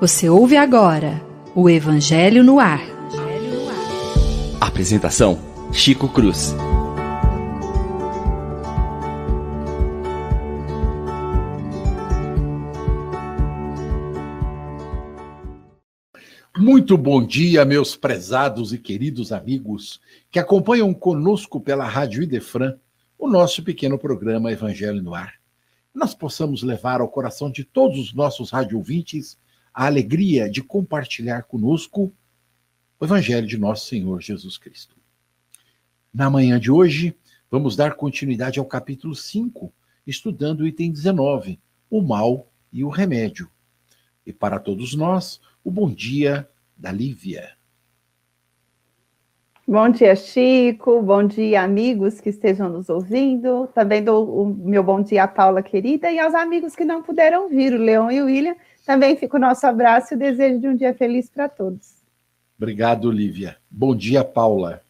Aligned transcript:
Você 0.00 0.28
ouve 0.28 0.56
agora 0.56 1.20
o 1.56 1.68
Evangelho 1.68 2.44
no 2.44 2.60
Ar. 2.60 2.80
Apresentação: 4.60 5.36
Chico 5.72 6.08
Cruz. 6.08 6.54
Muito 16.56 16.96
bom 16.96 17.26
dia, 17.26 17.64
meus 17.64 17.96
prezados 17.96 18.72
e 18.72 18.78
queridos 18.78 19.32
amigos 19.32 20.00
que 20.30 20.38
acompanham 20.38 20.94
conosco 20.94 21.60
pela 21.60 21.84
Rádio 21.84 22.22
Idefran 22.22 22.76
o 23.18 23.28
nosso 23.28 23.64
pequeno 23.64 23.98
programa 23.98 24.52
Evangelho 24.52 25.02
no 25.02 25.12
Ar. 25.12 25.34
Nós 25.92 26.14
possamos 26.14 26.62
levar 26.62 27.00
ao 27.00 27.08
coração 27.08 27.50
de 27.50 27.64
todos 27.64 27.98
os 27.98 28.14
nossos 28.14 28.52
radiovintes 28.52 29.36
a 29.78 29.86
alegria 29.86 30.50
de 30.50 30.60
compartilhar 30.60 31.44
conosco 31.44 32.12
o 32.98 33.04
Evangelho 33.04 33.46
de 33.46 33.56
nosso 33.56 33.86
Senhor 33.86 34.20
Jesus 34.20 34.58
Cristo. 34.58 34.96
Na 36.12 36.28
manhã 36.28 36.58
de 36.58 36.68
hoje, 36.68 37.16
vamos 37.48 37.76
dar 37.76 37.94
continuidade 37.94 38.58
ao 38.58 38.64
capítulo 38.64 39.14
5, 39.14 39.72
estudando 40.04 40.62
o 40.62 40.66
item 40.66 40.90
19, 40.90 41.60
o 41.88 42.02
mal 42.02 42.50
e 42.72 42.82
o 42.82 42.88
remédio. 42.88 43.48
E 44.26 44.32
para 44.32 44.58
todos 44.58 44.96
nós, 44.96 45.40
o 45.62 45.70
bom 45.70 45.88
dia 45.88 46.50
da 46.76 46.90
Lívia. 46.90 47.52
Bom 49.64 49.90
dia, 49.90 50.16
Chico. 50.16 51.00
Bom 51.02 51.24
dia, 51.24 51.62
amigos 51.62 52.20
que 52.20 52.30
estejam 52.30 52.68
nos 52.68 52.88
ouvindo. 52.88 53.68
Também 53.74 54.02
dou 54.02 54.42
o 54.42 54.46
meu 54.46 54.82
bom 54.82 55.02
dia 55.02 55.22
à 55.22 55.28
Paula 55.28 55.62
querida 55.62 56.10
e 56.10 56.18
aos 56.18 56.34
amigos 56.34 56.74
que 56.74 56.84
não 56.84 57.00
puderam 57.00 57.48
vir, 57.48 57.74
o 57.74 57.76
Leão 57.76 58.10
e 58.10 58.20
o 58.20 58.24
William, 58.24 58.56
também 58.88 59.18
fica 59.18 59.36
o 59.36 59.40
nosso 59.40 59.66
abraço 59.66 60.14
e 60.14 60.16
o 60.16 60.18
desejo 60.18 60.60
de 60.60 60.66
um 60.66 60.74
dia 60.74 60.94
feliz 60.94 61.28
para 61.28 61.46
todos. 61.46 61.98
Obrigado, 62.56 63.10
Lívia. 63.10 63.58
Bom 63.70 63.94
dia, 63.94 64.24
Paula. 64.24 64.80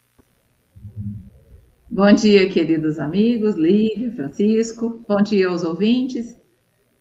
Bom 1.91 2.13
dia, 2.13 2.49
queridos 2.49 3.01
amigos, 3.01 3.57
Lívia, 3.57 4.13
Francisco. 4.13 5.05
Bom 5.09 5.21
dia 5.21 5.49
aos 5.49 5.65
ouvintes. 5.65 6.41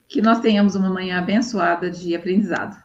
Que 0.08 0.24
nós 0.24 0.40
tenhamos 0.40 0.74
uma 0.74 0.90
manhã 0.90 1.20
abençoada 1.20 1.92
de 1.92 2.16
aprendizado. 2.16 2.84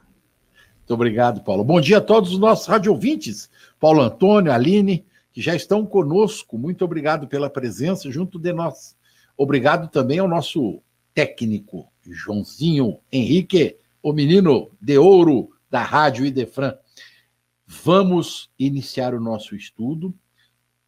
Muito 0.77 0.93
obrigado, 0.93 1.43
Paulo. 1.43 1.65
Bom 1.65 1.81
dia 1.81 1.97
a 1.97 2.03
todos 2.03 2.35
os 2.35 2.39
nossos 2.39 2.67
rádio 2.67 2.93
ouvintes. 2.93 3.49
Paulo 3.81 4.03
Antônio, 4.03 4.53
Aline, 4.53 5.07
que 5.33 5.41
já 5.41 5.57
estão 5.57 5.87
conosco. 5.87 6.59
Muito 6.59 6.85
obrigado 6.85 7.27
pela 7.27 7.49
presença 7.49 8.11
junto 8.11 8.39
de 8.39 8.53
nós. 8.53 8.95
Obrigado 9.39 9.89
também 9.89 10.19
ao 10.19 10.29
nosso 10.29 10.83
técnico, 11.15 11.91
Joãozinho 12.07 12.99
Henrique 13.11 13.81
o 14.03 14.13
menino 14.13 14.71
de 14.81 14.99
ouro 14.99 15.51
da 15.71 15.83
Rádio 15.83 16.27
Idefran. 16.27 16.75
Vamos 17.65 18.51
iniciar 18.59 19.15
o 19.15 19.21
nosso 19.21 19.55
estudo, 19.55 20.13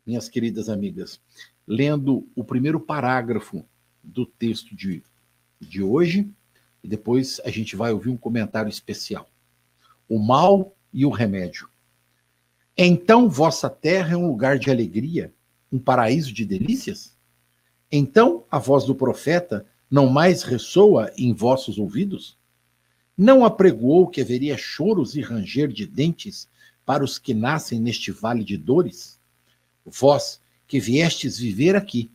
minhas 0.04 0.28
queridas 0.28 0.68
amigas, 0.68 1.20
lendo 1.66 2.28
o 2.34 2.42
primeiro 2.42 2.80
parágrafo 2.80 3.64
do 4.02 4.26
texto 4.26 4.74
de, 4.74 5.02
de 5.60 5.82
hoje, 5.82 6.28
e 6.82 6.88
depois 6.88 7.40
a 7.44 7.50
gente 7.50 7.76
vai 7.76 7.92
ouvir 7.92 8.10
um 8.10 8.16
comentário 8.16 8.68
especial. 8.68 9.30
O 10.08 10.18
mal 10.18 10.76
e 10.92 11.06
o 11.06 11.10
remédio. 11.10 11.68
Então 12.76 13.30
vossa 13.30 13.70
terra 13.70 14.14
é 14.14 14.16
um 14.16 14.26
lugar 14.26 14.58
de 14.58 14.70
alegria, 14.70 15.32
um 15.70 15.78
paraíso 15.78 16.32
de 16.32 16.44
delícias? 16.44 17.16
Então 17.90 18.44
a 18.50 18.58
voz 18.58 18.84
do 18.84 18.94
profeta 18.94 19.64
não 19.88 20.08
mais 20.08 20.42
ressoa 20.42 21.12
em 21.16 21.32
vossos 21.32 21.78
ouvidos? 21.78 22.36
Não 23.16 23.44
apregoou 23.44 24.08
que 24.08 24.20
haveria 24.20 24.56
choros 24.56 25.14
e 25.14 25.20
ranger 25.20 25.68
de 25.68 25.86
dentes 25.86 26.48
para 26.84 27.04
os 27.04 27.18
que 27.18 27.32
nascem 27.32 27.80
neste 27.80 28.10
vale 28.10 28.42
de 28.42 28.56
dores? 28.56 29.20
Vós, 29.86 30.40
que 30.66 30.80
viestes 30.80 31.38
viver 31.38 31.76
aqui, 31.76 32.10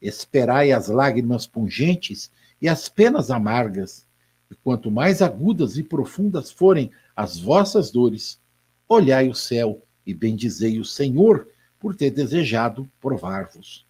esperai 0.00 0.72
as 0.72 0.88
lágrimas 0.88 1.46
pungentes 1.46 2.30
e 2.60 2.68
as 2.68 2.88
penas 2.88 3.30
amargas, 3.30 4.06
e 4.50 4.54
quanto 4.56 4.90
mais 4.90 5.22
agudas 5.22 5.78
e 5.78 5.82
profundas 5.82 6.50
forem 6.50 6.90
as 7.16 7.38
vossas 7.38 7.90
dores, 7.90 8.38
olhai 8.88 9.28
o 9.28 9.34
céu 9.34 9.82
e 10.06 10.12
bendizei 10.12 10.78
o 10.78 10.84
Senhor 10.84 11.48
por 11.78 11.94
ter 11.94 12.10
desejado 12.10 12.90
provar-vos. 13.00 13.86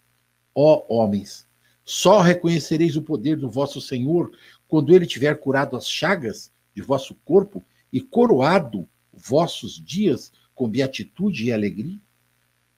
Ó 0.54 0.84
homens, 0.88 1.46
só 1.84 2.20
reconhecereis 2.20 2.96
o 2.96 3.02
poder 3.02 3.36
do 3.36 3.50
vosso 3.50 3.80
Senhor 3.80 4.30
quando 4.72 4.96
ele 4.96 5.04
tiver 5.04 5.38
curado 5.38 5.76
as 5.76 5.86
chagas 5.86 6.50
de 6.74 6.80
vosso 6.80 7.14
corpo 7.26 7.62
e 7.92 8.00
coroado 8.00 8.88
vossos 9.12 9.78
dias 9.78 10.32
com 10.54 10.66
beatitude 10.66 11.44
e 11.44 11.52
alegria? 11.52 12.00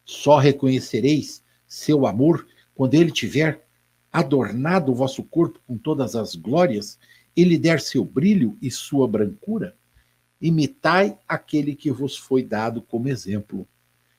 Só 0.05 0.39
reconhecereis 0.39 1.45
seu 1.69 2.05
amor 2.05 2.49
quando 2.75 2.95
ele 2.95 3.13
tiver 3.13 3.65
adornado 4.13 4.91
o 4.91 4.95
vosso 4.97 5.23
corpo 5.23 5.61
com 5.69 5.79
todas 5.79 6.17
as 6.17 6.35
glórias 6.35 6.99
e 7.37 7.45
lhe 7.45 7.57
der 7.57 7.81
seu 7.81 8.05
brilho 8.05 8.59
e 8.61 8.73
sua 8.73 9.07
brancura? 9.07 9.77
Imitai 10.41 11.17
aquele 11.29 11.77
que 11.77 11.93
vos 11.93 12.17
foi 12.17 12.43
dado 12.43 12.83
como 12.83 13.09
exemplo, 13.09 13.69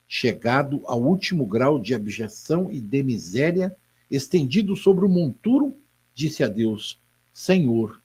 chegado 0.08 0.82
ao 0.86 1.04
último 1.04 1.46
grau 1.46 1.78
de 1.78 1.94
abjeção 1.94 2.72
e 2.72 2.80
de 2.80 3.04
miséria, 3.04 3.76
estendido 4.10 4.78
sobre 4.78 5.04
o 5.04 5.10
monturo, 5.10 5.78
disse 6.14 6.42
a 6.42 6.48
Deus: 6.48 7.04
Senhor, 7.36 8.02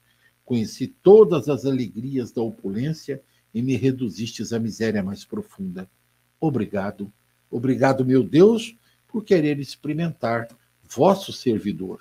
Conheci 0.50 0.88
todas 0.88 1.48
as 1.48 1.64
alegrias 1.64 2.32
da 2.32 2.42
opulência 2.42 3.22
e 3.54 3.62
me 3.62 3.76
reduzistes 3.76 4.52
à 4.52 4.58
miséria 4.58 5.00
mais 5.00 5.24
profunda. 5.24 5.88
Obrigado, 6.40 7.12
obrigado, 7.48 8.04
meu 8.04 8.24
Deus, 8.24 8.76
por 9.06 9.22
querer 9.22 9.60
experimentar 9.60 10.48
vosso 10.82 11.32
servidor. 11.32 12.00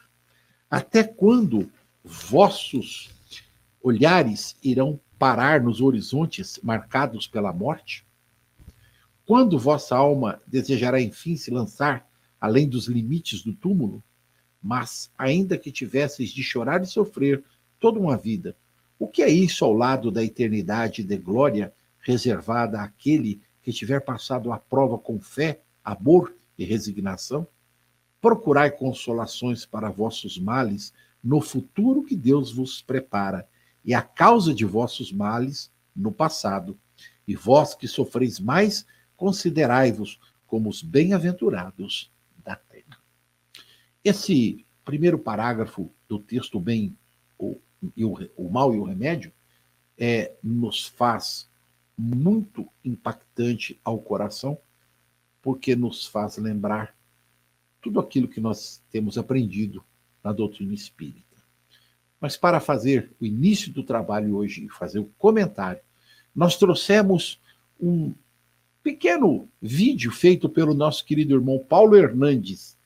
Até 0.67 1.03
quando 1.03 1.72
vossos 2.03 3.12
olhares 3.84 4.56
irão 4.63 5.00
parar 5.19 5.61
nos 5.61 5.79
horizontes 5.79 6.59
marcados 6.63 7.28
pela 7.28 7.53
morte? 7.53 8.03
Quando 9.28 9.59
vossa 9.59 9.96
alma 9.96 10.41
desejará 10.47 11.00
enfim 11.00 11.38
se 11.38 11.51
lançar 11.51 12.09
além 12.41 12.67
dos 12.67 12.88
limites 12.88 13.44
do 13.44 13.53
túmulo? 13.53 14.03
Mas, 14.62 15.09
ainda 15.18 15.58
que 15.58 15.72
tivesseis 15.72 16.30
de 16.30 16.44
chorar 16.44 16.81
e 16.84 16.86
sofrer 16.86 17.44
toda 17.80 18.00
uma 18.00 18.18
vida. 18.18 18.56
O 18.97 19.08
que 19.08 19.24
é 19.24 19.30
isso 19.30 19.64
ao 19.64 19.74
lado 19.74 20.12
da 20.12 20.24
eternidade 20.24 21.03
de 21.03 21.18
glória 21.18 21.74
reservada 22.02 22.81
àquele 22.81 23.42
que 23.62 23.72
tiver 23.72 24.02
passado 24.02 24.52
a 24.52 24.58
prova 24.58 24.97
com 24.97 25.20
fé, 25.20 25.62
amor 25.84 26.36
e 26.58 26.66
resignação? 26.66 27.47
Procurai 28.20 28.70
consolações 28.70 29.66
para 29.66 29.90
vossos 29.90 30.38
males 30.38 30.94
no 31.24 31.40
futuro 31.40 32.03
que 32.03 32.16
Deus 32.16 32.52
vos 32.52 32.81
prepara, 32.81 33.47
e 33.84 33.94
a 33.94 34.02
causa 34.02 34.53
de 34.53 34.66
vossos 34.66 35.12
males 35.12 35.72
no 35.96 36.12
passado. 36.12 36.78
E 37.28 37.36
vós 37.36 37.74
que 37.74 37.88
sofreis 37.88 38.40
mais, 38.40 38.86
considerai-vos 39.16 40.20
como 40.47 40.70
os 40.70 40.81
bem-aventurados. 40.81 42.12
Esse 44.04 44.66
primeiro 44.84 45.20
parágrafo 45.20 45.92
do 46.08 46.20
texto 46.20 46.60
bem 46.60 46.96
e 47.96 48.04
o, 48.04 48.18
o 48.36 48.50
mal 48.50 48.74
e 48.74 48.80
o 48.80 48.84
remédio, 48.84 49.32
é, 49.98 50.34
nos 50.44 50.86
faz 50.86 51.50
muito 51.98 52.68
impactante 52.84 53.80
ao 53.84 54.00
coração, 54.00 54.58
porque 55.42 55.76
nos 55.76 56.06
faz 56.06 56.38
lembrar 56.38 56.96
tudo 57.82 58.00
aquilo 58.00 58.28
que 58.28 58.42
nós 58.42 58.82
temos 58.90 59.18
aprendido 59.18 59.84
na 60.24 60.32
doutrina 60.32 60.74
espírita. 60.74 61.24
Mas 62.20 62.36
para 62.36 62.59
fazer 62.59 63.12
o 63.20 63.26
início 63.26 63.72
do 63.72 63.84
trabalho 63.84 64.35
hoje 64.35 64.66
e 64.66 64.70
fazer 64.70 65.00
o 65.00 65.12
comentário, 65.18 65.82
nós 66.35 66.58
trouxemos 66.58 67.40
um 67.79 68.14
pequeno 68.84 69.50
vídeo 69.62 70.12
feito 70.12 70.50
pelo 70.50 70.73
nosso 70.73 71.06
querido 71.06 71.35
irmão 71.35 71.59
Paulo 71.59 71.96
Hernandes, 71.96 72.78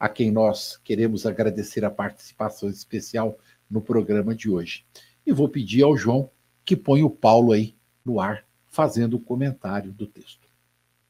a 0.00 0.08
quem 0.08 0.30
nós 0.30 0.78
queremos 0.82 1.26
agradecer 1.26 1.84
a 1.84 1.90
participação 1.90 2.70
especial 2.70 3.38
no 3.70 3.82
programa 3.82 4.34
de 4.34 4.48
hoje. 4.48 4.86
E 5.26 5.32
vou 5.32 5.46
pedir 5.46 5.82
ao 5.82 5.94
João 5.94 6.30
que 6.64 6.74
ponha 6.74 7.04
o 7.04 7.10
Paulo 7.10 7.52
aí 7.52 7.76
no 8.02 8.18
ar, 8.18 8.46
fazendo 8.66 9.18
o 9.18 9.20
comentário 9.20 9.92
do 9.92 10.06
texto. 10.06 10.48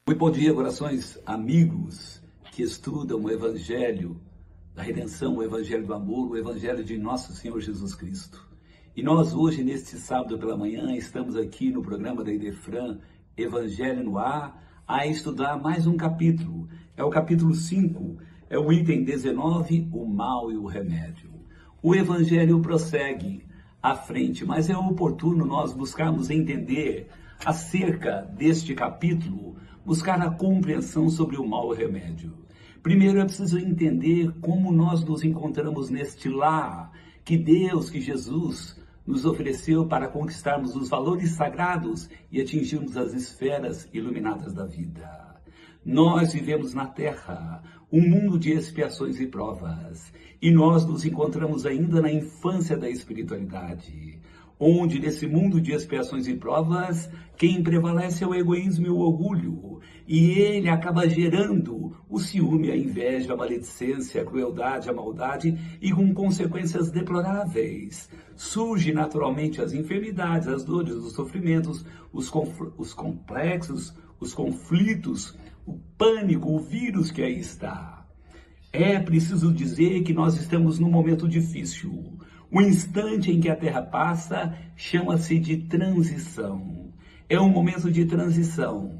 Muito 0.05 0.19
bom 0.19 0.29
dia, 0.29 0.53
corações 0.53 1.17
amigos 1.25 2.21
que 2.51 2.61
estudam 2.61 3.21
o 3.21 3.31
Evangelho 3.31 4.19
da 4.75 4.83
redenção, 4.83 5.37
o 5.37 5.43
Evangelho 5.43 5.85
do 5.85 5.93
amor, 5.93 6.31
o 6.31 6.37
Evangelho 6.37 6.83
de 6.83 6.97
nosso 6.97 7.33
Senhor 7.33 7.61
Jesus 7.61 7.95
Cristo. 7.95 8.45
E 8.93 9.01
nós 9.01 9.33
hoje, 9.33 9.63
neste 9.63 9.95
sábado 9.95 10.37
pela 10.37 10.57
manhã, 10.57 10.93
estamos 10.93 11.37
aqui 11.37 11.71
no 11.71 11.81
programa 11.81 12.25
da 12.25 12.33
Idefran, 12.33 12.99
Evangelho 13.37 14.03
no 14.03 14.17
Ar, 14.17 14.83
a 14.85 15.07
estudar 15.07 15.57
mais 15.57 15.87
um 15.87 15.95
capítulo. 15.95 16.67
É 16.97 17.03
o 17.03 17.09
capítulo 17.09 17.55
5, 17.55 18.17
é 18.51 18.59
o 18.59 18.69
item 18.69 19.05
19, 19.05 19.87
o 19.93 20.05
mal 20.05 20.51
e 20.51 20.57
o 20.57 20.65
remédio. 20.65 21.31
O 21.81 21.95
Evangelho 21.95 22.59
prossegue. 22.59 23.49
à 23.81 23.95
frente, 23.95 24.45
mas 24.45 24.69
é 24.69 24.77
oportuno 24.77 25.43
nós 25.43 25.73
buscarmos 25.73 26.29
entender 26.29 27.07
acerca 27.43 28.21
deste 28.37 28.75
capítulo, 28.75 29.55
buscar 29.83 30.21
a 30.21 30.29
compreensão 30.29 31.09
sobre 31.09 31.37
o 31.37 31.47
mal 31.47 31.71
remédio. 31.71 32.31
Primeiro 32.83 33.19
é 33.19 33.23
preciso 33.23 33.57
entender 33.57 34.31
como 34.39 34.71
nós 34.71 35.03
nos 35.03 35.23
encontramos 35.23 35.89
neste 35.89 36.29
lar 36.29 36.91
que 37.25 37.37
Deus, 37.37 37.89
que 37.89 37.99
Jesus 37.99 38.79
nos 39.07 39.25
ofereceu 39.25 39.87
para 39.87 40.09
conquistarmos 40.09 40.75
os 40.75 40.89
valores 40.89 41.31
sagrados 41.31 42.07
e 42.31 42.39
atingirmos 42.39 42.95
as 42.97 43.13
esferas 43.13 43.89
iluminadas 43.91 44.53
da 44.53 44.65
vida. 44.65 45.41
Nós 45.83 46.33
vivemos 46.33 46.75
na 46.75 46.85
Terra 46.85 47.63
um 47.91 48.01
mundo 48.01 48.39
de 48.39 48.51
expiações 48.51 49.19
e 49.19 49.27
provas, 49.27 50.13
e 50.41 50.49
nós 50.49 50.85
nos 50.85 51.03
encontramos 51.03 51.65
ainda 51.65 52.01
na 52.01 52.11
infância 52.11 52.77
da 52.77 52.89
espiritualidade, 52.89 54.17
onde 54.57 54.99
nesse 54.99 55.27
mundo 55.27 55.59
de 55.59 55.73
expiações 55.73 56.27
e 56.27 56.35
provas, 56.35 57.09
quem 57.35 57.61
prevalece 57.61 58.23
é 58.23 58.27
o 58.27 58.33
egoísmo 58.33 58.85
e 58.85 58.89
o 58.89 58.99
orgulho, 58.99 59.79
e 60.07 60.31
ele 60.39 60.69
acaba 60.69 61.09
gerando 61.09 61.95
o 62.09 62.19
ciúme, 62.19 62.71
a 62.71 62.77
inveja, 62.77 63.33
a 63.33 63.37
maledicência, 63.37 64.21
a 64.21 64.25
crueldade, 64.25 64.89
a 64.89 64.93
maldade, 64.93 65.57
e 65.81 65.91
com 65.91 66.13
consequências 66.13 66.91
deploráveis. 66.91 68.09
Surgem 68.35 68.93
naturalmente 68.93 69.61
as 69.61 69.73
enfermidades, 69.73 70.47
as 70.47 70.63
dores, 70.63 70.93
os 70.93 71.13
sofrimentos, 71.13 71.85
os, 72.13 72.31
os 72.77 72.93
complexos, 72.93 73.93
os 74.19 74.33
conflitos, 74.33 75.35
o 75.65 75.77
pânico, 75.97 76.51
o 76.51 76.59
vírus 76.59 77.11
que 77.11 77.21
aí 77.21 77.39
está. 77.39 78.05
É 78.71 78.99
preciso 78.99 79.53
dizer 79.53 80.01
que 80.03 80.13
nós 80.13 80.37
estamos 80.37 80.79
num 80.79 80.89
momento 80.89 81.27
difícil. 81.27 82.17
O 82.49 82.61
instante 82.61 83.31
em 83.31 83.39
que 83.39 83.49
a 83.49 83.55
Terra 83.55 83.81
passa 83.81 84.57
chama-se 84.75 85.37
de 85.39 85.57
transição. 85.57 86.91
É 87.29 87.39
um 87.39 87.49
momento 87.49 87.91
de 87.91 88.05
transição. 88.05 88.97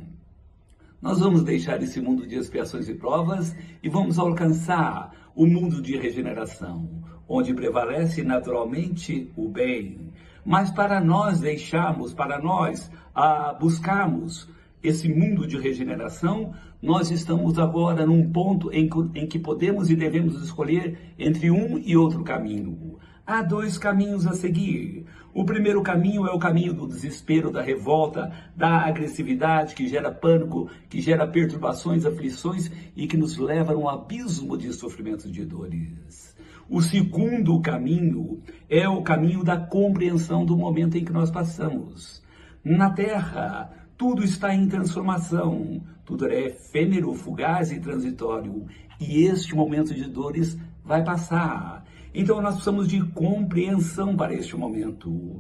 Nós 1.02 1.20
vamos 1.20 1.44
deixar 1.44 1.82
esse 1.82 2.00
mundo 2.00 2.28
de 2.28 2.36
expiações 2.36 2.88
e 2.88 2.94
provas 2.94 3.56
e 3.82 3.90
vamos 3.90 4.20
alcançar 4.20 5.32
o 5.36 5.46
mundo 5.46 5.82
de 5.82 5.98
regeneração, 5.98 6.88
onde 7.28 7.54
prevalece 7.54 8.24
naturalmente 8.24 9.32
o 9.36 9.50
bem. 9.50 10.12
Mas 10.46 10.70
para 10.70 11.00
nós 11.02 11.40
deixarmos, 11.40 12.14
para 12.14 12.40
nós 12.40 12.92
ah, 13.16 13.56
buscarmos 13.60 14.48
esse 14.84 15.08
mundo 15.08 15.46
de 15.46 15.58
regeneração, 15.58 16.54
nós 16.82 17.12
estamos 17.12 17.60
agora 17.60 18.06
num 18.06 18.32
ponto 18.32 18.72
em, 18.72 18.90
em 19.16 19.28
que 19.28 19.38
podemos 19.38 19.90
e 19.90 19.96
devemos 19.96 20.42
escolher 20.42 20.98
entre 21.18 21.52
um 21.52 21.78
e 21.78 21.96
outro 21.96 22.24
caminho. 22.24 22.98
Há 23.26 23.44
dois 23.44 23.78
caminhos 23.78 24.26
a 24.26 24.34
seguir. 24.34 25.06
O 25.34 25.46
primeiro 25.46 25.82
caminho 25.82 26.28
é 26.28 26.32
o 26.34 26.40
caminho 26.40 26.74
do 26.74 26.88
desespero, 26.88 27.52
da 27.52 27.62
revolta, 27.62 28.32
da 28.56 28.86
agressividade 28.86 29.76
que 29.76 29.88
gera 29.88 30.12
pânico, 30.12 30.70
que 30.90 31.00
gera 31.00 31.28
perturbações, 31.28 32.06
aflições 32.06 32.70
e 32.96 33.08
que 33.08 33.16
nos 33.16 33.38
leva 33.38 33.74
a 33.74 33.78
um 33.78 33.88
abismo 33.88 34.58
de 34.58 34.74
sofrimentos 34.74 35.26
e 35.26 35.32
de 35.32 35.46
dores. 35.46 36.36
O 36.68 36.82
segundo 36.82 37.62
caminho 37.62 38.42
é 38.70 38.88
o 38.90 39.02
caminho 39.02 39.44
da 39.44 39.58
compreensão 39.58 40.46
do 40.46 40.58
momento 40.58 40.98
em 40.98 41.06
que 41.06 41.14
nós 41.14 41.30
passamos. 41.30 42.22
Na 42.64 42.90
Terra, 42.90 43.81
tudo 44.02 44.24
está 44.24 44.52
em 44.52 44.68
transformação, 44.68 45.80
tudo 46.04 46.28
é 46.28 46.48
efêmero, 46.48 47.14
fugaz 47.14 47.72
e 47.72 47.80
transitório. 47.80 48.66
E 49.00 49.26
este 49.26 49.54
momento 49.54 49.94
de 49.94 50.10
dores 50.10 50.58
vai 50.84 51.04
passar. 51.04 51.86
Então 52.12 52.42
nós 52.42 52.56
precisamos 52.56 52.88
de 52.88 53.00
compreensão 53.12 54.18
para 54.18 54.34
este 54.34 54.58
momento. 54.58 55.40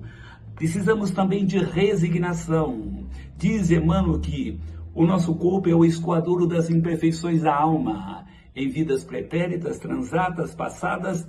Precisamos 0.53 1.09
também 1.09 1.43
de 1.43 1.57
resignação. 1.57 3.07
Diz 3.35 3.71
Emmanuel 3.71 4.19
que 4.19 4.59
o 4.93 5.07
nosso 5.07 5.33
corpo 5.33 5.67
é 5.67 5.73
o 5.73 5.83
escoadouro 5.83 6.45
das 6.45 6.69
imperfeições 6.69 7.41
da 7.41 7.55
alma. 7.55 8.27
Em 8.55 8.69
vidas 8.69 9.03
pretéritas, 9.03 9.79
transatas, 9.79 10.53
passadas, 10.53 11.27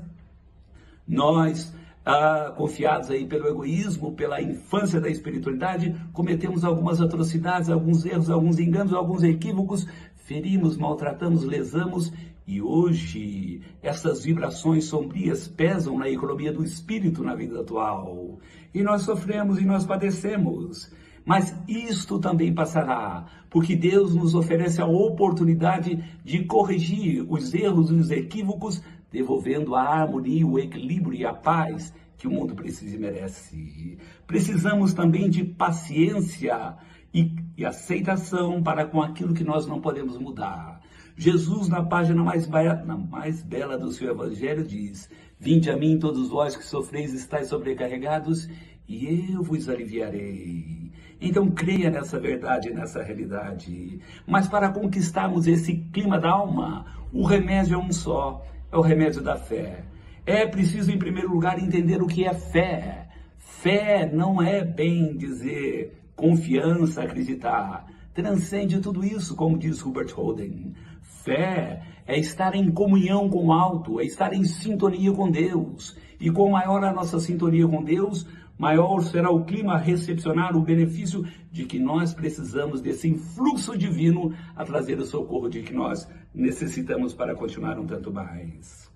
nós 1.08 1.74
ah, 2.04 2.52
confiados 2.56 3.10
aí 3.10 3.26
pelo 3.26 3.48
egoísmo, 3.48 4.12
pela 4.12 4.42
infância 4.42 5.00
da 5.00 5.08
espiritualidade, 5.08 5.94
cometemos 6.12 6.64
algumas 6.64 7.00
atrocidades, 7.00 7.70
alguns 7.70 8.04
erros, 8.04 8.30
alguns 8.30 8.58
enganos, 8.58 8.92
alguns 8.92 9.22
equívocos, 9.22 9.86
ferimos, 10.14 10.76
maltratamos, 10.76 11.44
lesamos 11.44 12.12
e 12.46 12.60
hoje 12.60 13.60
essas 13.80 14.24
vibrações 14.24 14.84
sombrias 14.84 15.46
pesam 15.46 15.98
na 15.98 16.08
economia 16.08 16.52
do 16.52 16.64
espírito 16.64 17.22
na 17.22 17.34
vida 17.34 17.60
atual. 17.60 18.38
E 18.74 18.82
nós 18.82 19.02
sofremos 19.02 19.60
e 19.60 19.64
nós 19.64 19.86
padecemos. 19.86 20.90
Mas 21.24 21.54
isto 21.68 22.18
também 22.18 22.52
passará, 22.52 23.26
porque 23.48 23.76
Deus 23.76 24.12
nos 24.12 24.34
oferece 24.34 24.82
a 24.82 24.86
oportunidade 24.86 26.02
de 26.24 26.44
corrigir 26.44 27.24
os 27.28 27.54
erros 27.54 27.90
e 27.90 27.94
os 27.94 28.10
equívocos 28.10 28.82
devolvendo 29.12 29.74
a 29.74 29.82
harmonia, 29.82 30.46
o 30.46 30.58
equilíbrio 30.58 31.14
e 31.14 31.24
a 31.24 31.34
paz 31.34 31.92
que 32.16 32.26
o 32.26 32.30
mundo 32.30 32.54
precisa 32.54 32.96
e 32.96 32.98
merece. 32.98 33.98
Precisamos 34.26 34.94
também 34.94 35.28
de 35.28 35.44
paciência 35.44 36.76
e, 37.12 37.34
e 37.56 37.64
aceitação 37.64 38.62
para 38.62 38.86
com 38.86 39.02
aquilo 39.02 39.34
que 39.34 39.44
nós 39.44 39.66
não 39.66 39.80
podemos 39.80 40.16
mudar. 40.16 40.80
Jesus, 41.16 41.68
na 41.68 41.82
página 41.82 42.22
mais, 42.22 42.48
na 42.48 42.96
mais 42.96 43.42
bela 43.42 43.76
do 43.76 43.92
seu 43.92 44.10
Evangelho, 44.10 44.64
diz: 44.64 45.10
Vinde 45.38 45.70
a 45.70 45.76
mim, 45.76 45.98
todos 45.98 46.28
vós 46.30 46.56
que 46.56 46.64
sofreis 46.64 47.12
e 47.12 47.16
estáis 47.16 47.48
sobrecarregados, 47.48 48.48
e 48.88 49.32
eu 49.34 49.42
vos 49.42 49.68
aliviarei. 49.68 50.90
Então 51.20 51.50
creia 51.50 51.90
nessa 51.90 52.18
verdade, 52.18 52.70
nessa 52.70 53.02
realidade. 53.02 54.00
Mas 54.26 54.48
para 54.48 54.70
conquistarmos 54.70 55.46
esse 55.46 55.76
clima 55.92 56.18
da 56.18 56.30
alma, 56.30 56.86
o 57.12 57.24
remédio 57.24 57.74
é 57.74 57.78
um 57.78 57.92
só: 57.92 58.44
é 58.72 58.76
o 58.76 58.80
remédio 58.80 59.22
da 59.22 59.36
fé. 59.36 59.84
É 60.24 60.46
preciso, 60.46 60.90
em 60.90 60.98
primeiro 60.98 61.30
lugar, 61.30 61.62
entender 61.62 62.00
o 62.00 62.06
que 62.06 62.24
é 62.24 62.32
fé. 62.32 63.08
Fé 63.36 64.10
não 64.10 64.40
é 64.40 64.64
bem 64.64 65.14
dizer 65.16 66.00
confiança, 66.16 67.02
acreditar. 67.02 67.86
Transcende 68.14 68.80
tudo 68.80 69.04
isso, 69.04 69.36
como 69.36 69.58
diz 69.58 69.84
Hubert 69.84 70.12
Holden. 70.14 70.74
Fé 71.02 71.82
é 72.06 72.18
estar 72.18 72.54
em 72.54 72.70
comunhão 72.70 73.28
com 73.28 73.46
o 73.46 73.52
alto, 73.52 74.00
é 74.00 74.04
estar 74.04 74.32
em 74.32 74.44
sintonia 74.44 75.12
com 75.12 75.30
Deus. 75.30 75.96
E 76.18 76.30
com 76.30 76.50
maior 76.50 76.82
a 76.84 76.92
nossa 76.92 77.18
sintonia 77.18 77.66
com 77.66 77.82
Deus, 77.82 78.26
maior 78.62 79.02
será 79.02 79.28
o 79.28 79.44
clima 79.44 79.74
a 79.74 79.76
recepcionar 79.76 80.56
o 80.56 80.62
benefício 80.62 81.26
de 81.50 81.64
que 81.64 81.80
nós 81.80 82.14
precisamos 82.14 82.80
desse 82.80 83.08
influxo 83.08 83.76
divino 83.76 84.32
a 84.54 84.64
trazer 84.64 85.00
o 85.00 85.04
socorro 85.04 85.48
de 85.48 85.62
que 85.62 85.74
nós 85.74 86.08
necessitamos 86.32 87.12
para 87.12 87.34
continuar 87.34 87.76
um 87.76 87.86
tanto 87.86 88.12
mais. 88.12 88.88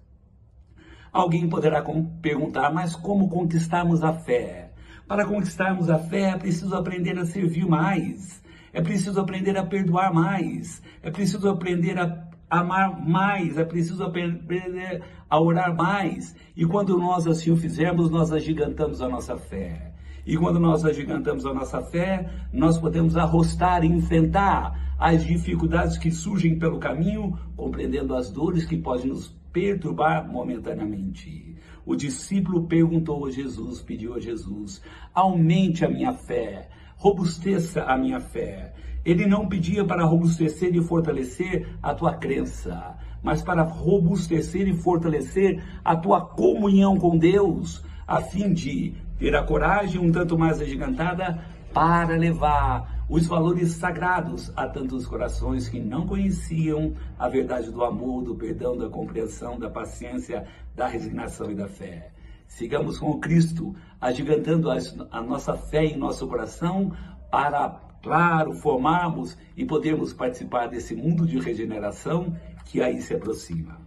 Alguém 1.12 1.48
poderá 1.48 1.84
perguntar, 2.22 2.72
mas 2.72 2.94
como 2.94 3.28
conquistarmos 3.28 4.04
a 4.04 4.12
fé? 4.12 4.70
Para 5.08 5.26
conquistarmos 5.26 5.90
a 5.90 5.98
fé 5.98 6.30
é 6.30 6.38
preciso 6.38 6.76
aprender 6.76 7.18
a 7.18 7.24
servir 7.24 7.66
mais, 7.66 8.40
é 8.72 8.80
preciso 8.80 9.20
aprender 9.20 9.58
a 9.58 9.66
perdoar 9.66 10.14
mais, 10.14 10.80
é 11.02 11.10
preciso 11.10 11.48
aprender 11.48 11.98
a 11.98 12.06
amar 12.50 13.00
mais, 13.00 13.58
é 13.58 13.64
preciso 13.64 14.02
aprender 14.02 15.02
a 15.28 15.40
orar 15.40 15.74
mais. 15.74 16.34
E 16.56 16.64
quando 16.64 16.96
nós 16.96 17.26
assim 17.26 17.50
o 17.50 17.56
fizermos, 17.56 18.10
nós 18.10 18.32
agigantamos 18.32 19.02
a 19.02 19.08
nossa 19.08 19.36
fé. 19.36 19.92
E 20.26 20.36
quando 20.36 20.58
nós 20.58 20.84
agigantamos 20.84 21.46
a 21.46 21.54
nossa 21.54 21.80
fé, 21.80 22.28
nós 22.52 22.76
podemos 22.78 23.16
arrostar 23.16 23.84
e 23.84 23.86
enfrentar 23.86 24.96
as 24.98 25.24
dificuldades 25.24 25.96
que 25.98 26.10
surgem 26.10 26.58
pelo 26.58 26.80
caminho, 26.80 27.38
compreendendo 27.56 28.14
as 28.14 28.30
dores 28.30 28.64
que 28.64 28.76
podem 28.76 29.06
nos 29.06 29.28
perturbar 29.52 30.28
momentaneamente. 30.28 31.56
O 31.84 31.94
discípulo 31.94 32.66
perguntou 32.66 33.26
a 33.26 33.30
Jesus, 33.30 33.80
pediu 33.80 34.14
a 34.14 34.20
Jesus: 34.20 34.82
aumente 35.14 35.84
a 35.84 35.88
minha 35.88 36.12
fé, 36.12 36.68
robusteça 36.96 37.84
a 37.84 37.96
minha 37.96 38.18
fé. 38.18 38.74
Ele 39.06 39.24
não 39.24 39.48
pedia 39.48 39.84
para 39.84 40.04
robustecer 40.04 40.74
e 40.74 40.82
fortalecer 40.82 41.68
a 41.80 41.94
tua 41.94 42.14
crença, 42.14 42.96
mas 43.22 43.40
para 43.40 43.62
robustecer 43.62 44.66
e 44.66 44.74
fortalecer 44.74 45.62
a 45.84 45.94
tua 45.94 46.20
comunhão 46.20 46.98
com 46.98 47.16
Deus, 47.16 47.84
a 48.04 48.20
fim 48.20 48.52
de 48.52 48.94
ter 49.16 49.36
a 49.36 49.44
coragem 49.44 50.00
um 50.00 50.10
tanto 50.10 50.36
mais 50.36 50.60
agigantada 50.60 51.40
para 51.72 52.16
levar 52.16 53.04
os 53.08 53.28
valores 53.28 53.74
sagrados 53.74 54.52
a 54.56 54.66
tantos 54.66 55.06
corações 55.06 55.68
que 55.68 55.78
não 55.78 56.04
conheciam 56.04 56.92
a 57.16 57.28
verdade 57.28 57.70
do 57.70 57.84
amor, 57.84 58.24
do 58.24 58.34
perdão, 58.34 58.76
da 58.76 58.88
compreensão, 58.88 59.56
da 59.56 59.70
paciência, 59.70 60.48
da 60.74 60.88
resignação 60.88 61.48
e 61.48 61.54
da 61.54 61.68
fé. 61.68 62.10
Sigamos 62.48 62.98
com 62.98 63.20
Cristo, 63.20 63.72
agigantando 64.00 64.68
a 64.68 65.22
nossa 65.22 65.54
fé 65.54 65.84
em 65.84 65.96
nosso 65.96 66.26
coração 66.26 66.92
para 67.30 67.85
claro, 68.06 68.52
formarmos 68.52 69.36
e 69.56 69.64
podermos 69.64 70.12
participar 70.12 70.68
desse 70.68 70.94
mundo 70.94 71.26
de 71.26 71.40
regeneração 71.40 72.38
que 72.64 72.80
aí 72.80 73.02
se 73.02 73.12
aproxima. 73.12 73.84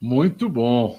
Muito 0.00 0.48
bom. 0.48 0.98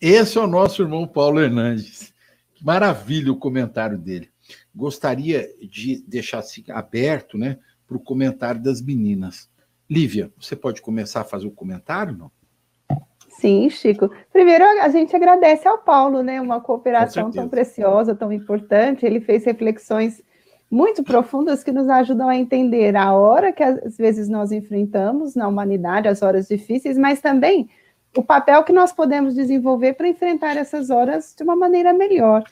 Esse 0.00 0.36
é 0.36 0.40
o 0.40 0.48
nosso 0.48 0.82
irmão 0.82 1.06
Paulo 1.06 1.40
Hernandes. 1.40 2.12
Maravilha 2.60 3.30
o 3.30 3.38
comentário 3.38 3.96
dele. 3.96 4.32
Gostaria 4.74 5.48
de 5.62 6.02
deixar 6.08 6.40
assim, 6.40 6.64
aberto 6.70 7.38
né, 7.38 7.60
para 7.86 7.96
o 7.96 8.00
comentário 8.00 8.60
das 8.60 8.82
meninas. 8.82 9.48
Lívia, 9.88 10.32
você 10.36 10.56
pode 10.56 10.82
começar 10.82 11.20
a 11.20 11.24
fazer 11.24 11.46
o 11.46 11.52
comentário, 11.52 12.16
não? 12.16 12.32
Sim, 13.38 13.70
Chico. 13.70 14.10
Primeiro, 14.32 14.64
a 14.64 14.88
gente 14.88 15.14
agradece 15.14 15.66
ao 15.68 15.78
Paulo, 15.78 16.24
né? 16.24 16.40
Uma 16.40 16.60
cooperação 16.60 17.30
tão 17.30 17.48
preciosa, 17.48 18.12
tão 18.12 18.32
importante. 18.32 19.06
Ele 19.06 19.20
fez 19.20 19.44
reflexões 19.44 20.20
muito 20.68 21.04
profundas 21.04 21.62
que 21.62 21.70
nos 21.70 21.88
ajudam 21.88 22.28
a 22.28 22.36
entender 22.36 22.96
a 22.96 23.12
hora 23.12 23.52
que 23.52 23.62
às 23.62 23.96
vezes 23.96 24.28
nós 24.28 24.50
enfrentamos 24.50 25.36
na 25.36 25.46
humanidade, 25.46 26.08
as 26.08 26.20
horas 26.20 26.48
difíceis, 26.48 26.98
mas 26.98 27.20
também 27.20 27.70
o 28.16 28.24
papel 28.24 28.64
que 28.64 28.72
nós 28.72 28.92
podemos 28.92 29.36
desenvolver 29.36 29.92
para 29.94 30.08
enfrentar 30.08 30.56
essas 30.56 30.90
horas 30.90 31.32
de 31.36 31.44
uma 31.44 31.54
maneira 31.54 31.92
melhor. 31.92 32.42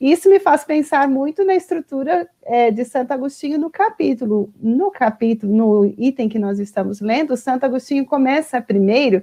Isso 0.00 0.28
me 0.28 0.40
faz 0.40 0.64
pensar 0.64 1.08
muito 1.08 1.44
na 1.44 1.54
estrutura 1.54 2.28
é, 2.42 2.72
de 2.72 2.84
Santo 2.84 3.12
Agostinho 3.12 3.60
no 3.60 3.70
capítulo. 3.70 4.52
No 4.60 4.90
capítulo, 4.90 5.54
no 5.54 5.94
item 5.96 6.28
que 6.28 6.40
nós 6.40 6.58
estamos 6.58 7.00
lendo, 7.00 7.36
Santo 7.36 7.64
Agostinho 7.64 8.04
começa 8.04 8.60
primeiro 8.60 9.22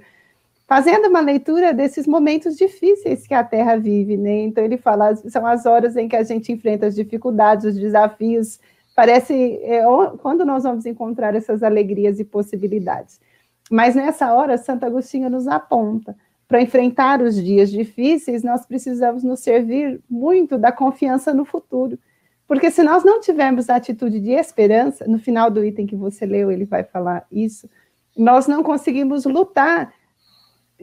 fazendo 0.70 1.08
uma 1.08 1.18
leitura 1.18 1.74
desses 1.74 2.06
momentos 2.06 2.56
difíceis 2.56 3.26
que 3.26 3.34
a 3.34 3.42
Terra 3.42 3.76
vive, 3.76 4.16
né? 4.16 4.42
Então 4.42 4.62
ele 4.62 4.76
fala, 4.76 5.16
são 5.16 5.44
as 5.44 5.66
horas 5.66 5.96
em 5.96 6.06
que 6.06 6.14
a 6.14 6.22
gente 6.22 6.52
enfrenta 6.52 6.86
as 6.86 6.94
dificuldades, 6.94 7.64
os 7.64 7.74
desafios. 7.74 8.60
Parece 8.94 9.34
é, 9.64 9.82
quando 10.18 10.46
nós 10.46 10.62
vamos 10.62 10.86
encontrar 10.86 11.34
essas 11.34 11.64
alegrias 11.64 12.20
e 12.20 12.24
possibilidades. 12.24 13.20
Mas 13.68 13.96
nessa 13.96 14.32
hora, 14.32 14.56
Santo 14.56 14.86
Agostinho 14.86 15.28
nos 15.28 15.48
aponta 15.48 16.16
para 16.46 16.62
enfrentar 16.62 17.20
os 17.20 17.34
dias 17.34 17.68
difíceis, 17.68 18.44
nós 18.44 18.64
precisamos 18.64 19.24
nos 19.24 19.40
servir 19.40 20.00
muito 20.08 20.56
da 20.56 20.70
confiança 20.70 21.34
no 21.34 21.44
futuro. 21.44 21.98
Porque 22.46 22.70
se 22.70 22.84
nós 22.84 23.02
não 23.02 23.20
tivermos 23.20 23.68
a 23.68 23.74
atitude 23.74 24.20
de 24.20 24.30
esperança, 24.30 25.04
no 25.08 25.18
final 25.18 25.50
do 25.50 25.64
item 25.64 25.84
que 25.84 25.96
você 25.96 26.24
leu, 26.24 26.48
ele 26.48 26.64
vai 26.64 26.84
falar 26.84 27.26
isso, 27.30 27.68
nós 28.16 28.46
não 28.46 28.62
conseguimos 28.62 29.24
lutar 29.24 29.92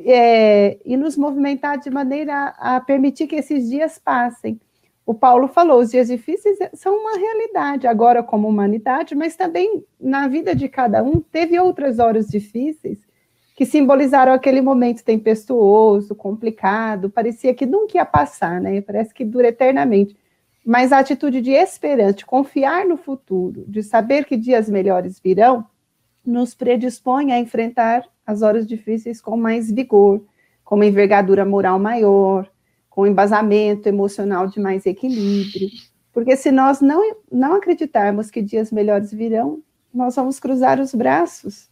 é, 0.06 0.78
e 0.86 0.96
nos 0.96 1.18
movimentar 1.18 1.80
de 1.80 1.90
maneira 1.90 2.54
a, 2.58 2.80
permitir 2.80 3.28
que 3.28 3.36
esses 3.36 3.70
dias 3.70 3.98
passem. 3.98 4.60
O 5.06 5.14
Paulo 5.14 5.48
falou, 5.48 5.80
os 5.80 5.92
dias 5.92 6.08
difíceis 6.08 6.58
são 6.74 6.98
uma 6.98 7.18
realidade 7.18 7.88
agora 7.88 8.22
como 8.22 8.48
humanidade, 8.48 9.16
mas 9.16 9.36
também 9.36 9.84
na 10.00 10.28
vida 10.28 10.54
de 10.54 10.68
cada 10.68 11.02
um 11.02 11.20
teve 11.20 11.58
outras 11.60 11.98
horas 11.98 12.28
difíceis 12.28 13.00
que 13.56 13.66
simbolizaram 13.66 14.34
aquele 14.34 14.62
momento 14.62 15.04
tempestuoso, 15.04 16.14
complicado, 16.14 17.10
parecia 17.10 17.56
que 17.56 17.66
nunca 17.66 17.98
ia 17.98 18.06
passar, 18.06 18.62
né? 18.62 18.80
Parece 18.82 19.12
que 19.12 19.26
dura 19.26 19.48
eternamente. 19.48 20.16
Mas 20.64 20.92
a 20.92 21.00
atitude 21.00 21.42
de 21.42 21.52
esperança, 21.52 22.14
de 22.14 22.26
confiar 22.26 22.86
no 22.86 22.98
futuro, 22.98 23.64
de 23.68 23.82
saber 23.82 24.26
que 24.26 24.38
dias 24.38 24.70
melhores 24.70 25.20
virão, 25.20 25.66
nos 26.24 26.54
predispõe 26.54 27.32
a 27.32 27.40
enfrentar 27.40 28.04
as 28.28 28.42
horas 28.42 28.68
difíceis 28.68 29.22
com 29.22 29.38
mais 29.38 29.72
vigor, 29.72 30.22
com 30.66 30.76
uma 30.76 30.86
envergadura 30.86 31.46
moral 31.46 31.80
maior, 31.80 32.52
com 32.90 33.04
um 33.04 33.08
embasamento 33.08 33.88
emocional 33.88 34.48
de 34.48 34.60
mais 34.60 34.86
equilíbrio. 34.86 35.70
Porque 36.12 36.36
se 36.36 36.52
nós 36.52 36.82
não, 36.82 37.16
não 37.32 37.56
acreditarmos 37.56 38.30
que 38.30 38.42
dias 38.42 38.70
melhores 38.70 39.14
virão, 39.14 39.64
nós 39.94 40.16
vamos 40.16 40.40
cruzar 40.40 40.80
os 40.82 40.94
braços 40.94 41.70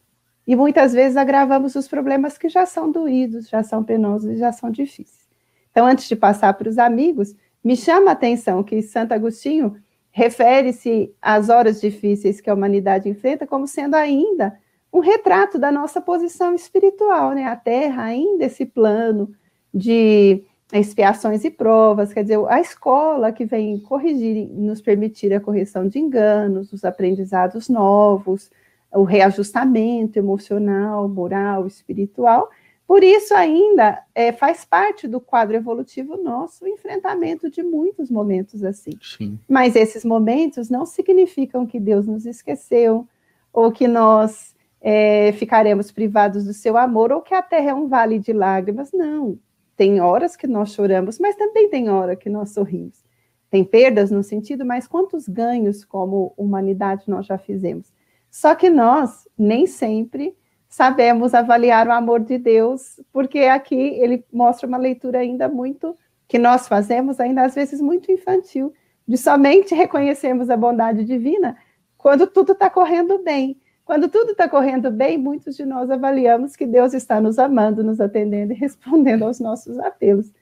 e 0.47 0.55
muitas 0.55 0.93
vezes 0.93 1.17
agravamos 1.17 1.75
os 1.75 1.87
problemas 1.87 2.37
que 2.37 2.47
já 2.47 2.65
são 2.65 2.89
doídos, 2.89 3.49
já 3.49 3.61
são 3.61 3.83
penosos 3.83 4.29
e 4.29 4.37
já 4.37 4.53
são 4.53 4.71
difíceis. 4.71 5.25
Então, 5.71 5.85
antes 5.85 6.07
de 6.07 6.15
passar 6.15 6.53
para 6.53 6.69
os 6.69 6.77
amigos, 6.77 7.35
me 7.61 7.75
chama 7.75 8.11
a 8.11 8.13
atenção 8.13 8.63
que 8.63 8.81
Santo 8.81 9.13
Agostinho 9.13 9.75
refere-se 10.09 11.13
às 11.21 11.49
horas 11.49 11.81
difíceis 11.81 12.39
que 12.39 12.49
a 12.49 12.53
humanidade 12.53 13.09
enfrenta 13.09 13.45
como 13.45 13.67
sendo 13.67 13.95
ainda 13.95 14.57
um 14.95 15.01
retrato 15.01 15.59
da 15.59 15.73
nossa 15.73 15.99
posição 15.99 16.55
espiritual, 16.55 17.33
né? 17.33 17.43
A 17.43 17.55
Terra 17.57 18.03
ainda 18.03 18.45
esse 18.45 18.65
plano 18.65 19.29
de 19.73 20.41
expiações 20.71 21.43
e 21.43 21.51
provas, 21.51 22.13
quer 22.13 22.21
dizer, 22.21 22.39
a 22.47 22.61
escola 22.61 23.33
que 23.33 23.43
vem 23.43 23.77
corrigir, 23.77 24.47
nos 24.47 24.81
permitir 24.81 25.33
a 25.33 25.41
correção 25.41 25.85
de 25.85 25.99
enganos, 25.99 26.71
os 26.71 26.85
aprendizados 26.85 27.67
novos, 27.67 28.49
o 28.89 29.03
reajustamento 29.03 30.17
emocional, 30.17 31.09
moral, 31.09 31.67
espiritual. 31.67 32.49
Por 32.87 33.03
isso, 33.03 33.33
ainda 33.33 34.01
é, 34.15 34.31
faz 34.31 34.63
parte 34.63 35.09
do 35.09 35.19
quadro 35.19 35.57
evolutivo 35.57 36.15
nosso 36.15 36.63
o 36.63 36.67
enfrentamento 36.69 37.49
de 37.49 37.61
muitos 37.61 38.09
momentos 38.09 38.63
assim. 38.63 38.91
Sim. 39.01 39.37
Mas 39.45 39.75
esses 39.75 40.05
momentos 40.05 40.69
não 40.69 40.85
significam 40.85 41.65
que 41.65 41.81
Deus 41.81 42.07
nos 42.07 42.25
esqueceu, 42.25 43.05
ou 43.51 43.73
que 43.73 43.89
nós 43.89 44.54
é, 44.87 45.31
ficaremos 45.31 45.91
privados 45.91 46.45
do 46.45 46.53
seu 46.53 46.77
amor 46.77 47.11
ou 47.11 47.19
que 47.19 47.33
a 47.33 47.41
terra 47.41 47.71
é 47.71 47.73
um 47.73 47.87
vale 47.87 48.19
de 48.19 48.31
lágrimas. 48.31 48.91
Não. 48.91 49.39
Tem 49.75 49.99
horas 49.99 50.35
que 50.35 50.45
nós 50.45 50.75
choramos, 50.75 51.17
mas 51.17 51.35
também 51.35 51.67
tem 51.71 51.89
hora 51.89 52.15
que 52.15 52.29
nós 52.29 52.51
sorrimos. 52.51 53.03
Tem 53.49 53.63
perdas 53.63 54.11
no 54.11 54.21
sentido, 54.21 54.63
mas 54.63 54.87
quantos 54.87 55.27
ganhos 55.27 55.83
como 55.83 56.35
humanidade 56.37 57.05
nós 57.07 57.25
já 57.25 57.35
fizemos? 57.35 57.91
Só 58.29 58.53
que 58.53 58.69
nós 58.69 59.27
nem 59.35 59.65
sempre 59.65 60.37
sabemos 60.69 61.33
avaliar 61.33 61.87
o 61.87 61.91
amor 61.91 62.19
de 62.19 62.37
Deus, 62.37 62.99
porque 63.11 63.39
aqui 63.39 63.75
ele 63.75 64.23
mostra 64.31 64.67
uma 64.67 64.77
leitura 64.77 65.17
ainda 65.17 65.49
muito 65.49 65.97
que 66.27 66.37
nós 66.37 66.67
fazemos, 66.67 67.19
ainda 67.19 67.43
às 67.43 67.55
vezes 67.55 67.81
muito 67.81 68.11
infantil, 68.11 68.71
de 69.07 69.17
somente 69.17 69.73
reconhecermos 69.73 70.47
a 70.51 70.55
bondade 70.55 71.03
divina 71.03 71.57
quando 71.97 72.27
tudo 72.27 72.51
está 72.51 72.69
correndo 72.69 73.23
bem. 73.23 73.59
Quando 73.85 74.09
tudo 74.09 74.31
está 74.31 74.49
correndo 74.49 74.89
bem, 74.89 75.15
muitos 75.15 75.55
de 75.55 75.63
nós 75.63 75.91
avaliamos 75.91 76.55
que 76.55 76.65
Deus 76.65 76.95
está 76.95 77.21
nos 77.21 77.37
amando, 77.37 77.83
nos 77.83 78.01
atendendo 78.01 78.51
e 78.51 78.55
respondendo 78.57 79.23
aos 79.23 79.39
nossos 79.39 79.77
apelos. 79.77 80.33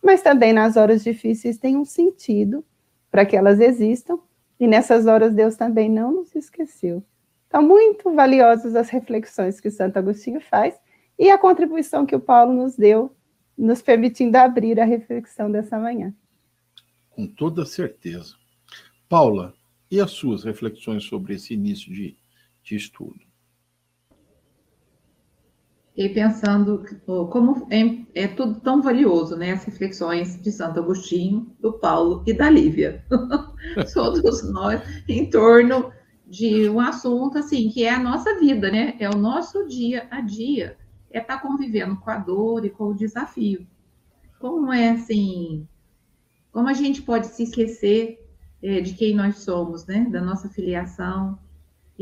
Mas 0.00 0.22
também 0.22 0.52
nas 0.52 0.76
horas 0.76 1.02
difíceis 1.02 1.58
tem 1.58 1.76
um 1.76 1.84
sentido 1.84 2.64
para 3.10 3.26
que 3.26 3.36
elas 3.36 3.60
existam, 3.60 4.18
e 4.58 4.66
nessas 4.66 5.06
horas 5.06 5.34
Deus 5.34 5.56
também 5.56 5.90
não 5.90 6.12
nos 6.12 6.34
esqueceu. 6.34 7.02
Então, 7.48 7.60
muito 7.60 8.14
valiosas 8.14 8.74
as 8.76 8.88
reflexões 8.88 9.60
que 9.60 9.70
Santo 9.70 9.98
Agostinho 9.98 10.40
faz 10.40 10.74
e 11.18 11.28
a 11.28 11.36
contribuição 11.36 12.06
que 12.06 12.16
o 12.16 12.20
Paulo 12.20 12.54
nos 12.54 12.76
deu, 12.76 13.14
nos 13.58 13.82
permitindo 13.82 14.38
abrir 14.38 14.80
a 14.80 14.84
reflexão 14.84 15.50
dessa 15.50 15.78
manhã. 15.78 16.14
Com 17.10 17.26
toda 17.26 17.66
certeza. 17.66 18.36
Paula, 19.08 19.52
e 19.90 20.00
as 20.00 20.12
suas 20.12 20.44
reflexões 20.44 21.04
sobre 21.04 21.34
esse 21.34 21.52
início 21.52 21.92
de 21.92 22.16
de 22.62 22.76
estudo. 22.76 23.20
E 25.94 26.08
pensando 26.08 26.84
como 27.30 27.66
é, 27.70 28.22
é, 28.22 28.26
tudo 28.26 28.60
tão 28.60 28.80
valioso, 28.80 29.36
né? 29.36 29.52
As 29.52 29.64
reflexões 29.64 30.40
de 30.40 30.50
Santo 30.50 30.80
Agostinho, 30.80 31.54
do 31.60 31.74
Paulo 31.74 32.22
e 32.26 32.32
da 32.32 32.48
Lívia. 32.48 33.04
Todos 33.92 34.42
nós 34.50 34.80
em 35.06 35.28
torno 35.28 35.92
de 36.26 36.66
um 36.70 36.80
assunto 36.80 37.36
assim 37.36 37.68
que 37.68 37.84
é 37.84 37.90
a 37.90 37.98
nossa 37.98 38.38
vida, 38.38 38.70
né? 38.70 38.96
É 38.98 39.10
o 39.10 39.18
nosso 39.18 39.68
dia 39.68 40.08
a 40.10 40.22
dia, 40.22 40.78
é 41.10 41.18
estar 41.18 41.36
tá 41.36 41.42
convivendo 41.42 41.96
com 41.96 42.10
a 42.10 42.16
dor 42.16 42.64
e 42.64 42.70
com 42.70 42.84
o 42.84 42.94
desafio. 42.94 43.66
Como 44.40 44.72
é 44.72 44.92
assim? 44.92 45.68
Como 46.50 46.68
a 46.68 46.72
gente 46.72 47.02
pode 47.02 47.26
se 47.26 47.42
esquecer 47.42 48.18
é, 48.62 48.80
de 48.80 48.94
quem 48.94 49.14
nós 49.14 49.40
somos, 49.40 49.84
né? 49.84 50.06
Da 50.10 50.22
nossa 50.22 50.48
filiação, 50.48 51.38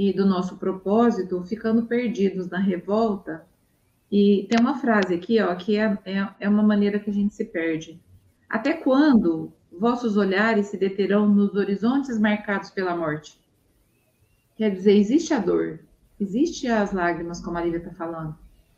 e 0.01 0.15
do 0.15 0.25
nosso 0.25 0.57
propósito, 0.57 1.45
ficando 1.45 1.83
perdidos 1.83 2.49
na 2.49 2.59
revolta. 2.59 3.45
E 4.11 4.47
tem 4.49 4.59
uma 4.59 4.79
frase 4.79 5.13
aqui, 5.13 5.39
ó, 5.43 5.55
que 5.55 5.77
é, 5.77 5.99
é, 6.07 6.27
é 6.41 6.49
uma 6.49 6.63
maneira 6.63 6.99
que 6.99 7.11
a 7.11 7.13
gente 7.13 7.35
se 7.35 7.45
perde. 7.45 8.01
Até 8.49 8.73
quando 8.73 9.53
vossos 9.71 10.17
olhares 10.17 10.69
se 10.69 10.79
deterão 10.79 11.29
nos 11.29 11.55
horizontes 11.55 12.19
marcados 12.19 12.71
pela 12.71 12.97
morte? 12.97 13.39
Quer 14.57 14.71
dizer, 14.71 14.97
existe 14.97 15.35
a 15.35 15.39
dor, 15.39 15.81
existe 16.19 16.67
as 16.67 16.93
lágrimas, 16.93 17.43
como 17.43 17.59
a 17.59 17.63
Lívia 17.63 17.77
está 17.77 17.91
falando. 17.91 18.35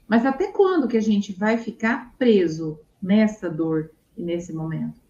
Mas 0.09 0.27
até 0.27 0.51
quando 0.51 0.89
que 0.89 0.97
a 0.97 1.03
gente 1.03 1.33
vai 1.33 1.57
ficar 1.57 2.13
preso 2.19 2.81
nessa 3.01 3.49
dor 3.49 3.93
e 4.17 4.25
nesse 4.25 4.53
momento? 4.53 5.01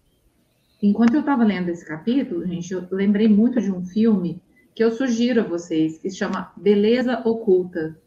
Enquanto 0.79 1.15
eu 1.15 1.21
estava 1.21 1.43
lendo 1.43 1.69
esse 1.69 1.83
capítulo, 1.83 2.45
gente, 2.45 2.71
eu 2.71 2.87
lembrei 2.91 3.27
muito 3.27 3.59
de 3.59 3.71
um 3.71 3.83
filme 3.83 4.39
que 4.75 4.83
eu 4.83 4.91
sugiro 4.91 5.41
a 5.41 5.43
vocês, 5.43 5.97
que 5.97 6.09
se 6.09 6.17
chama 6.17 6.51
Beleza 6.57 7.21
Oculta, 7.25 7.97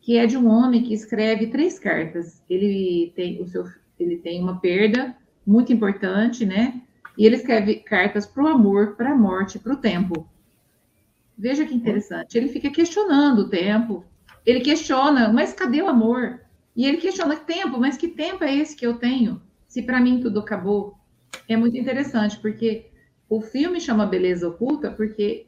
que 0.00 0.18
é 0.18 0.26
de 0.26 0.36
um 0.36 0.48
homem 0.48 0.82
que 0.82 0.92
escreve 0.92 1.46
três 1.46 1.78
cartas. 1.78 2.42
Ele 2.48 3.12
tem 3.16 3.40
o 3.40 3.46
seu, 3.46 3.64
ele 3.98 4.18
tem 4.18 4.42
uma 4.42 4.60
perda 4.60 5.16
muito 5.46 5.72
importante, 5.72 6.44
né? 6.44 6.82
E 7.16 7.24
ele 7.24 7.36
escreve 7.36 7.76
cartas 7.76 8.26
para 8.26 8.44
o 8.44 8.48
amor, 8.48 8.96
para 8.96 9.12
a 9.12 9.16
morte, 9.16 9.58
para 9.58 9.72
o 9.72 9.76
tempo. 9.76 10.28
Veja 11.36 11.64
que 11.64 11.74
interessante. 11.74 12.36
Ele 12.36 12.48
fica 12.48 12.70
questionando 12.70 13.40
o 13.40 13.48
tempo. 13.48 14.04
Ele 14.44 14.60
questiona, 14.60 15.32
mas 15.32 15.52
cadê 15.52 15.80
o 15.80 15.88
amor? 15.88 16.40
E 16.76 16.86
ele 16.86 16.98
questiona 16.98 17.36
tempo, 17.36 17.78
mas 17.78 17.96
que 17.96 18.08
tempo 18.08 18.44
é 18.44 18.54
esse 18.54 18.76
que 18.76 18.86
eu 18.86 18.94
tenho? 18.94 19.40
Se 19.66 19.82
para 19.82 20.00
mim 20.00 20.20
tudo 20.20 20.40
acabou, 20.40 20.94
é 21.48 21.56
muito 21.56 21.76
interessante, 21.76 22.38
porque 22.38 22.90
o 23.28 23.40
filme 23.40 23.80
chama 23.80 24.06
Beleza 24.06 24.48
Oculta, 24.48 24.90
porque, 24.90 25.46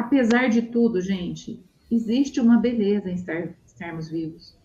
apesar 0.00 0.48
de 0.48 0.62
tudo, 0.62 1.00
gente, 1.00 1.62
existe 1.90 2.40
uma 2.40 2.58
beleza 2.58 3.10
em 3.10 3.14
estar, 3.14 3.50
estarmos 3.66 4.08
vivos. 4.08 4.56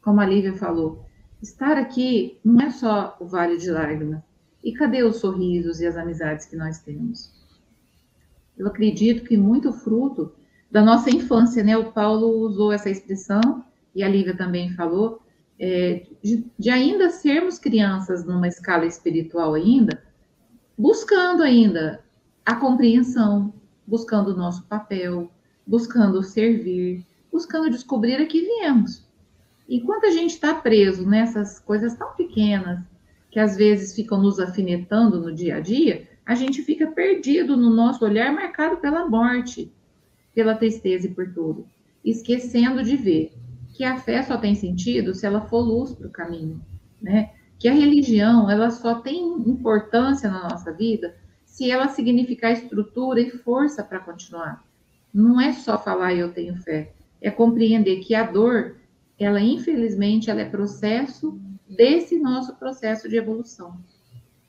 Como 0.00 0.20
a 0.20 0.26
Lívia 0.26 0.54
falou, 0.54 1.04
estar 1.42 1.76
aqui 1.76 2.38
não 2.44 2.60
é 2.60 2.70
só 2.70 3.16
o 3.20 3.26
vale 3.26 3.56
de 3.56 3.70
lágrimas. 3.70 4.22
E 4.62 4.72
cadê 4.72 5.02
os 5.02 5.16
sorrisos 5.16 5.80
e 5.80 5.86
as 5.86 5.96
amizades 5.96 6.46
que 6.46 6.56
nós 6.56 6.78
temos? 6.78 7.32
Eu 8.56 8.66
acredito 8.66 9.24
que 9.24 9.36
muito 9.36 9.72
fruto 9.72 10.32
da 10.70 10.80
nossa 10.80 11.10
infância, 11.10 11.62
né? 11.62 11.76
O 11.76 11.92
Paulo 11.92 12.28
usou 12.46 12.72
essa 12.72 12.88
expressão, 12.88 13.64
e 13.94 14.02
a 14.02 14.08
Lívia 14.08 14.36
também 14.36 14.72
falou, 14.74 15.20
é, 15.58 16.06
de, 16.22 16.46
de 16.58 16.70
ainda 16.70 17.10
sermos 17.10 17.58
crianças 17.58 18.24
numa 18.24 18.48
escala 18.48 18.86
espiritual 18.86 19.54
ainda, 19.54 20.02
buscando 20.78 21.42
ainda 21.42 22.02
a 22.44 22.56
compreensão, 22.56 23.53
buscando 23.86 24.28
o 24.28 24.36
nosso 24.36 24.64
papel, 24.64 25.30
buscando 25.66 26.22
servir, 26.22 27.04
buscando 27.32 27.70
descobrir 27.70 28.16
a 28.16 28.26
que 28.26 28.40
viemos. 28.40 29.04
Enquanto 29.68 30.06
a 30.06 30.10
gente 30.10 30.30
está 30.30 30.54
preso 30.54 31.08
nessas 31.08 31.58
coisas 31.58 31.94
tão 31.94 32.14
pequenas, 32.14 32.80
que 33.30 33.40
às 33.40 33.56
vezes 33.56 33.94
ficam 33.94 34.22
nos 34.22 34.38
afinetando 34.38 35.20
no 35.20 35.34
dia 35.34 35.56
a 35.56 35.60
dia, 35.60 36.08
a 36.24 36.34
gente 36.34 36.62
fica 36.62 36.86
perdido 36.86 37.56
no 37.56 37.70
nosso 37.70 38.04
olhar 38.04 38.32
marcado 38.32 38.76
pela 38.76 39.08
morte, 39.08 39.72
pela 40.34 40.54
tristeza 40.54 41.06
e 41.06 41.10
por 41.10 41.32
tudo, 41.32 41.66
esquecendo 42.04 42.82
de 42.82 42.96
ver 42.96 43.32
que 43.74 43.82
a 43.82 43.98
fé 43.98 44.22
só 44.22 44.36
tem 44.36 44.54
sentido 44.54 45.14
se 45.14 45.26
ela 45.26 45.40
for 45.40 45.60
luz 45.60 45.92
para 45.92 46.06
o 46.06 46.10
caminho, 46.10 46.60
né? 47.02 47.32
Que 47.58 47.68
a 47.68 47.72
religião 47.72 48.48
ela 48.48 48.70
só 48.70 49.00
tem 49.00 49.20
importância 49.48 50.30
na 50.30 50.48
nossa 50.48 50.72
vida 50.72 51.14
se 51.54 51.70
ela 51.70 51.86
significar 51.86 52.50
estrutura 52.50 53.20
e 53.20 53.30
força 53.30 53.84
para 53.84 54.00
continuar. 54.00 54.64
Não 55.14 55.40
é 55.40 55.52
só 55.52 55.78
falar 55.78 56.12
eu 56.12 56.32
tenho 56.32 56.56
fé, 56.56 56.90
é 57.22 57.30
compreender 57.30 58.00
que 58.00 58.12
a 58.12 58.24
dor, 58.24 58.74
ela 59.16 59.40
infelizmente 59.40 60.28
ela 60.28 60.40
é 60.40 60.44
processo 60.44 61.40
desse 61.68 62.18
nosso 62.18 62.56
processo 62.56 63.08
de 63.08 63.14
evolução. 63.14 63.78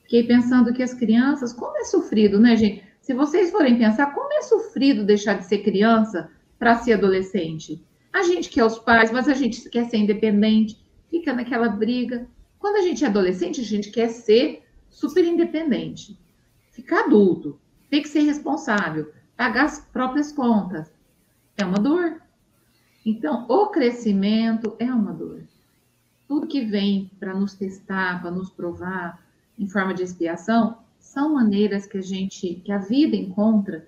Fiquei 0.01 0.23
pensando 0.23 0.73
que 0.73 0.81
as 0.81 0.95
crianças, 0.95 1.53
como 1.53 1.77
é 1.77 1.83
sofrido, 1.83 2.39
né, 2.39 2.55
gente? 2.55 2.83
Se 3.01 3.13
vocês 3.13 3.51
forem 3.51 3.77
pensar, 3.77 4.07
como 4.11 4.33
é 4.33 4.41
sofrido 4.41 5.05
deixar 5.05 5.35
de 5.35 5.45
ser 5.45 5.59
criança 5.59 6.31
para 6.57 6.73
ser 6.73 6.93
adolescente? 6.93 7.85
A 8.11 8.23
gente 8.23 8.49
quer 8.49 8.65
os 8.65 8.79
pais, 8.79 9.11
mas 9.11 9.27
a 9.27 9.35
gente 9.35 9.69
quer 9.69 9.85
ser 9.85 9.97
independente, 9.97 10.83
fica 11.11 11.31
naquela 11.33 11.69
briga. 11.69 12.27
Quando 12.57 12.77
a 12.77 12.81
gente 12.81 13.05
é 13.05 13.07
adolescente, 13.07 13.61
a 13.61 13.63
gente 13.63 13.91
quer 13.91 14.07
ser 14.07 14.63
super 14.89 15.23
independente, 15.23 16.17
ficar 16.75 17.05
adulto, 17.05 17.57
tem 17.89 18.01
que 18.01 18.09
ser 18.09 18.21
responsável, 18.21 19.11
pagar 19.37 19.65
as 19.65 19.79
próprias 19.79 20.31
contas. 20.31 20.91
É 21.57 21.63
uma 21.63 21.79
dor. 21.79 22.21
Então, 23.05 23.45
o 23.47 23.67
crescimento 23.67 24.75
é 24.77 24.85
uma 24.85 25.13
dor. 25.13 25.43
Tudo 26.27 26.47
que 26.47 26.65
vem 26.65 27.09
para 27.19 27.33
nos 27.33 27.53
testar, 27.53 28.21
para 28.21 28.31
nos 28.31 28.49
provar, 28.49 29.23
em 29.57 29.67
forma 29.67 29.93
de 29.93 30.03
expiação, 30.03 30.77
são 30.99 31.33
maneiras 31.35 31.85
que 31.85 31.97
a 31.97 32.01
gente, 32.01 32.55
que 32.55 32.71
a 32.71 32.79
vida 32.79 33.15
encontra 33.15 33.87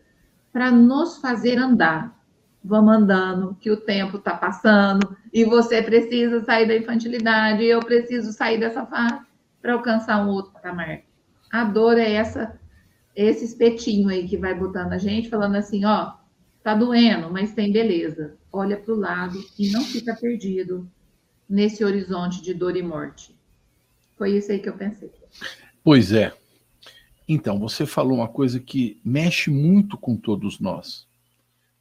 para 0.53 0.71
nos 0.71 1.17
fazer 1.17 1.57
andar, 1.57 2.15
vamos 2.63 2.95
andando, 2.95 3.57
que 3.59 3.69
o 3.69 3.77
tempo 3.77 4.17
está 4.17 4.35
passando 4.35 5.17
e 5.33 5.43
você 5.43 5.81
precisa 5.81 6.43
sair 6.45 6.67
da 6.67 6.77
infantilidade, 6.77 7.63
eu 7.63 7.79
preciso 7.79 8.31
sair 8.31 8.59
dessa 8.59 8.85
fase 8.85 9.25
para 9.61 9.73
alcançar 9.73 10.25
um 10.25 10.29
outro 10.29 10.53
patamar. 10.53 11.01
A 11.51 11.63
dor 11.63 11.97
é 11.97 12.13
essa, 12.13 12.57
esse 13.25 13.43
espetinho 13.45 14.09
aí 14.09 14.27
que 14.27 14.37
vai 14.37 14.53
botando 14.53 14.93
a 14.93 14.97
gente, 14.97 15.29
falando 15.29 15.55
assim, 15.55 15.83
ó, 15.85 16.13
tá 16.63 16.75
doendo, 16.75 17.31
mas 17.31 17.53
tem 17.53 17.71
beleza. 17.71 18.37
Olha 18.51 18.77
para 18.77 18.93
o 18.93 18.99
lado 18.99 19.43
e 19.57 19.71
não 19.71 19.83
fica 19.83 20.15
perdido 20.15 20.89
nesse 21.49 21.83
horizonte 21.83 22.41
de 22.41 22.53
dor 22.53 22.77
e 22.77 22.83
morte. 22.83 23.35
Foi 24.15 24.37
isso 24.37 24.51
aí 24.51 24.59
que 24.59 24.69
eu 24.69 24.77
pensei. 24.77 25.11
Pois 25.83 26.11
é. 26.11 26.31
Então, 27.27 27.59
você 27.59 27.85
falou 27.85 28.17
uma 28.17 28.27
coisa 28.27 28.59
que 28.59 29.01
mexe 29.03 29.49
muito 29.49 29.97
com 29.97 30.15
todos 30.15 30.59
nós 30.59 31.07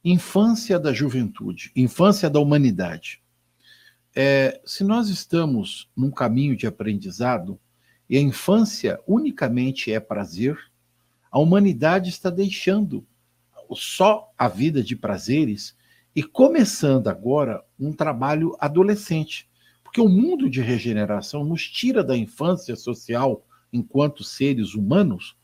infância 0.03 0.79
da 0.79 0.93
juventude, 0.93 1.71
infância 1.75 2.29
da 2.29 2.39
humanidade. 2.39 3.21
É, 4.15 4.59
se 4.65 4.83
nós 4.83 5.09
estamos 5.09 5.89
num 5.95 6.09
caminho 6.09 6.55
de 6.55 6.65
aprendizado 6.65 7.59
e 8.09 8.17
a 8.17 8.21
infância 8.21 8.99
unicamente 9.05 9.91
é 9.91 9.99
prazer, 9.99 10.57
a 11.31 11.39
humanidade 11.39 12.09
está 12.09 12.29
deixando 12.29 13.05
só 13.75 14.31
a 14.37 14.47
vida 14.47 14.81
de 14.81 14.95
prazeres 14.95 15.75
e 16.15 16.23
começando 16.23 17.07
agora 17.09 17.63
um 17.79 17.91
trabalho 17.91 18.55
adolescente, 18.59 19.47
porque 19.83 20.01
o 20.01 20.09
mundo 20.09 20.49
de 20.49 20.61
regeneração 20.61 21.43
nos 21.43 21.67
tira 21.67 22.03
da 22.03 22.17
infância 22.17 22.75
social 22.75 23.45
enquanto 23.71 24.23
seres 24.23 24.73
humanos 24.73 25.35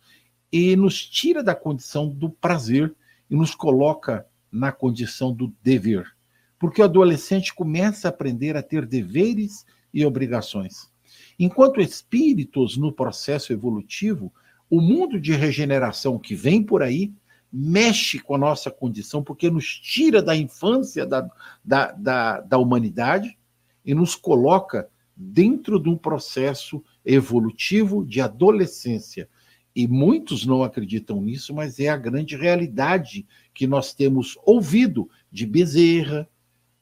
e 0.52 0.76
nos 0.76 1.06
tira 1.06 1.43
da 1.43 1.56
condição 1.56 2.08
do 2.08 2.30
prazer 2.30 2.96
e 3.30 3.36
nos 3.36 3.54
coloca 3.54 4.26
na 4.52 4.72
condição 4.72 5.34
do 5.34 5.54
dever. 5.62 6.15
Porque 6.60 6.82
o 6.82 6.86
adolescente 6.86 7.54
começa 7.54 8.08
a 8.08 8.10
aprender 8.10 8.56
a 8.56 8.63
ter 8.63 8.86
deveres 8.86 9.65
e 9.93 10.06
obrigações. 10.06 10.91
Enquanto 11.38 11.82
espíritos 11.82 12.78
no 12.78 12.91
processo 12.91 13.52
evolutivo, 13.52 14.32
o 14.73 14.81
mundo 14.81 15.19
de 15.19 15.33
regeneração 15.33 16.17
que 16.17 16.33
vem 16.33 16.63
por 16.63 16.81
aí 16.81 17.13
mexe 17.51 18.17
com 18.17 18.33
a 18.33 18.39
nossa 18.39 18.71
condição, 18.71 19.23
porque 19.23 19.51
nos 19.51 19.67
tira 19.67 20.19
da 20.19 20.36
infância 20.36 21.05
da, 21.05 21.29
da, 21.63 21.91
da, 21.91 22.41
da 22.41 22.57
humanidade 22.57 23.38
e 23.86 23.93
nos 23.93 24.15
coloca 24.15 24.89
dentro 25.15 25.79
de 25.79 25.89
um 25.89 25.95
processo 25.95 26.83
evolutivo 27.05 28.03
de 28.03 28.19
adolescência, 28.19 29.29
e 29.75 29.88
muitos 29.88 30.43
não 30.43 30.63
acreditam 30.63 31.21
nisso, 31.21 31.53
mas 31.53 31.79
é 31.79 31.89
a 31.89 31.97
grande 31.97 32.36
realidade 32.36 33.27
que 33.53 33.67
nós 33.67 33.93
temos 33.93 34.39
ouvido 34.43 35.07
de 35.31 35.45
Bezerra, 35.45 36.27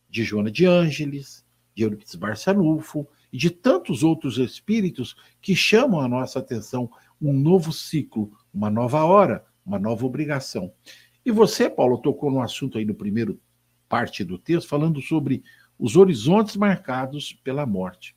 de 0.09 0.23
Joana 0.23 0.49
de 0.49 0.65
Ângeles, 0.65 1.43
de 1.75 1.83
Euripides 1.83 2.15
Barçanufo 2.15 3.05
e 3.33 3.37
de 3.37 3.49
tantos 3.49 4.01
outros 4.01 4.37
espíritos 4.37 5.13
que 5.41 5.53
chamam 5.53 5.99
a 5.99 6.07
nossa 6.07 6.39
atenção 6.39 6.89
um 7.21 7.33
novo 7.33 7.71
ciclo, 7.71 8.31
uma 8.53 8.69
nova 8.69 9.03
hora, 9.03 9.45
uma 9.65 9.77
nova 9.77 10.05
obrigação. 10.05 10.73
E 11.25 11.31
você, 11.31 11.69
Paulo, 11.69 11.99
tocou 11.99 12.31
no 12.31 12.41
assunto 12.41 12.77
aí 12.77 12.85
no 12.85 12.95
primeiro 12.95 13.39
parte 13.87 14.23
do 14.23 14.37
texto, 14.37 14.67
falando 14.67 15.01
sobre 15.01 15.43
os 15.77 15.95
horizontes 15.95 16.55
marcados 16.55 17.33
pela 17.43 17.65
morte. 17.65 18.15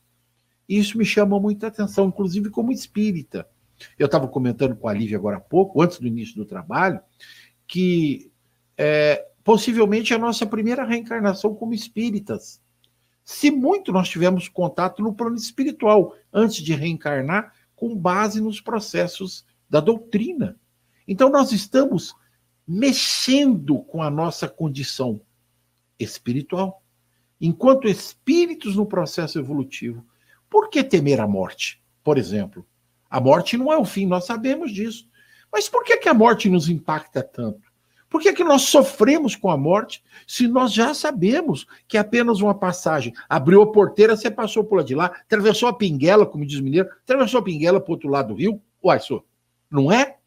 Isso 0.68 0.96
me 0.96 1.04
chama 1.04 1.38
muita 1.38 1.66
atenção, 1.66 2.06
inclusive 2.06 2.48
como 2.48 2.72
espírita. 2.72 3.46
Eu 3.98 4.06
estava 4.06 4.28
comentando 4.28 4.76
com 4.76 4.88
a 4.88 4.94
Lívia 4.94 5.18
agora 5.18 5.36
há 5.36 5.40
pouco, 5.40 5.82
antes 5.82 5.98
do 5.98 6.06
início 6.06 6.36
do 6.36 6.46
trabalho, 6.46 7.00
que 7.66 8.30
é, 8.78 9.26
possivelmente 9.42 10.12
é 10.12 10.16
a 10.16 10.18
nossa 10.18 10.46
primeira 10.46 10.84
reencarnação 10.84 11.54
como 11.54 11.74
espíritas. 11.74 12.62
Se 13.24 13.50
muito 13.50 13.92
nós 13.92 14.08
tivemos 14.08 14.48
contato 14.48 15.02
no 15.02 15.14
plano 15.14 15.36
espiritual, 15.36 16.14
antes 16.32 16.62
de 16.62 16.74
reencarnar, 16.74 17.52
com 17.84 17.94
base 17.94 18.40
nos 18.40 18.62
processos 18.62 19.44
da 19.68 19.78
doutrina. 19.78 20.58
Então, 21.06 21.28
nós 21.28 21.52
estamos 21.52 22.14
mexendo 22.66 23.80
com 23.80 24.02
a 24.02 24.10
nossa 24.10 24.48
condição 24.48 25.20
espiritual. 25.98 26.82
Enquanto 27.38 27.86
espíritos 27.86 28.74
no 28.74 28.86
processo 28.86 29.38
evolutivo, 29.38 30.02
por 30.48 30.70
que 30.70 30.82
temer 30.82 31.20
a 31.20 31.28
morte, 31.28 31.84
por 32.02 32.16
exemplo? 32.16 32.66
A 33.10 33.20
morte 33.20 33.58
não 33.58 33.70
é 33.70 33.76
o 33.76 33.84
fim, 33.84 34.06
nós 34.06 34.24
sabemos 34.24 34.72
disso. 34.72 35.06
Mas 35.52 35.68
por 35.68 35.84
que, 35.84 35.98
que 35.98 36.08
a 36.08 36.14
morte 36.14 36.48
nos 36.48 36.70
impacta 36.70 37.22
tanto? 37.22 37.70
Por 38.14 38.22
que, 38.22 38.32
que 38.32 38.44
nós 38.44 38.62
sofremos 38.62 39.34
com 39.34 39.50
a 39.50 39.56
morte 39.56 40.00
se 40.24 40.46
nós 40.46 40.72
já 40.72 40.94
sabemos 40.94 41.66
que 41.88 41.96
é 41.96 42.00
apenas 42.00 42.40
uma 42.40 42.54
passagem? 42.54 43.12
Abriu 43.28 43.60
a 43.60 43.72
porteira, 43.72 44.16
você 44.16 44.30
passou 44.30 44.62
por 44.62 44.76
lá 44.76 44.84
de 44.84 44.94
lá, 44.94 45.06
atravessou 45.06 45.68
a 45.68 45.72
pinguela, 45.72 46.24
como 46.24 46.46
diz 46.46 46.60
o 46.60 46.62
mineiro, 46.62 46.88
atravessou 47.02 47.40
a 47.40 47.42
pinguela 47.42 47.80
para 47.80 47.90
o 47.90 47.94
outro 47.94 48.08
lado 48.08 48.28
do 48.28 48.34
rio. 48.38 48.62
Uai, 48.84 49.00
só, 49.00 49.20
não 49.68 49.90
é? 49.90 50.18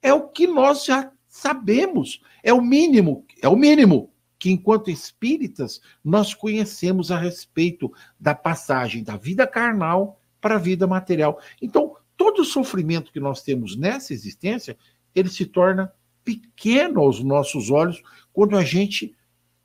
É 0.00 0.10
o 0.14 0.26
que 0.26 0.46
nós 0.46 0.86
já 0.86 1.12
sabemos. 1.28 2.22
É 2.42 2.50
o 2.50 2.62
mínimo, 2.62 3.26
é 3.42 3.48
o 3.48 3.56
mínimo 3.56 4.10
que, 4.38 4.50
enquanto 4.50 4.90
espíritas, 4.90 5.82
nós 6.02 6.32
conhecemos 6.32 7.10
a 7.10 7.18
respeito 7.18 7.92
da 8.18 8.34
passagem 8.34 9.04
da 9.04 9.18
vida 9.18 9.46
carnal 9.46 10.18
para 10.40 10.54
a 10.54 10.58
vida 10.58 10.86
material. 10.86 11.38
Então, 11.60 11.94
todo 12.16 12.40
o 12.40 12.46
sofrimento 12.46 13.12
que 13.12 13.20
nós 13.20 13.42
temos 13.42 13.76
nessa 13.76 14.14
existência, 14.14 14.78
ele 15.14 15.28
se 15.28 15.44
torna 15.44 15.92
pequeno 16.24 17.00
aos 17.00 17.22
nossos 17.22 17.70
olhos 17.70 18.02
quando 18.32 18.56
a 18.56 18.64
gente 18.64 19.14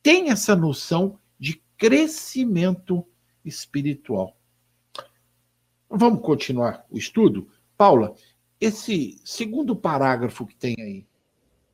tem 0.01 0.29
essa 0.29 0.55
noção 0.55 1.19
de 1.39 1.61
crescimento 1.77 3.05
espiritual. 3.43 4.35
Vamos 5.89 6.21
continuar 6.21 6.85
o 6.89 6.97
estudo? 6.97 7.47
Paula, 7.77 8.13
esse 8.59 9.21
segundo 9.23 9.75
parágrafo 9.75 10.45
que 10.45 10.55
tem 10.55 10.75
aí, 10.79 11.05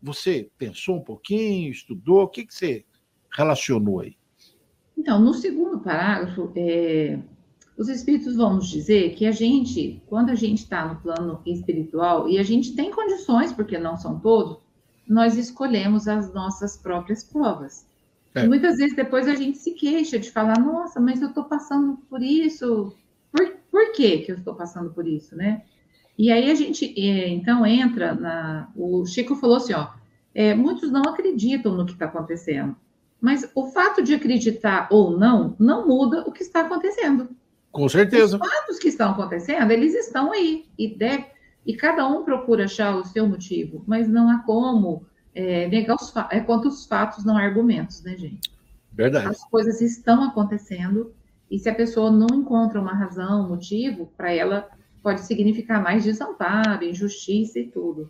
você 0.02 0.50
pensou 0.58 0.98
um 0.98 1.02
pouquinho, 1.02 1.72
estudou, 1.72 2.24
o 2.24 2.28
que, 2.28 2.46
que 2.46 2.54
você 2.54 2.86
relacionou 3.32 4.02
aí? 4.02 4.18
Então, 4.98 5.20
no 5.20 5.34
segundo 5.34 5.80
parágrafo, 5.80 6.52
é, 6.56 7.20
os 7.78 7.90
espíritos 7.90 8.36
vão 8.36 8.56
nos 8.56 8.70
dizer 8.70 9.16
que 9.16 9.26
a 9.26 9.32
gente, 9.32 10.02
quando 10.08 10.30
a 10.30 10.36
gente 10.36 10.60
está 10.60 10.86
no 10.86 11.02
plano 11.02 11.42
espiritual, 11.46 12.30
e 12.30 12.38
a 12.38 12.44
gente 12.44 12.76
tem 12.76 12.92
condições, 12.92 13.52
porque 13.52 13.78
não 13.78 13.98
são 13.98 14.20
todos, 14.20 14.63
nós 15.08 15.38
escolhemos 15.38 16.08
as 16.08 16.34
nossas 16.34 16.78
próprias 16.78 17.24
provas. 17.24 17.86
É. 18.36 18.44
E 18.44 18.48
muitas 18.48 18.78
vezes 18.78 18.96
depois 18.96 19.28
a 19.28 19.36
gente 19.36 19.58
se 19.58 19.72
queixa 19.72 20.18
de 20.18 20.32
falar, 20.32 20.60
nossa, 20.60 21.00
mas 21.00 21.22
eu 21.22 21.30
estou 21.30 21.44
passando 21.44 21.98
por 22.10 22.22
isso. 22.22 22.96
Por, 23.32 23.56
por 23.72 23.92
que, 23.92 24.20
que 24.20 24.32
eu 24.32 24.38
estou 24.38 24.56
passando 24.56 24.92
por 24.92 25.08
isso, 25.08 25.36
né? 25.36 25.64
E 26.18 26.32
aí 26.32 26.50
a 26.50 26.56
gente, 26.56 26.94
é, 26.98 27.28
então, 27.30 27.66
entra 27.66 28.14
na... 28.14 28.70
O 28.76 29.06
Chico 29.06 29.36
falou 29.36 29.58
assim, 29.58 29.74
ó, 29.74 29.88
é, 30.34 30.54
muitos 30.54 30.92
não 30.92 31.02
acreditam 31.04 31.76
no 31.76 31.86
que 31.86 31.94
está 31.94 32.06
acontecendo. 32.06 32.76
Mas 33.20 33.50
o 33.56 33.68
fato 33.68 34.04
de 34.04 34.14
acreditar 34.14 34.88
ou 34.92 35.18
não, 35.18 35.56
não 35.60 35.88
muda 35.88 36.22
o 36.28 36.32
que 36.32 36.44
está 36.44 36.62
acontecendo. 36.62 37.30
Com 37.72 37.88
certeza. 37.90 38.38
Os 38.38 38.48
fatos 38.48 38.78
que 38.78 38.90
estão 38.90 39.12
acontecendo, 39.12 39.72
eles 39.72 39.96
estão 39.96 40.32
aí. 40.32 40.66
E, 40.78 40.96
deve, 40.96 41.26
e 41.66 41.76
cada 41.76 42.08
um 42.08 42.24
procura 42.24 42.66
achar 42.66 42.96
o 42.96 43.06
seu 43.06 43.28
motivo, 43.28 43.84
mas 43.88 44.08
não 44.08 44.30
há 44.30 44.40
como 44.40 45.06
é, 45.34 45.68
negar 45.68 45.96
os 45.96 46.10
fatos. 46.10 46.38
É 46.38 46.42
quanto 46.42 46.68
os 46.68 46.86
fatos, 46.86 47.24
não 47.24 47.38
argumentos, 47.38 48.02
né, 48.04 48.18
gente? 48.18 48.52
Verdade. 48.92 49.28
As 49.28 49.44
coisas 49.46 49.82
estão 49.82 50.24
acontecendo, 50.24 51.14
e 51.50 51.58
se 51.58 51.70
a 51.70 51.76
pessoa 51.76 52.12
não 52.12 52.28
encontra 52.34 52.80
uma 52.80 52.94
razão, 52.94 53.46
um 53.46 53.50
motivo, 53.50 54.12
para 54.18 54.32
ela 54.32 54.70
pode 55.02 55.22
significar 55.22 55.82
mais 55.82 56.04
desamparo, 56.04 56.84
injustiça 56.84 57.60
e 57.60 57.68
tudo. 57.68 58.10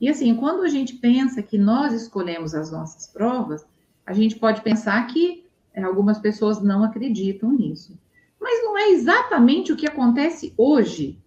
E 0.00 0.08
assim, 0.08 0.34
quando 0.34 0.62
a 0.62 0.68
gente 0.68 0.94
pensa 0.94 1.42
que 1.42 1.56
nós 1.56 1.92
escolhemos 1.92 2.54
as 2.54 2.70
nossas 2.70 3.06
provas, 3.06 3.64
a 4.04 4.12
gente 4.12 4.36
pode 4.36 4.60
pensar 4.60 5.06
que 5.06 5.44
é, 5.72 5.82
algumas 5.82 6.18
pessoas 6.18 6.62
não 6.62 6.82
acreditam 6.82 7.52
nisso. 7.52 7.98
Mas 8.40 8.62
não 8.62 8.76
é 8.76 8.90
exatamente 8.90 9.72
o 9.72 9.76
que 9.76 9.86
acontece 9.86 10.52
hoje. 10.56 11.18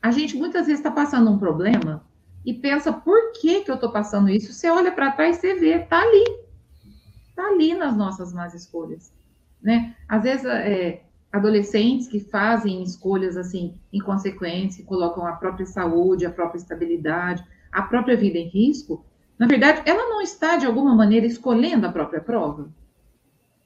A 0.00 0.10
gente 0.10 0.36
muitas 0.36 0.66
vezes 0.66 0.80
está 0.80 0.90
passando 0.90 1.30
um 1.30 1.38
problema 1.38 2.04
e 2.44 2.54
pensa, 2.54 2.92
por 2.92 3.32
que, 3.32 3.60
que 3.60 3.70
eu 3.70 3.74
estou 3.74 3.90
passando 3.90 4.28
isso? 4.28 4.52
Você 4.52 4.70
olha 4.70 4.92
para 4.92 5.12
trás 5.12 5.36
e 5.36 5.40
você 5.40 5.54
vê, 5.54 5.82
está 5.82 6.00
ali. 6.00 6.24
Está 7.28 7.48
ali 7.48 7.74
nas 7.74 7.96
nossas 7.96 8.32
más 8.32 8.54
escolhas. 8.54 9.12
Né? 9.60 9.94
Às 10.08 10.22
vezes, 10.22 10.46
é, 10.46 11.02
adolescentes 11.32 12.08
que 12.08 12.20
fazem 12.20 12.82
escolhas 12.82 13.36
assim, 13.36 13.74
inconsequentes, 13.92 14.84
colocam 14.84 15.26
a 15.26 15.32
própria 15.32 15.66
saúde, 15.66 16.24
a 16.24 16.30
própria 16.30 16.58
estabilidade, 16.58 17.44
a 17.70 17.82
própria 17.82 18.16
vida 18.16 18.38
em 18.38 18.48
risco, 18.48 19.04
na 19.38 19.46
verdade, 19.46 19.82
ela 19.84 20.08
não 20.08 20.20
está, 20.20 20.56
de 20.56 20.66
alguma 20.66 20.94
maneira, 20.94 21.24
escolhendo 21.24 21.86
a 21.86 21.92
própria 21.92 22.20
prova. 22.20 22.68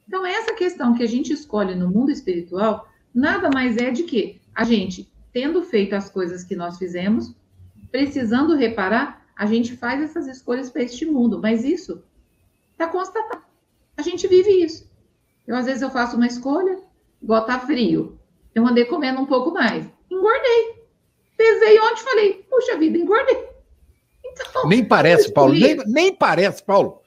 Então, 0.07 0.27
essa 0.27 0.55
questão 0.55 0.95
que 0.95 1.03
a 1.03 1.09
gente 1.09 1.33
escolhe 1.33 1.75
no 1.75 1.88
mundo 1.88 2.11
espiritual, 2.11 2.87
nada 3.14 3.49
mais 3.49 3.79
é 3.79 3.90
de 3.90 4.03
que 4.03 4.40
a 4.55 4.64
gente, 4.64 5.11
tendo 5.33 5.62
feito 5.62 5.95
as 5.95 6.11
coisas 6.11 6.45
que 6.45 6.55
nós 6.55 6.79
fizemos, 6.79 7.35
precisando 7.90 8.55
reparar, 8.55 9.27
a 9.37 9.47
gente 9.47 9.77
faz 9.77 10.03
essas 10.03 10.27
escolhas 10.27 10.71
para 10.71 10.83
este 10.83 11.07
mundo. 11.07 11.40
Mas 11.40 11.64
isso 11.64 12.03
está 12.73 12.87
constatado. 12.87 13.42
A 13.97 14.03
gente 14.03 14.27
vive 14.27 14.51
isso. 14.51 14.90
Eu, 15.47 15.57
às 15.57 15.66
vezes, 15.66 15.83
eu 15.83 15.90
faço 15.90 16.16
uma 16.16 16.27
escolha, 16.27 16.79
igual 17.21 17.45
tá 17.45 17.59
frio. 17.61 18.18
Eu 18.55 18.66
andei 18.66 18.85
comendo 18.85 19.21
um 19.21 19.27
pouco 19.27 19.51
mais. 19.51 19.87
Engordei. 20.11 20.83
Pesei 21.37 21.81
ontem 21.81 22.03
falei, 22.03 22.47
puxa 22.49 22.77
vida, 22.77 22.99
engordei. 22.99 23.49
Então, 24.25 24.68
nem 24.68 24.85
parece, 24.85 25.33
Paulo. 25.33 25.53
Nem, 25.53 25.77
nem 25.87 26.14
parece, 26.14 26.62
Paulo. 26.62 27.01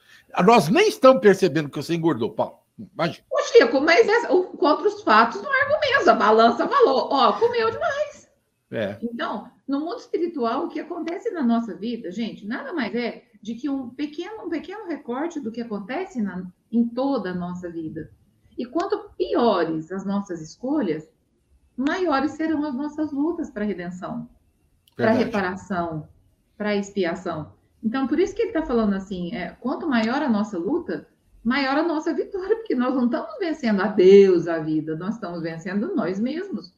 Nós 0.44 0.68
nem 0.68 0.88
estamos 0.88 1.20
percebendo 1.20 1.70
que 1.70 1.76
você 1.76 1.94
engordou, 1.94 2.30
Paulo. 2.30 2.58
Imagina. 2.78 3.24
Ô, 3.30 3.40
Chico, 3.42 3.80
mas 3.80 4.06
essa, 4.06 4.32
o, 4.32 4.44
contra 4.56 4.86
os 4.86 5.02
fatos 5.02 5.40
não 5.40 5.54
é 5.54 5.62
argumento. 5.62 6.10
A 6.10 6.14
balança 6.14 6.68
falou, 6.68 7.08
ó, 7.10 7.32
comeu 7.34 7.70
demais. 7.70 8.15
É. 8.70 8.98
Então, 9.02 9.48
no 9.66 9.80
mundo 9.80 9.98
espiritual, 9.98 10.64
o 10.64 10.68
que 10.68 10.80
acontece 10.80 11.30
na 11.30 11.42
nossa 11.42 11.74
vida, 11.74 12.10
gente, 12.10 12.46
nada 12.46 12.72
mais 12.72 12.94
é 12.94 13.24
de 13.40 13.54
que 13.54 13.68
um 13.68 13.90
pequeno, 13.90 14.46
um 14.46 14.48
pequeno 14.48 14.86
recorte 14.86 15.38
do 15.38 15.52
que 15.52 15.60
acontece 15.60 16.20
na, 16.20 16.44
em 16.70 16.86
toda 16.88 17.30
a 17.30 17.34
nossa 17.34 17.70
vida. 17.70 18.10
E 18.58 18.64
quanto 18.64 19.10
piores 19.16 19.92
as 19.92 20.04
nossas 20.04 20.40
escolhas, 20.40 21.08
maiores 21.76 22.32
serão 22.32 22.64
as 22.64 22.74
nossas 22.74 23.12
lutas 23.12 23.50
para 23.50 23.64
redenção, 23.64 24.28
para 24.96 25.12
reparação, 25.12 26.08
para 26.56 26.74
expiação. 26.74 27.52
Então, 27.82 28.06
por 28.06 28.18
isso 28.18 28.34
que 28.34 28.42
ele 28.42 28.48
está 28.48 28.62
falando 28.62 28.94
assim: 28.94 29.34
é, 29.34 29.50
quanto 29.60 29.88
maior 29.88 30.22
a 30.22 30.28
nossa 30.28 30.58
luta, 30.58 31.06
maior 31.44 31.76
a 31.76 31.82
nossa 31.82 32.12
vitória, 32.14 32.56
porque 32.56 32.74
nós 32.74 32.94
não 32.94 33.04
estamos 33.04 33.38
vencendo 33.38 33.80
a 33.80 33.88
Deus 33.88 34.48
a 34.48 34.58
vida, 34.58 34.96
nós 34.96 35.14
estamos 35.14 35.42
vencendo 35.42 35.94
nós 35.94 36.18
mesmos. 36.18 36.74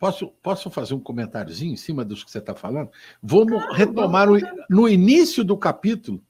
Posso, 0.00 0.28
posso 0.42 0.70
fazer 0.70 0.94
um 0.94 0.98
comentáriozinho 0.98 1.74
em 1.74 1.76
cima 1.76 2.02
dos 2.02 2.24
que 2.24 2.30
você 2.30 2.38
está 2.38 2.54
falando? 2.54 2.90
Vamos 3.22 3.62
claro, 3.62 3.74
retomar 3.74 4.28
vamos... 4.28 4.42
No, 4.42 4.80
no 4.80 4.88
início 4.88 5.44
do 5.44 5.58
capítulo, 5.58 6.22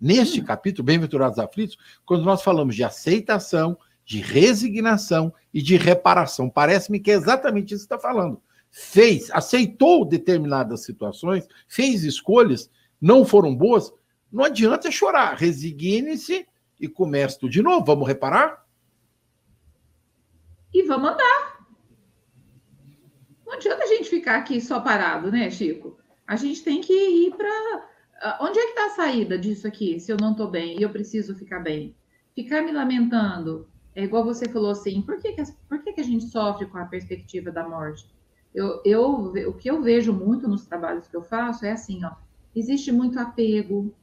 neste 0.00 0.40
hum. 0.40 0.44
capítulo, 0.44 0.86
Bem-aventurados 0.86 1.40
aflitos, 1.40 1.76
quando 2.04 2.24
nós 2.24 2.40
falamos 2.40 2.76
de 2.76 2.84
aceitação, 2.84 3.76
de 4.04 4.20
resignação 4.20 5.34
e 5.52 5.60
de 5.60 5.76
reparação. 5.76 6.48
Parece-me 6.48 7.00
que 7.00 7.10
é 7.10 7.14
exatamente 7.14 7.74
isso 7.74 7.88
que 7.88 7.92
está 7.92 7.98
falando. 7.98 8.40
Fez, 8.70 9.28
aceitou 9.32 10.04
determinadas 10.04 10.84
situações, 10.84 11.48
fez 11.66 12.04
escolhas, 12.04 12.70
não 13.00 13.24
foram 13.24 13.56
boas, 13.56 13.92
não 14.30 14.44
adianta 14.44 14.88
chorar. 14.88 15.34
Resigne-se 15.34 16.46
e 16.80 16.86
comece 16.86 17.40
tudo 17.40 17.50
de 17.50 17.60
novo. 17.60 17.84
Vamos 17.84 18.06
reparar? 18.06 18.64
E 20.72 20.84
vamos 20.84 21.10
andar. 21.10 21.55
Não 23.56 23.60
adianta 23.60 23.84
a 23.84 23.86
gente 23.86 24.10
ficar 24.10 24.36
aqui 24.36 24.60
só 24.60 24.80
parado, 24.80 25.32
né, 25.32 25.50
Chico? 25.50 25.96
A 26.26 26.36
gente 26.36 26.62
tem 26.62 26.82
que 26.82 26.92
ir 26.92 27.34
para. 27.34 27.88
Ah, 28.20 28.38
onde 28.42 28.58
é 28.58 28.62
que 28.64 28.68
está 28.68 28.86
a 28.86 28.90
saída 28.90 29.38
disso 29.38 29.66
aqui, 29.66 29.98
se 29.98 30.12
eu 30.12 30.18
não 30.20 30.32
estou 30.32 30.50
bem 30.50 30.78
e 30.78 30.82
eu 30.82 30.90
preciso 30.90 31.34
ficar 31.34 31.60
bem? 31.60 31.96
Ficar 32.34 32.60
me 32.60 32.70
lamentando, 32.70 33.66
é 33.94 34.04
igual 34.04 34.24
você 34.24 34.46
falou 34.46 34.70
assim, 34.72 35.00
por 35.00 35.18
que, 35.18 35.32
que, 35.32 35.42
por 35.66 35.82
que, 35.82 35.94
que 35.94 36.00
a 36.02 36.04
gente 36.04 36.26
sofre 36.26 36.66
com 36.66 36.76
a 36.76 36.84
perspectiva 36.84 37.50
da 37.50 37.66
morte? 37.66 38.06
Eu, 38.54 38.82
eu, 38.84 39.32
o 39.48 39.54
que 39.54 39.70
eu 39.70 39.80
vejo 39.80 40.12
muito 40.12 40.46
nos 40.46 40.66
trabalhos 40.66 41.08
que 41.08 41.16
eu 41.16 41.22
faço 41.22 41.64
é 41.64 41.72
assim, 41.72 42.04
ó, 42.04 42.10
existe 42.54 42.92
muito 42.92 43.18
apego. 43.18 43.94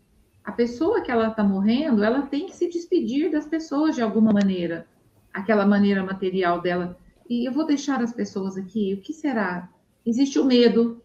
A 0.44 0.52
pessoa 0.52 1.02
que 1.02 1.12
ela 1.12 1.28
está 1.28 1.44
morrendo, 1.44 2.04
ela 2.04 2.24
tem 2.24 2.48
que 2.48 2.56
se 2.56 2.68
despedir 2.68 3.32
das 3.32 3.46
pessoas 3.46 3.94
de 3.94 4.02
alguma 4.02 4.34
maneira, 4.34 4.88
aquela 5.32 5.66
maneira 5.66 6.04
material 6.04 6.60
dela. 6.60 6.98
E 7.30 7.48
eu 7.48 7.52
vou 7.52 7.66
deixar 7.66 8.02
as 8.02 8.14
pessoas 8.14 8.58
aqui, 8.58 8.94
o 8.94 9.02
que 9.02 9.14
será? 9.14 9.70
Existe 10.06 10.40
o 10.40 10.46
medo, 10.46 11.02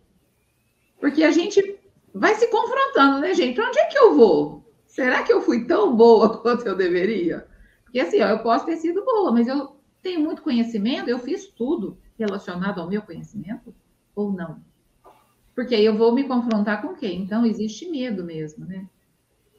porque 1.00 1.22
a 1.22 1.31
gente 1.31 1.78
vai 2.12 2.35
se 2.35 2.48
confrontando, 2.48 3.20
né, 3.20 3.35
gente? 3.35 3.61
Onde 3.61 3.78
é 3.78 3.87
que 3.87 3.98
eu 3.98 4.16
vou? 4.16 4.64
Será 4.87 5.22
que 5.22 5.33
eu 5.33 5.40
fui 5.40 5.64
tão 5.64 5.94
boa 5.94 6.38
quanto 6.42 6.66
eu 6.66 6.76
deveria? 6.76 7.46
Porque 7.85 8.00
assim, 8.00 8.20
ó, 8.20 8.28
eu 8.28 8.40
posso 8.40 8.66
ter 8.66 8.76
sido 8.76 9.04
boa, 9.04 9.33
mas 9.33 9.46
eu 9.46 9.76
tenho 10.02 10.20
muito 10.20 10.42
conhecimento, 10.42 11.09
eu 11.09 11.18
fiz 11.18 11.46
tudo 11.46 11.98
relacionado 12.18 12.81
ao 12.81 12.88
meu 12.88 13.02
conhecimento 13.02 13.74
ou 14.14 14.33
não? 14.33 14.61
Porque 15.54 15.74
aí 15.74 15.85
eu 15.85 15.96
vou 15.96 16.14
me 16.14 16.24
confrontar 16.24 16.83
com 16.83 16.94
quem? 16.94 17.22
Então, 17.22 17.44
existe 17.44 17.88
medo 17.88 18.24
mesmo, 18.24 18.64
né? 18.64 18.87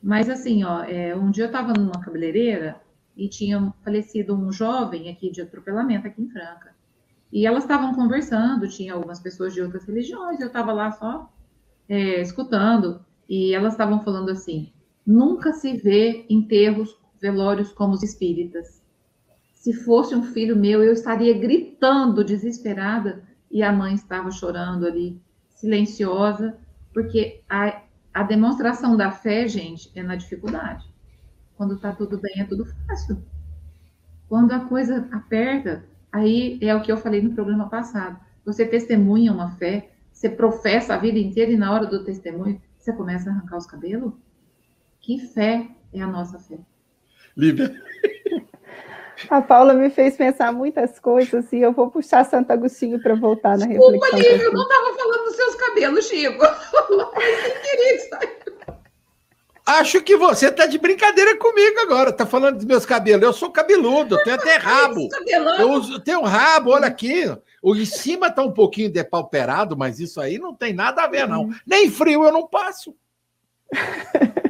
Mas 0.02 0.30
assim, 0.30 0.64
ó, 0.64 0.84
é, 0.84 1.16
um 1.16 1.30
dia 1.30 1.44
eu 1.46 1.48
estava 1.48 1.74
numa 1.74 2.00
cabeleireira 2.02 2.82
e 3.20 3.28
tinha 3.28 3.74
falecido 3.84 4.34
um 4.34 4.52
jovem 4.52 5.10
aqui 5.10 5.30
de 5.30 5.42
atropelamento 5.42 6.08
aqui 6.08 6.22
em 6.22 6.30
Franca. 6.30 6.74
E 7.32 7.46
elas 7.46 7.64
estavam 7.64 7.94
conversando, 7.94 8.68
tinha 8.68 8.94
algumas 8.94 9.20
pessoas 9.20 9.54
de 9.54 9.62
outras 9.62 9.86
religiões, 9.86 10.40
eu 10.40 10.48
estava 10.48 10.72
lá 10.72 10.92
só 10.94 11.32
é, 11.88 12.22
escutando, 12.22 13.06
e 13.28 13.54
elas 13.54 13.74
estavam 13.74 14.02
falando 14.02 14.30
assim: 14.30 14.72
nunca 15.06 15.52
se 15.52 15.74
vê 15.74 16.26
enterros 16.30 16.98
velórios 17.22 17.74
como 17.74 17.94
os 17.94 18.02
espíritas. 18.02 18.82
Se 19.54 19.74
fosse 19.74 20.16
um 20.16 20.24
filho 20.24 20.56
meu, 20.56 20.82
eu 20.82 20.94
estaria 20.94 21.38
gritando 21.38 22.24
desesperada 22.24 23.22
e 23.52 23.62
a 23.62 23.74
mãe 23.74 23.94
estava 23.94 24.32
chorando 24.32 24.88
ali, 24.88 25.22
silenciosa, 25.50 26.58
porque 26.94 27.42
a, 27.50 27.82
a 28.14 28.24
demonstração 28.24 28.96
da 28.96 29.12
fé, 29.12 29.48
gente, 29.48 29.92
é 29.94 30.02
na 30.02 30.16
dificuldade. 30.16 30.89
Quando 31.60 31.76
está 31.76 31.92
tudo 31.92 32.18
bem, 32.18 32.40
é 32.40 32.46
tudo 32.46 32.66
fácil. 32.88 33.22
Quando 34.30 34.54
a 34.54 34.62
coisa 34.62 35.10
aperta, 35.12 35.84
aí 36.10 36.58
é 36.62 36.74
o 36.74 36.82
que 36.82 36.90
eu 36.90 36.96
falei 36.96 37.22
no 37.22 37.34
programa 37.34 37.68
passado. 37.68 38.18
Você 38.46 38.66
testemunha 38.66 39.34
uma 39.34 39.52
fé, 39.58 39.90
você 40.10 40.30
professa 40.30 40.94
a 40.94 40.98
vida 40.98 41.20
inteira 41.20 41.52
e 41.52 41.58
na 41.58 41.74
hora 41.74 41.86
do 41.86 42.06
testemunho 42.06 42.62
você 42.78 42.94
começa 42.94 43.30
a 43.30 43.34
arrancar 43.34 43.58
os 43.58 43.66
cabelos? 43.66 44.14
Que 45.02 45.20
fé 45.20 45.68
é 45.92 46.02
a 46.02 46.08
nossa 46.08 46.40
fé? 46.40 46.60
Lívia. 47.36 47.76
A 49.30 49.42
Paula 49.42 49.74
me 49.74 49.90
fez 49.90 50.16
pensar 50.16 50.54
muitas 50.54 50.98
coisas 50.98 51.52
e 51.52 51.60
eu 51.60 51.74
vou 51.74 51.92
puxar 51.92 52.24
Santo 52.24 52.52
Agostinho 52.52 53.02
para 53.02 53.16
voltar 53.16 53.58
na 53.58 53.66
Desculpa, 53.66 54.06
reflexão. 54.06 54.18
Lívia, 54.18 54.46
eu 54.46 54.54
não 54.54 54.62
estava 54.62 54.94
falando 54.96 55.26
dos 55.26 55.36
seus 55.36 55.56
cabelos, 55.56 56.08
Chico. 56.08 56.46
Sem 56.46 57.62
querer 57.62 57.98
que. 57.98 58.39
Acho 59.70 60.02
que 60.02 60.18
você 60.18 60.52
tá 60.52 60.66
de 60.66 60.78
brincadeira 60.80 61.38
comigo 61.38 61.80
agora. 61.82 62.12
Tá 62.12 62.26
falando 62.26 62.56
dos 62.56 62.66
meus 62.66 62.86
cabelos. 62.86 63.24
Eu 63.24 63.34
sou 63.34 63.52
cabeludo, 63.52 64.16
eu 64.16 64.24
tenho 64.24 64.36
até 64.36 64.56
rabo. 64.58 65.08
Eu 65.60 65.72
uso- 65.72 66.00
tenho 66.00 66.22
um 66.22 66.26
rabo, 66.26 66.72
olha 66.72 66.88
aqui. 66.88 67.26
O 67.62 67.76
em 67.76 67.86
cima 67.86 68.32
tá 68.32 68.42
um 68.42 68.52
pouquinho 68.52 68.92
depauperado, 68.92 69.78
mas 69.78 70.00
isso 70.00 70.20
aí 70.20 70.40
não 70.40 70.56
tem 70.56 70.74
nada 70.74 71.04
a 71.04 71.08
ver, 71.08 71.28
não. 71.28 71.50
Nem 71.68 71.90
frio 71.92 72.24
eu 72.24 72.32
não 72.32 72.48
passo. 72.48 72.96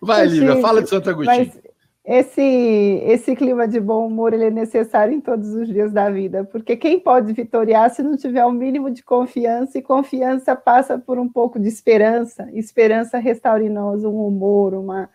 Vai, 0.00 0.26
Lívia, 0.26 0.60
fala 0.60 0.82
de 0.82 0.88
Santo 0.88 1.10
Agostinho. 1.10 1.52
Mas 1.54 1.65
esse, 2.06 2.40
esse 2.40 3.34
clima 3.34 3.66
de 3.66 3.80
bom 3.80 4.06
humor 4.06 4.32
ele 4.32 4.44
é 4.44 4.50
necessário 4.50 5.12
em 5.12 5.20
todos 5.20 5.52
os 5.54 5.66
dias 5.66 5.92
da 5.92 6.08
vida, 6.08 6.44
porque 6.44 6.76
quem 6.76 7.00
pode 7.00 7.32
vitoriar 7.32 7.90
se 7.90 8.00
não 8.00 8.16
tiver 8.16 8.44
o 8.44 8.52
mínimo 8.52 8.92
de 8.92 9.02
confiança, 9.02 9.76
e 9.76 9.82
confiança 9.82 10.54
passa 10.54 10.96
por 10.96 11.18
um 11.18 11.28
pouco 11.28 11.58
de 11.58 11.66
esperança, 11.66 12.48
esperança 12.52 13.18
restaura 13.18 13.64
em 13.64 13.68
nós 13.68 14.04
um 14.04 14.24
humor, 14.24 14.72
uma 14.72 15.10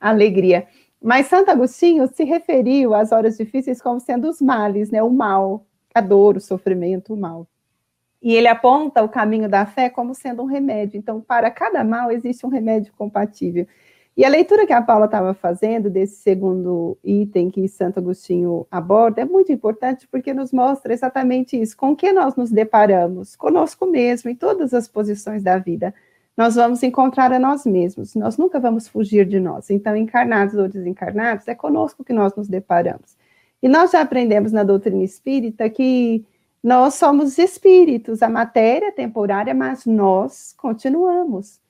alegria. 0.00 0.66
Mas 1.00 1.28
Santo 1.28 1.48
Agostinho 1.48 2.08
se 2.08 2.24
referiu 2.24 2.92
às 2.92 3.12
horas 3.12 3.36
difíceis 3.36 3.80
como 3.80 4.00
sendo 4.00 4.28
os 4.28 4.40
males, 4.40 4.90
né? 4.90 5.00
o 5.00 5.10
mal, 5.10 5.64
a 5.94 6.00
dor, 6.00 6.36
o 6.36 6.40
sofrimento, 6.40 7.14
o 7.14 7.16
mal. 7.16 7.46
E 8.20 8.34
ele 8.34 8.48
aponta 8.48 9.00
o 9.02 9.08
caminho 9.08 9.48
da 9.48 9.64
fé 9.64 9.88
como 9.88 10.12
sendo 10.12 10.42
um 10.42 10.46
remédio. 10.46 10.98
Então, 10.98 11.20
para 11.20 11.50
cada 11.52 11.84
mal 11.84 12.10
existe 12.10 12.44
um 12.44 12.48
remédio 12.48 12.92
compatível. 12.96 13.66
E 14.14 14.24
a 14.26 14.28
leitura 14.28 14.66
que 14.66 14.72
a 14.74 14.82
Paula 14.82 15.06
estava 15.06 15.32
fazendo 15.32 15.88
desse 15.88 16.16
segundo 16.16 16.98
item 17.02 17.50
que 17.50 17.66
Santo 17.66 17.98
Agostinho 17.98 18.66
aborda 18.70 19.22
é 19.22 19.24
muito 19.24 19.50
importante 19.50 20.06
porque 20.06 20.34
nos 20.34 20.52
mostra 20.52 20.92
exatamente 20.92 21.58
isso. 21.58 21.74
Com 21.76 21.96
que 21.96 22.12
nós 22.12 22.36
nos 22.36 22.50
deparamos? 22.50 23.34
Conosco 23.36 23.86
mesmo, 23.86 24.30
em 24.30 24.34
todas 24.34 24.74
as 24.74 24.86
posições 24.86 25.42
da 25.42 25.56
vida. 25.56 25.94
Nós 26.36 26.54
vamos 26.54 26.82
encontrar 26.82 27.32
a 27.32 27.38
nós 27.38 27.64
mesmos, 27.66 28.14
nós 28.14 28.38
nunca 28.38 28.58
vamos 28.58 28.88
fugir 28.88 29.26
de 29.26 29.38
nós. 29.38 29.70
Então, 29.70 29.94
encarnados 29.96 30.54
ou 30.54 30.68
desencarnados, 30.68 31.46
é 31.48 31.54
conosco 31.54 32.04
que 32.04 32.12
nós 32.12 32.34
nos 32.34 32.48
deparamos. 32.48 33.16
E 33.62 33.68
nós 33.68 33.92
já 33.92 34.00
aprendemos 34.00 34.50
na 34.50 34.64
doutrina 34.64 35.04
espírita 35.04 35.68
que 35.68 36.24
nós 36.62 36.94
somos 36.94 37.38
espíritos, 37.38 38.22
a 38.22 38.28
matéria 38.28 38.88
é 38.88 38.92
temporária, 38.92 39.54
mas 39.54 39.84
nós 39.84 40.54
continuamos. 40.56 41.60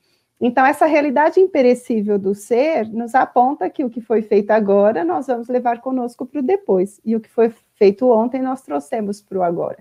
Então, 0.45 0.67
essa 0.67 0.87
realidade 0.87 1.39
imperecível 1.39 2.19
do 2.19 2.35
ser 2.35 2.89
nos 2.89 3.15
aponta 3.15 3.71
que 3.71 3.85
o 3.85 3.89
que 3.89 4.01
foi 4.01 4.23
feito 4.23 4.51
agora 4.51 5.05
nós 5.05 5.29
vamos 5.29 5.47
levar 5.47 5.81
conosco 5.81 6.27
para 6.27 6.41
o 6.41 6.43
depois, 6.43 7.01
e 7.05 7.15
o 7.15 7.21
que 7.21 7.29
foi 7.29 7.55
feito 7.77 8.11
ontem 8.11 8.43
nós 8.43 8.61
trouxemos 8.61 9.23
para 9.23 9.39
o 9.39 9.43
agora. 9.45 9.79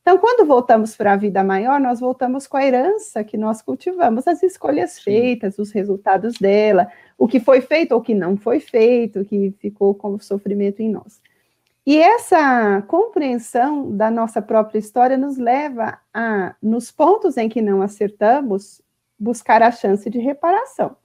Então, 0.00 0.16
quando 0.16 0.46
voltamos 0.46 0.96
para 0.96 1.12
a 1.12 1.16
vida 1.16 1.44
maior, 1.44 1.78
nós 1.78 2.00
voltamos 2.00 2.46
com 2.46 2.56
a 2.56 2.64
herança 2.64 3.22
que 3.22 3.36
nós 3.36 3.60
cultivamos, 3.60 4.26
as 4.26 4.42
escolhas 4.42 4.98
feitas, 4.98 5.58
os 5.58 5.70
resultados 5.70 6.38
dela, 6.38 6.88
o 7.18 7.28
que 7.28 7.38
foi 7.38 7.60
feito 7.60 7.92
ou 7.92 8.00
o 8.00 8.02
que 8.02 8.14
não 8.14 8.34
foi 8.34 8.60
feito, 8.60 9.20
o 9.20 9.24
que 9.26 9.54
ficou 9.58 9.94
como 9.94 10.18
sofrimento 10.22 10.80
em 10.80 10.88
nós. 10.88 11.20
E 11.84 11.98
essa 11.98 12.82
compreensão 12.88 13.94
da 13.94 14.10
nossa 14.10 14.40
própria 14.40 14.78
história 14.78 15.18
nos 15.18 15.36
leva 15.36 15.98
a, 16.14 16.54
nos 16.62 16.90
pontos 16.90 17.36
em 17.36 17.50
que 17.50 17.60
não 17.60 17.82
acertamos, 17.82 18.80
buscar 19.18 19.62
a 19.62 19.70
chance 19.70 20.08
de 20.08 20.18
reparação. 20.18 20.96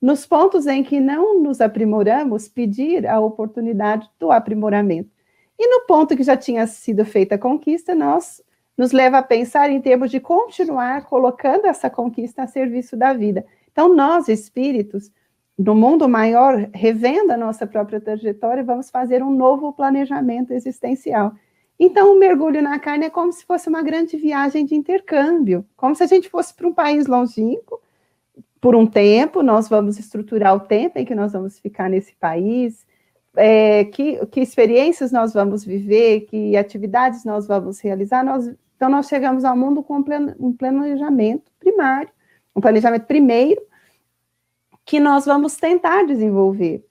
Nos 0.00 0.26
pontos 0.26 0.66
em 0.66 0.82
que 0.82 0.98
não 0.98 1.40
nos 1.40 1.60
aprimoramos, 1.60 2.48
pedir 2.48 3.06
a 3.06 3.20
oportunidade 3.20 4.10
do 4.18 4.32
aprimoramento. 4.32 5.10
E 5.58 5.68
no 5.68 5.86
ponto 5.86 6.16
que 6.16 6.24
já 6.24 6.36
tinha 6.36 6.66
sido 6.66 7.04
feita 7.04 7.36
a 7.36 7.38
conquista, 7.38 7.94
nós 7.94 8.42
nos 8.76 8.90
leva 8.90 9.18
a 9.18 9.22
pensar 9.22 9.70
em 9.70 9.80
termos 9.80 10.10
de 10.10 10.18
continuar 10.18 11.04
colocando 11.04 11.66
essa 11.66 11.88
conquista 11.88 12.42
a 12.42 12.46
serviço 12.46 12.96
da 12.96 13.12
vida. 13.12 13.46
Então, 13.70 13.94
nós, 13.94 14.28
espíritos, 14.28 15.10
no 15.56 15.74
mundo 15.74 16.08
maior, 16.08 16.68
revendo 16.74 17.32
a 17.32 17.36
nossa 17.36 17.66
própria 17.66 18.00
trajetória, 18.00 18.64
vamos 18.64 18.90
fazer 18.90 19.22
um 19.22 19.30
novo 19.30 19.72
planejamento 19.72 20.52
existencial. 20.52 21.32
Então, 21.84 22.14
o 22.14 22.16
mergulho 22.16 22.62
na 22.62 22.78
carne 22.78 23.06
é 23.06 23.10
como 23.10 23.32
se 23.32 23.44
fosse 23.44 23.68
uma 23.68 23.82
grande 23.82 24.16
viagem 24.16 24.64
de 24.64 24.72
intercâmbio, 24.72 25.66
como 25.76 25.96
se 25.96 26.04
a 26.04 26.06
gente 26.06 26.30
fosse 26.30 26.54
para 26.54 26.68
um 26.68 26.72
país 26.72 27.08
longínquo, 27.08 27.80
por 28.60 28.76
um 28.76 28.86
tempo, 28.86 29.42
nós 29.42 29.68
vamos 29.68 29.98
estruturar 29.98 30.54
o 30.54 30.60
tempo 30.60 31.00
em 31.00 31.04
que 31.04 31.12
nós 31.12 31.32
vamos 31.32 31.58
ficar 31.58 31.90
nesse 31.90 32.14
país, 32.14 32.86
é, 33.34 33.84
que, 33.86 34.24
que 34.26 34.38
experiências 34.38 35.10
nós 35.10 35.34
vamos 35.34 35.64
viver, 35.64 36.20
que 36.20 36.56
atividades 36.56 37.24
nós 37.24 37.48
vamos 37.48 37.80
realizar. 37.80 38.24
Nós, 38.24 38.48
então, 38.76 38.88
nós 38.88 39.08
chegamos 39.08 39.44
ao 39.44 39.56
mundo 39.56 39.82
com 39.82 39.96
um 39.96 40.02
plan- 40.04 40.36
planejamento 40.56 41.50
primário, 41.58 42.10
um 42.54 42.60
planejamento 42.60 43.06
primeiro, 43.06 43.60
que 44.84 45.00
nós 45.00 45.26
vamos 45.26 45.56
tentar 45.56 46.06
desenvolver. 46.06 46.86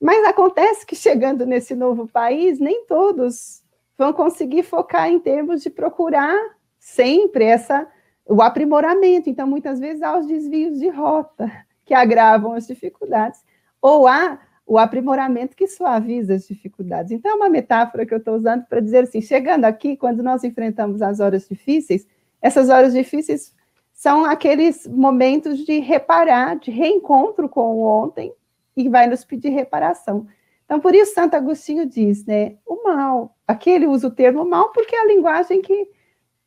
Mas 0.00 0.24
acontece 0.24 0.86
que 0.86 0.96
chegando 0.96 1.44
nesse 1.44 1.74
novo 1.74 2.08
país, 2.08 2.58
nem 2.58 2.86
todos 2.86 3.61
vão 3.96 4.12
conseguir 4.12 4.62
focar 4.62 5.08
em 5.08 5.18
termos 5.18 5.62
de 5.62 5.70
procurar 5.70 6.36
sempre 6.78 7.44
essa 7.44 7.86
o 8.26 8.40
aprimoramento. 8.40 9.28
Então, 9.28 9.46
muitas 9.46 9.78
vezes 9.78 10.02
há 10.02 10.18
os 10.18 10.26
desvios 10.26 10.78
de 10.78 10.88
rota 10.88 11.50
que 11.84 11.94
agravam 11.94 12.52
as 12.52 12.66
dificuldades, 12.66 13.40
ou 13.80 14.06
há 14.06 14.38
o 14.66 14.78
aprimoramento 14.78 15.56
que 15.56 15.66
suaviza 15.66 16.34
as 16.34 16.46
dificuldades. 16.46 17.12
Então, 17.12 17.32
é 17.32 17.34
uma 17.34 17.50
metáfora 17.50 18.06
que 18.06 18.14
eu 18.14 18.18
estou 18.18 18.36
usando 18.36 18.64
para 18.66 18.80
dizer 18.80 19.04
assim: 19.04 19.20
chegando 19.20 19.64
aqui, 19.64 19.96
quando 19.96 20.22
nós 20.22 20.44
enfrentamos 20.44 21.02
as 21.02 21.20
horas 21.20 21.48
difíceis, 21.48 22.06
essas 22.40 22.68
horas 22.68 22.92
difíceis 22.92 23.54
são 23.92 24.24
aqueles 24.24 24.86
momentos 24.86 25.58
de 25.58 25.78
reparar, 25.78 26.56
de 26.56 26.70
reencontro 26.70 27.48
com 27.48 27.76
o 27.76 27.84
ontem, 27.84 28.32
e 28.76 28.88
vai 28.88 29.06
nos 29.06 29.24
pedir 29.24 29.50
reparação. 29.50 30.26
Então, 30.64 30.80
por 30.80 30.94
isso, 30.94 31.14
Santo 31.14 31.34
Agostinho 31.34 31.86
diz, 31.86 32.24
né, 32.24 32.56
o 32.66 32.82
mal. 32.82 33.36
Aqui 33.46 33.70
ele 33.70 33.86
usa 33.86 34.08
o 34.08 34.10
termo 34.10 34.44
mal 34.44 34.70
porque 34.72 34.94
é 34.94 35.00
a 35.00 35.06
linguagem 35.06 35.60
que 35.62 35.88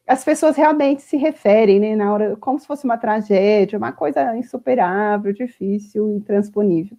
as 0.08 0.23
pessoas 0.23 0.55
realmente 0.55 1.01
se 1.01 1.17
referem, 1.17 1.79
né, 1.79 1.95
na 1.95 2.13
hora, 2.13 2.36
como 2.38 2.60
se 2.60 2.67
fosse 2.67 2.86
uma 2.86 2.97
tragédia, 2.97 3.77
uma 3.77 3.91
coisa 3.91 4.38
insuperável, 4.38 5.34
difícil, 5.34 6.15
intransponível. 6.15 6.97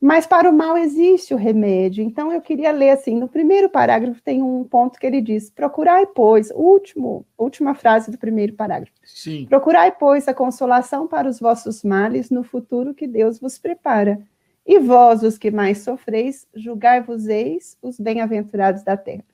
Mas 0.00 0.26
para 0.26 0.50
o 0.50 0.52
mal 0.52 0.76
existe 0.76 1.32
o 1.32 1.36
remédio. 1.36 2.02
Então 2.02 2.32
eu 2.32 2.40
queria 2.40 2.72
ler 2.72 2.90
assim, 2.90 3.16
no 3.16 3.28
primeiro 3.28 3.68
parágrafo 3.70 4.20
tem 4.20 4.42
um 4.42 4.64
ponto 4.64 4.98
que 4.98 5.06
ele 5.06 5.20
diz: 5.20 5.48
procurai, 5.48 6.06
pois, 6.06 6.50
último, 6.50 7.24
última 7.38 7.72
frase 7.72 8.10
do 8.10 8.18
primeiro 8.18 8.52
parágrafo. 8.54 8.92
Sim. 9.04 9.46
Procurai, 9.48 9.92
pois, 9.92 10.26
a 10.26 10.34
consolação 10.34 11.06
para 11.06 11.28
os 11.28 11.38
vossos 11.38 11.84
males 11.84 12.30
no 12.30 12.42
futuro 12.42 12.92
que 12.92 13.06
Deus 13.06 13.38
vos 13.38 13.58
prepara. 13.58 14.20
E 14.66 14.78
vós, 14.78 15.22
os 15.22 15.36
que 15.36 15.50
mais 15.50 15.78
sofreis, 15.78 16.46
julgai-vos-eis 16.54 17.76
os 17.82 17.98
bem-aventurados 17.98 18.82
da 18.82 18.96
terra. 18.96 19.24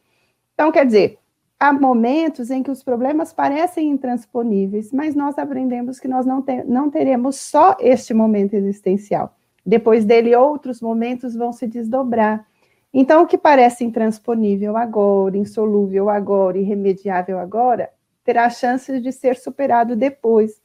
Então, 0.55 0.73
quer 0.73 0.87
dizer, 0.87 1.19
há 1.59 1.73
momentos 1.73 2.51
em 2.51 2.63
que 2.63 2.71
os 2.71 2.83
problemas 2.83 3.33
parecem 3.33 3.91
intransponíveis, 3.91 4.93
mas 4.93 5.15
nós 5.15 5.39
aprendemos 5.39 6.01
que 6.01 6.09
nós 6.09 6.25
não, 6.25 6.41
te 6.41 6.65
não 6.65 6.91
teremos 6.91 7.37
só 7.37 7.77
este 7.81 8.15
momento 8.15 8.55
existencial. 8.55 9.37
Depois 9.65 10.05
dele, 10.05 10.35
outros 10.35 10.81
momentos 10.81 11.35
vão 11.35 11.53
se 11.53 11.67
desdobrar. 11.67 12.47
Então, 12.93 13.23
o 13.23 13.27
que 13.27 13.37
parece 13.37 13.85
intransponível 13.85 14.77
agora, 14.77 15.37
insolúvel 15.37 16.09
agora, 16.09 16.59
irremediável 16.59 17.39
agora, 17.39 17.91
terá 18.25 18.49
chances 18.49 19.03
de 19.03 19.13
ser 19.13 19.37
superado 19.37 19.95
depois. 19.95 20.61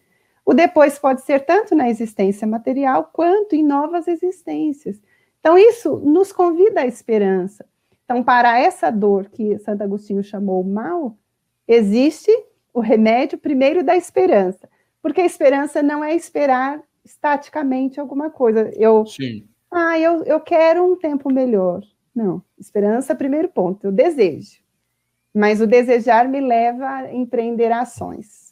O 0.46 0.54
depois 0.54 1.00
pode 1.00 1.22
ser 1.22 1.46
tanto 1.46 1.74
na 1.74 1.90
existência 1.90 2.46
material 2.46 3.10
quanto 3.14 3.56
em 3.56 3.64
novas 3.64 4.08
existências. 4.08 5.02
Então, 5.40 5.58
isso 5.58 5.98
nos 5.98 6.32
convida 6.32 6.82
à 6.82 6.86
esperança. 6.86 7.66
Então, 8.04 8.24
para 8.24 8.60
essa 8.60 8.92
dor 8.92 9.30
que 9.30 9.58
Santo 9.60 9.84
Agostinho 9.84 10.24
chamou 10.24 10.64
mal, 10.64 11.18
existe 11.68 12.32
o 12.74 12.80
remédio 12.80 13.38
primeiro 13.38 13.84
da 13.84 13.96
esperança. 13.96 14.70
Porque 15.02 15.22
a 15.22 15.26
esperança 15.26 15.82
não 15.82 16.04
é 16.04 16.16
esperar 16.16 16.82
estaticamente 17.04 18.00
alguma 18.00 18.30
coisa. 18.30 18.72
Eu, 18.76 19.06
Sim. 19.06 19.48
ah, 19.72 20.00
eu, 20.00 20.24
eu 20.24 20.40
quero 20.40 20.84
um 20.86 20.96
tempo 20.96 21.32
melhor. 21.32 21.82
Não, 22.16 22.42
esperança, 22.58 23.16
primeiro 23.16 23.50
ponto, 23.50 23.86
eu 23.86 23.92
desejo. 23.92 24.62
Mas 25.34 25.60
o 25.60 25.68
desejar 25.68 26.28
me 26.28 26.40
leva 26.40 26.88
a 26.88 27.14
empreender 27.14 27.72
ações. 27.72 28.43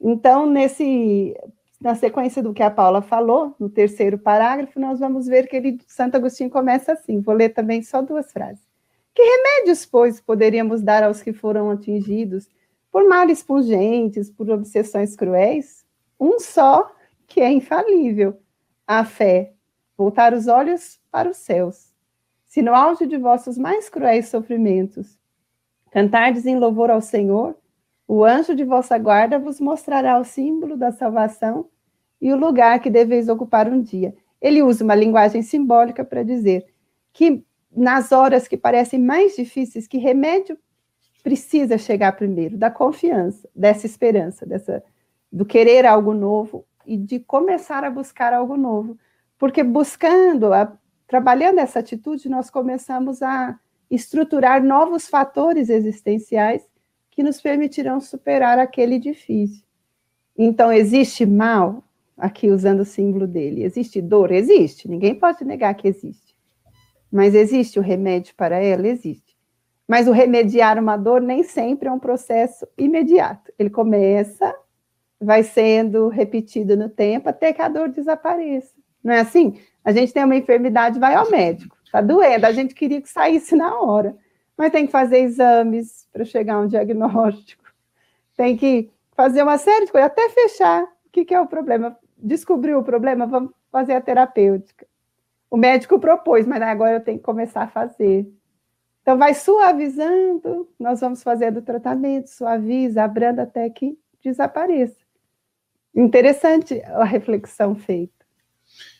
Então, 0.00 0.46
nesse, 0.46 1.36
na 1.80 1.94
sequência 1.94 2.42
do 2.42 2.52
que 2.52 2.62
a 2.62 2.70
Paula 2.70 3.02
falou, 3.02 3.54
no 3.58 3.68
terceiro 3.68 4.18
parágrafo, 4.18 4.78
nós 4.78 5.00
vamos 5.00 5.26
ver 5.26 5.48
que 5.48 5.56
ele, 5.56 5.80
Santo 5.86 6.16
Agostinho 6.16 6.50
começa 6.50 6.92
assim. 6.92 7.20
Vou 7.20 7.34
ler 7.34 7.50
também 7.50 7.82
só 7.82 8.02
duas 8.02 8.32
frases. 8.32 8.66
Que 9.14 9.22
remédios, 9.22 9.84
pois, 9.84 10.20
poderíamos 10.20 10.82
dar 10.82 11.02
aos 11.02 11.22
que 11.22 11.32
foram 11.32 11.70
atingidos 11.70 12.48
por 12.90 13.08
males 13.08 13.42
pungentes, 13.42 14.30
por 14.30 14.48
obsessões 14.50 15.16
cruéis? 15.16 15.84
Um 16.18 16.38
só, 16.38 16.92
que 17.26 17.40
é 17.40 17.50
infalível: 17.50 18.40
a 18.86 19.04
fé, 19.04 19.52
voltar 19.96 20.32
os 20.32 20.46
olhos 20.46 21.00
para 21.10 21.30
os 21.30 21.36
céus. 21.36 21.92
se 22.46 22.62
no 22.62 22.74
auge 22.74 23.06
de 23.06 23.18
vossos 23.18 23.58
mais 23.58 23.88
cruéis 23.88 24.28
sofrimentos 24.28 25.18
cantardes 25.90 26.46
em 26.46 26.58
louvor 26.58 26.90
ao 26.90 27.00
Senhor, 27.00 27.56
o 28.08 28.24
anjo 28.24 28.54
de 28.54 28.64
vossa 28.64 28.96
guarda 28.96 29.38
vos 29.38 29.60
mostrará 29.60 30.18
o 30.18 30.24
símbolo 30.24 30.78
da 30.78 30.90
salvação 30.90 31.68
e 32.18 32.32
o 32.32 32.36
lugar 32.36 32.80
que 32.80 32.88
deveis 32.88 33.28
ocupar 33.28 33.68
um 33.68 33.82
dia. 33.82 34.14
Ele 34.40 34.62
usa 34.62 34.82
uma 34.82 34.94
linguagem 34.94 35.42
simbólica 35.42 36.02
para 36.02 36.22
dizer 36.22 36.64
que 37.12 37.44
nas 37.70 38.10
horas 38.10 38.48
que 38.48 38.56
parecem 38.56 38.98
mais 38.98 39.36
difíceis, 39.36 39.86
que 39.86 39.98
remédio 39.98 40.58
precisa 41.22 41.76
chegar 41.76 42.12
primeiro, 42.12 42.56
da 42.56 42.70
confiança, 42.70 43.46
dessa 43.54 43.84
esperança, 43.84 44.46
dessa 44.46 44.82
do 45.30 45.44
querer 45.44 45.84
algo 45.84 46.14
novo 46.14 46.64
e 46.86 46.96
de 46.96 47.20
começar 47.20 47.84
a 47.84 47.90
buscar 47.90 48.32
algo 48.32 48.56
novo. 48.56 48.98
Porque 49.36 49.62
buscando, 49.62 50.54
a, 50.54 50.72
trabalhando 51.06 51.58
essa 51.58 51.80
atitude, 51.80 52.30
nós 52.30 52.48
começamos 52.48 53.22
a 53.22 53.58
estruturar 53.90 54.64
novos 54.64 55.06
fatores 55.08 55.68
existenciais 55.68 56.67
que 57.18 57.22
nos 57.24 57.40
permitirão 57.40 58.00
superar 58.00 58.60
aquele 58.60 58.96
difícil. 58.96 59.64
Então, 60.36 60.72
existe 60.72 61.26
mal, 61.26 61.82
aqui 62.16 62.48
usando 62.48 62.78
o 62.78 62.84
símbolo 62.84 63.26
dele, 63.26 63.64
existe 63.64 64.00
dor? 64.00 64.30
Existe, 64.30 64.88
ninguém 64.88 65.16
pode 65.16 65.44
negar 65.44 65.74
que 65.74 65.88
existe. 65.88 66.36
Mas 67.10 67.34
existe 67.34 67.76
o 67.76 67.82
remédio 67.82 68.36
para 68.36 68.58
ela? 68.58 68.86
Existe. 68.86 69.36
Mas 69.88 70.06
o 70.06 70.12
remediar 70.12 70.78
uma 70.78 70.96
dor 70.96 71.20
nem 71.20 71.42
sempre 71.42 71.88
é 71.88 71.92
um 71.92 71.98
processo 71.98 72.64
imediato. 72.78 73.52
Ele 73.58 73.68
começa 73.68 74.54
vai 75.20 75.42
sendo 75.42 76.06
repetido 76.06 76.76
no 76.76 76.88
tempo 76.88 77.30
até 77.30 77.52
que 77.52 77.60
a 77.60 77.68
dor 77.68 77.88
desapareça. 77.88 78.76
Não 79.02 79.12
é 79.12 79.18
assim? 79.18 79.58
A 79.84 79.90
gente 79.90 80.12
tem 80.12 80.24
uma 80.24 80.36
enfermidade, 80.36 81.00
vai 81.00 81.16
ao 81.16 81.28
médico, 81.28 81.76
está 81.84 82.00
doendo, 82.00 82.46
a 82.46 82.52
gente 82.52 82.76
queria 82.76 83.02
que 83.02 83.08
saísse 83.08 83.56
na 83.56 83.76
hora, 83.80 84.16
mas 84.58 84.72
tem 84.72 84.86
que 84.86 84.92
fazer 84.92 85.20
exames 85.20 86.08
para 86.12 86.24
chegar 86.24 86.54
a 86.54 86.60
um 86.60 86.66
diagnóstico, 86.66 87.64
tem 88.36 88.56
que 88.56 88.90
fazer 89.16 89.42
uma 89.44 89.56
série 89.56 89.86
de 89.86 89.92
coisas, 89.92 90.10
até 90.10 90.28
fechar. 90.30 90.82
O 90.82 91.10
que, 91.12 91.24
que 91.24 91.34
é 91.34 91.40
o 91.40 91.46
problema? 91.46 91.96
Descobriu 92.16 92.80
o 92.80 92.84
problema, 92.84 93.24
vamos 93.24 93.52
fazer 93.70 93.94
a 93.94 94.00
terapêutica. 94.00 94.84
O 95.48 95.56
médico 95.56 95.98
propôs, 96.00 96.44
mas 96.44 96.60
agora 96.60 96.94
eu 96.94 97.00
tenho 97.00 97.18
que 97.18 97.24
começar 97.24 97.62
a 97.62 97.68
fazer. 97.68 98.28
Então, 99.00 99.16
vai 99.16 99.32
suavizando, 99.32 100.68
nós 100.78 101.00
vamos 101.00 101.22
fazendo 101.22 101.58
o 101.58 101.62
tratamento, 101.62 102.28
suaviza, 102.28 103.02
abranda 103.02 103.44
até 103.44 103.70
que 103.70 103.98
desapareça. 104.22 104.98
Interessante 105.94 106.82
a 106.82 107.04
reflexão 107.04 107.74
feita. 107.74 108.26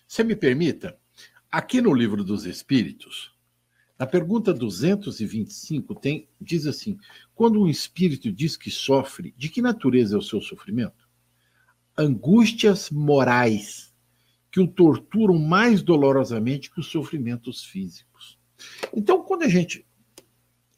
Se 0.06 0.24
me 0.24 0.34
permita, 0.34 0.96
aqui 1.50 1.82
no 1.82 1.92
Livro 1.92 2.24
dos 2.24 2.46
Espíritos, 2.46 3.37
na 3.98 4.06
pergunta 4.06 4.54
225 4.54 5.94
tem 5.94 6.28
diz 6.40 6.66
assim: 6.66 6.96
quando 7.34 7.60
um 7.60 7.68
espírito 7.68 8.30
diz 8.30 8.56
que 8.56 8.70
sofre, 8.70 9.34
de 9.36 9.48
que 9.48 9.60
natureza 9.60 10.14
é 10.14 10.18
o 10.18 10.22
seu 10.22 10.40
sofrimento? 10.40 11.08
Angústias 11.96 12.90
morais 12.90 13.92
que 14.50 14.60
o 14.60 14.68
torturam 14.68 15.38
mais 15.38 15.82
dolorosamente 15.82 16.70
que 16.70 16.80
os 16.80 16.86
sofrimentos 16.86 17.64
físicos. 17.64 18.38
Então, 18.94 19.22
quando 19.22 19.42
a 19.42 19.48
gente 19.48 19.84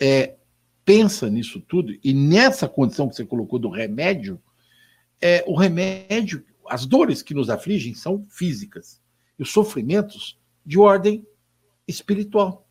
é, 0.00 0.36
pensa 0.84 1.28
nisso 1.28 1.60
tudo 1.60 1.94
e 2.02 2.12
nessa 2.14 2.68
condição 2.68 3.08
que 3.08 3.14
você 3.14 3.24
colocou 3.24 3.58
do 3.58 3.68
remédio, 3.68 4.42
é, 5.20 5.44
o 5.46 5.54
remédio, 5.54 6.44
as 6.66 6.86
dores 6.86 7.22
que 7.22 7.34
nos 7.34 7.50
afligem 7.50 7.94
são 7.94 8.26
físicas, 8.30 9.00
e 9.38 9.42
os 9.42 9.52
sofrimentos 9.52 10.38
de 10.64 10.78
ordem 10.78 11.26
espiritual. 11.86 12.69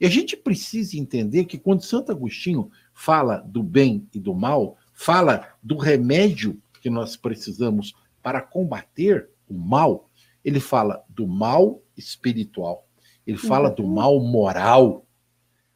E 0.00 0.06
a 0.06 0.10
gente 0.10 0.36
precisa 0.36 0.96
entender 0.96 1.44
que 1.44 1.58
quando 1.58 1.82
Santo 1.82 2.12
Agostinho 2.12 2.70
fala 2.92 3.38
do 3.38 3.62
bem 3.62 4.06
e 4.12 4.20
do 4.20 4.34
mal, 4.34 4.76
fala 4.92 5.48
do 5.62 5.76
remédio 5.76 6.60
que 6.80 6.90
nós 6.90 7.16
precisamos 7.16 7.94
para 8.22 8.40
combater 8.40 9.28
o 9.48 9.54
mal, 9.54 10.10
ele 10.44 10.60
fala 10.60 11.04
do 11.08 11.26
mal 11.26 11.82
espiritual, 11.96 12.86
ele 13.26 13.38
fala 13.38 13.70
do 13.70 13.86
mal 13.86 14.20
moral. 14.20 15.06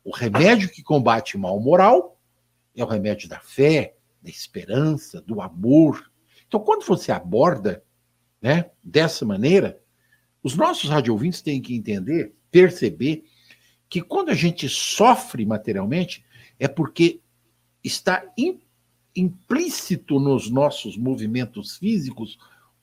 O 0.04 0.14
remédio 0.14 0.70
que 0.70 0.82
combate 0.82 1.36
o 1.36 1.40
mal 1.40 1.58
moral 1.60 2.18
é 2.76 2.84
o 2.84 2.88
remédio 2.88 3.28
da 3.28 3.40
fé, 3.40 3.94
da 4.22 4.28
esperança, 4.28 5.20
do 5.20 5.40
amor, 5.40 6.10
então, 6.50 6.58
quando 6.58 6.84
você 6.84 7.12
aborda 7.12 7.80
né, 8.42 8.72
dessa 8.82 9.24
maneira, 9.24 9.80
os 10.42 10.56
nossos 10.56 10.90
radiovintes 10.90 11.40
têm 11.40 11.62
que 11.62 11.76
entender, 11.76 12.34
perceber, 12.50 13.22
que 13.90 14.00
quando 14.00 14.30
a 14.30 14.34
gente 14.34 14.68
sofre 14.68 15.44
materialmente, 15.44 16.24
é 16.58 16.68
porque 16.68 17.20
está 17.82 18.24
implícito 19.14 20.20
nos 20.20 20.48
nossos 20.48 20.96
movimentos 20.96 21.76
físicos 21.76 22.38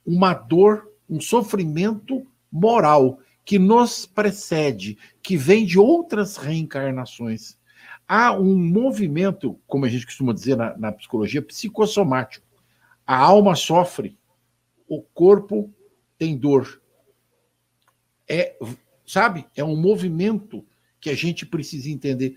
uma 0.05 0.33
dor, 0.33 0.91
um 1.09 1.21
sofrimento 1.21 2.27
moral 2.51 3.19
que 3.45 3.57
nos 3.57 4.05
precede, 4.05 4.97
que 5.23 5.37
vem 5.37 5.65
de 5.65 5.79
outras 5.79 6.35
reencarnações. 6.35 7.57
Há 8.05 8.33
um 8.33 8.57
movimento, 8.57 9.57
como 9.65 9.85
a 9.85 9.89
gente 9.89 10.05
costuma 10.05 10.33
dizer 10.33 10.57
na, 10.57 10.77
na 10.77 10.91
psicologia, 10.91 11.41
psicossomático 11.41 12.45
a 13.07 13.17
alma 13.17 13.55
sofre, 13.55 14.17
o 14.85 15.01
corpo 15.01 15.73
tem 16.17 16.37
dor. 16.37 16.81
É, 18.27 18.57
sabe? 19.05 19.45
É 19.55 19.63
um 19.63 19.77
movimento 19.77 20.65
que 20.99 21.09
a 21.09 21.15
gente 21.15 21.45
precisa 21.45 21.89
entender. 21.89 22.35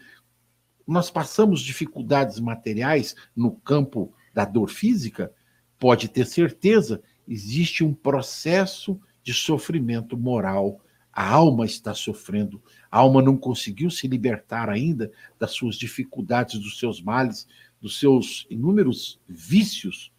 Nós 0.86 1.10
passamos 1.10 1.60
dificuldades 1.60 2.40
materiais 2.40 3.14
no 3.34 3.52
campo 3.52 4.12
da 4.34 4.44
dor 4.44 4.68
física, 4.68 5.32
pode 5.78 6.08
ter 6.08 6.26
certeza, 6.26 7.02
existe 7.26 7.84
um 7.84 7.94
processo 7.94 9.00
de 9.22 9.32
sofrimento 9.32 10.16
moral. 10.16 10.80
A 11.12 11.28
alma 11.28 11.66
está 11.66 11.92
sofrendo, 11.94 12.62
a 12.90 12.98
alma 12.98 13.20
não 13.20 13.36
conseguiu 13.36 13.90
se 13.90 14.06
libertar 14.06 14.68
ainda 14.68 15.10
das 15.38 15.52
suas 15.52 15.76
dificuldades, 15.76 16.58
dos 16.58 16.78
seus 16.78 17.02
males, 17.02 17.46
dos 17.80 17.98
seus 17.98 18.46
inúmeros 18.48 19.20
vícios 19.28 20.12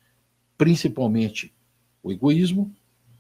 principalmente 0.62 1.52
o 2.04 2.12
egoísmo, 2.12 2.72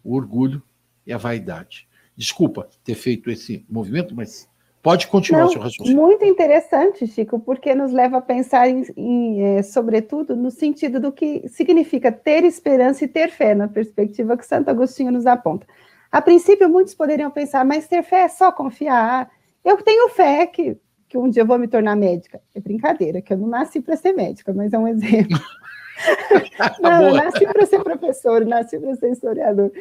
o 0.03 0.13
orgulho 0.13 0.61
e 1.07 1.11
a 1.11 1.17
vaidade. 1.17 1.87
Desculpa 2.15 2.69
ter 2.83 2.93
feito 2.93 3.31
esse 3.31 3.65
movimento, 3.67 4.13
mas 4.13 4.47
pode 4.81 5.07
continuar 5.07 5.43
Não, 5.43 5.49
seu 5.49 5.61
raciocínio. 5.61 6.01
Muito 6.01 6.25
interessante, 6.25 7.05
Chico, 7.07 7.39
porque 7.39 7.75
nos 7.75 7.91
leva 7.91 8.17
a 8.17 8.21
pensar, 8.21 8.67
em, 8.67 8.85
em 8.97 9.57
é, 9.57 9.63
sobretudo, 9.63 10.35
no 10.35 10.49
sentido 10.49 10.99
do 10.99 11.11
que 11.11 11.47
significa 11.47 12.11
ter 12.11 12.43
esperança 12.43 13.05
e 13.05 13.07
ter 13.07 13.29
fé, 13.29 13.53
na 13.53 13.67
perspectiva 13.67 14.37
que 14.37 14.45
Santo 14.45 14.69
Agostinho 14.69 15.11
nos 15.11 15.25
aponta. 15.25 15.65
A 16.11 16.21
princípio, 16.21 16.67
muitos 16.67 16.93
poderiam 16.93 17.31
pensar, 17.31 17.63
mas 17.63 17.87
ter 17.87 18.03
fé 18.03 18.23
é 18.23 18.27
só 18.27 18.51
confiar. 18.51 19.29
Eu 19.63 19.77
tenho 19.77 20.09
fé 20.09 20.45
que, 20.45 20.77
que 21.07 21.17
um 21.17 21.29
dia 21.29 21.43
eu 21.43 21.47
vou 21.47 21.57
me 21.57 21.67
tornar 21.67 21.95
médica. 21.95 22.41
É 22.53 22.59
brincadeira, 22.59 23.21
que 23.21 23.31
eu 23.31 23.37
não 23.37 23.47
nasci 23.47 23.79
para 23.79 23.95
ser 23.95 24.11
médica, 24.13 24.53
mas 24.53 24.73
é 24.73 24.77
um 24.77 24.87
exemplo. 24.87 25.39
Não, 26.81 27.09
eu 27.09 27.13
nasci 27.13 27.45
para 27.45 27.63
ser 27.65 27.83
professor, 27.83 28.43
nasci 28.43 28.79
para 28.79 28.95
ser 28.95 29.11
historiador. 29.11 29.71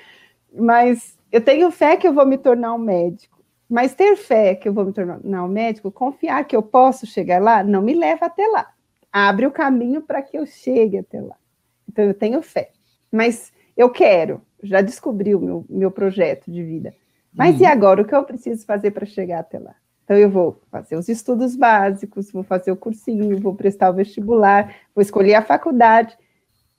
Mas 0.52 1.16
eu 1.32 1.40
tenho 1.40 1.70
fé 1.70 1.96
que 1.96 2.06
eu 2.06 2.12
vou 2.12 2.26
me 2.26 2.36
tornar 2.36 2.74
um 2.74 2.78
médico. 2.78 3.39
Mas 3.70 3.94
ter 3.94 4.16
fé 4.16 4.56
que 4.56 4.68
eu 4.68 4.72
vou 4.72 4.85
me 4.85 4.92
tornar 4.92 5.44
um 5.44 5.48
médico, 5.48 5.92
confiar 5.92 6.44
que 6.44 6.56
eu 6.56 6.62
posso 6.62 7.06
chegar 7.06 7.40
lá, 7.40 7.62
não 7.62 7.80
me 7.80 7.94
leva 7.94 8.26
até 8.26 8.46
lá. 8.48 8.72
Abre 9.12 9.46
o 9.46 9.52
caminho 9.52 10.02
para 10.02 10.20
que 10.20 10.37
eu 10.37 10.44
chegue 10.44 10.98
até 10.98 11.20
lá. 11.20 11.37
Então 11.88 12.04
eu 12.04 12.14
tenho 12.14 12.42
fé. 12.42 12.70
Mas 13.12 13.52
eu 13.76 13.88
quero, 13.88 14.42
já 14.62 14.80
descobri 14.80 15.35
o 15.35 15.40
meu, 15.40 15.64
meu 15.68 15.90
projeto 15.90 16.50
de 16.50 16.62
vida. 16.64 16.92
Mas 17.33 17.56
uhum. 17.56 17.62
e 17.62 17.66
agora? 17.66 18.02
O 18.02 18.04
que 18.04 18.14
eu 18.14 18.24
preciso 18.24 18.66
fazer 18.66 18.90
para 18.90 19.06
chegar 19.06 19.38
até 19.38 19.59
lá? 19.59 19.74
Então, 20.11 20.18
eu 20.18 20.28
vou 20.28 20.61
fazer 20.72 20.97
os 20.97 21.09
estudos 21.09 21.55
básicos, 21.55 22.32
vou 22.32 22.42
fazer 22.42 22.72
o 22.72 22.76
cursinho, 22.76 23.38
vou 23.38 23.55
prestar 23.55 23.90
o 23.90 23.94
vestibular, 23.94 24.74
vou 24.92 25.03
escolher 25.03 25.36
a 25.36 25.42
faculdade, 25.42 26.18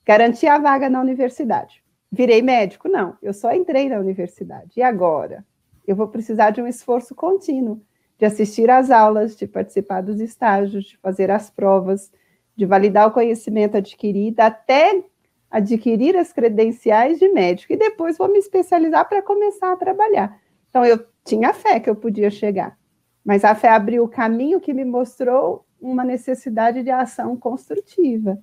garantir 0.05 0.47
a 0.47 0.57
vaga 0.57 0.89
na 0.89 0.99
universidade. 0.99 1.82
Virei 2.11 2.41
médico? 2.41 2.89
Não, 2.89 3.15
eu 3.24 3.32
só 3.32 3.53
entrei 3.53 3.88
na 3.88 3.99
universidade. 3.99 4.72
E 4.76 4.82
agora? 4.82 5.45
Eu 5.88 5.95
vou 5.95 6.07
precisar 6.07 6.51
de 6.51 6.61
um 6.61 6.67
esforço 6.67 7.15
contínuo, 7.15 7.82
de 8.17 8.25
assistir 8.25 8.69
às 8.69 8.91
aulas, 8.91 9.36
de 9.36 9.47
participar 9.47 10.01
dos 10.01 10.19
estágios, 10.19 10.86
de 10.86 10.97
fazer 10.97 11.32
as 11.32 11.49
provas, 11.49 12.11
de 12.55 12.65
validar 12.65 13.07
o 13.07 13.11
conhecimento 13.11 13.77
adquirido, 13.77 14.39
até 14.39 15.03
adquirir 15.49 16.15
as 16.15 16.32
credenciais 16.32 17.19
de 17.19 17.27
médico. 17.29 17.73
E 17.73 17.77
depois 17.77 18.17
vou 18.17 18.32
me 18.32 18.39
especializar 18.39 19.07
para 19.09 19.21
começar 19.21 19.71
a 19.71 19.77
trabalhar. 19.77 20.39
Então, 20.69 20.86
eu 20.86 21.03
tinha 21.25 21.53
fé 21.53 21.79
que 21.79 21.89
eu 21.89 21.95
podia 21.95 22.29
chegar. 22.29 22.77
Mas 23.23 23.43
a 23.43 23.53
fé 23.53 23.69
abriu 23.69 24.03
o 24.03 24.09
caminho 24.09 24.61
que 24.61 24.73
me 24.73 24.86
mostrou 24.86 25.65
uma 25.82 26.03
necessidade 26.03 26.84
de 26.84 26.89
ação 26.89 27.36
construtiva. 27.36 28.39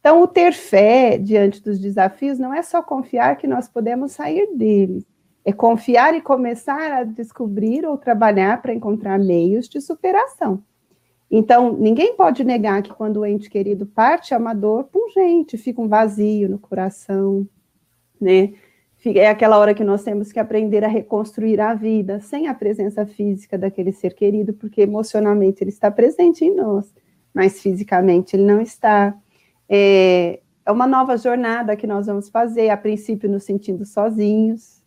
Então, 0.00 0.20
o 0.20 0.26
ter 0.26 0.52
fé 0.52 1.16
diante 1.16 1.62
dos 1.62 1.78
desafios 1.78 2.38
não 2.38 2.52
é 2.52 2.60
só 2.60 2.82
confiar 2.82 3.36
que 3.36 3.46
nós 3.46 3.68
podemos 3.68 4.12
sair 4.12 4.52
deles, 4.56 5.04
É 5.44 5.52
confiar 5.52 6.14
e 6.14 6.20
começar 6.20 6.92
a 6.92 7.04
descobrir 7.04 7.84
ou 7.84 7.98
trabalhar 7.98 8.62
para 8.62 8.72
encontrar 8.72 9.18
meios 9.18 9.68
de 9.68 9.80
superação. 9.80 10.62
Então, 11.34 11.72
ninguém 11.72 12.14
pode 12.14 12.44
negar 12.44 12.82
que 12.82 12.92
quando 12.92 13.20
o 13.20 13.26
ente 13.26 13.48
querido 13.48 13.86
parte, 13.86 14.34
é 14.34 14.36
uma 14.36 14.52
dor 14.52 14.84
pungente, 14.84 15.56
fica 15.56 15.80
um 15.80 15.88
vazio 15.88 16.46
no 16.46 16.58
coração, 16.58 17.48
né? 18.20 18.52
É 19.04 19.28
aquela 19.28 19.58
hora 19.58 19.74
que 19.74 19.82
nós 19.82 20.04
temos 20.04 20.30
que 20.30 20.38
aprender 20.38 20.84
a 20.84 20.88
reconstruir 20.88 21.58
a 21.58 21.74
vida 21.74 22.20
sem 22.20 22.46
a 22.46 22.54
presença 22.54 23.04
física 23.06 23.56
daquele 23.58 23.92
ser 23.92 24.14
querido, 24.14 24.52
porque 24.52 24.82
emocionalmente 24.82 25.64
ele 25.64 25.70
está 25.70 25.90
presente 25.90 26.44
em 26.44 26.54
nós, 26.54 26.94
mas 27.34 27.60
fisicamente 27.60 28.36
ele 28.36 28.44
não 28.44 28.60
está. 28.60 29.16
É, 29.68 30.38
é 30.66 30.70
uma 30.70 30.86
nova 30.86 31.16
jornada 31.16 31.74
que 31.74 31.86
nós 31.86 32.06
vamos 32.06 32.28
fazer, 32.28 32.68
a 32.68 32.76
princípio 32.76 33.28
nos 33.28 33.42
sentindo 33.42 33.86
sozinhos. 33.86 34.81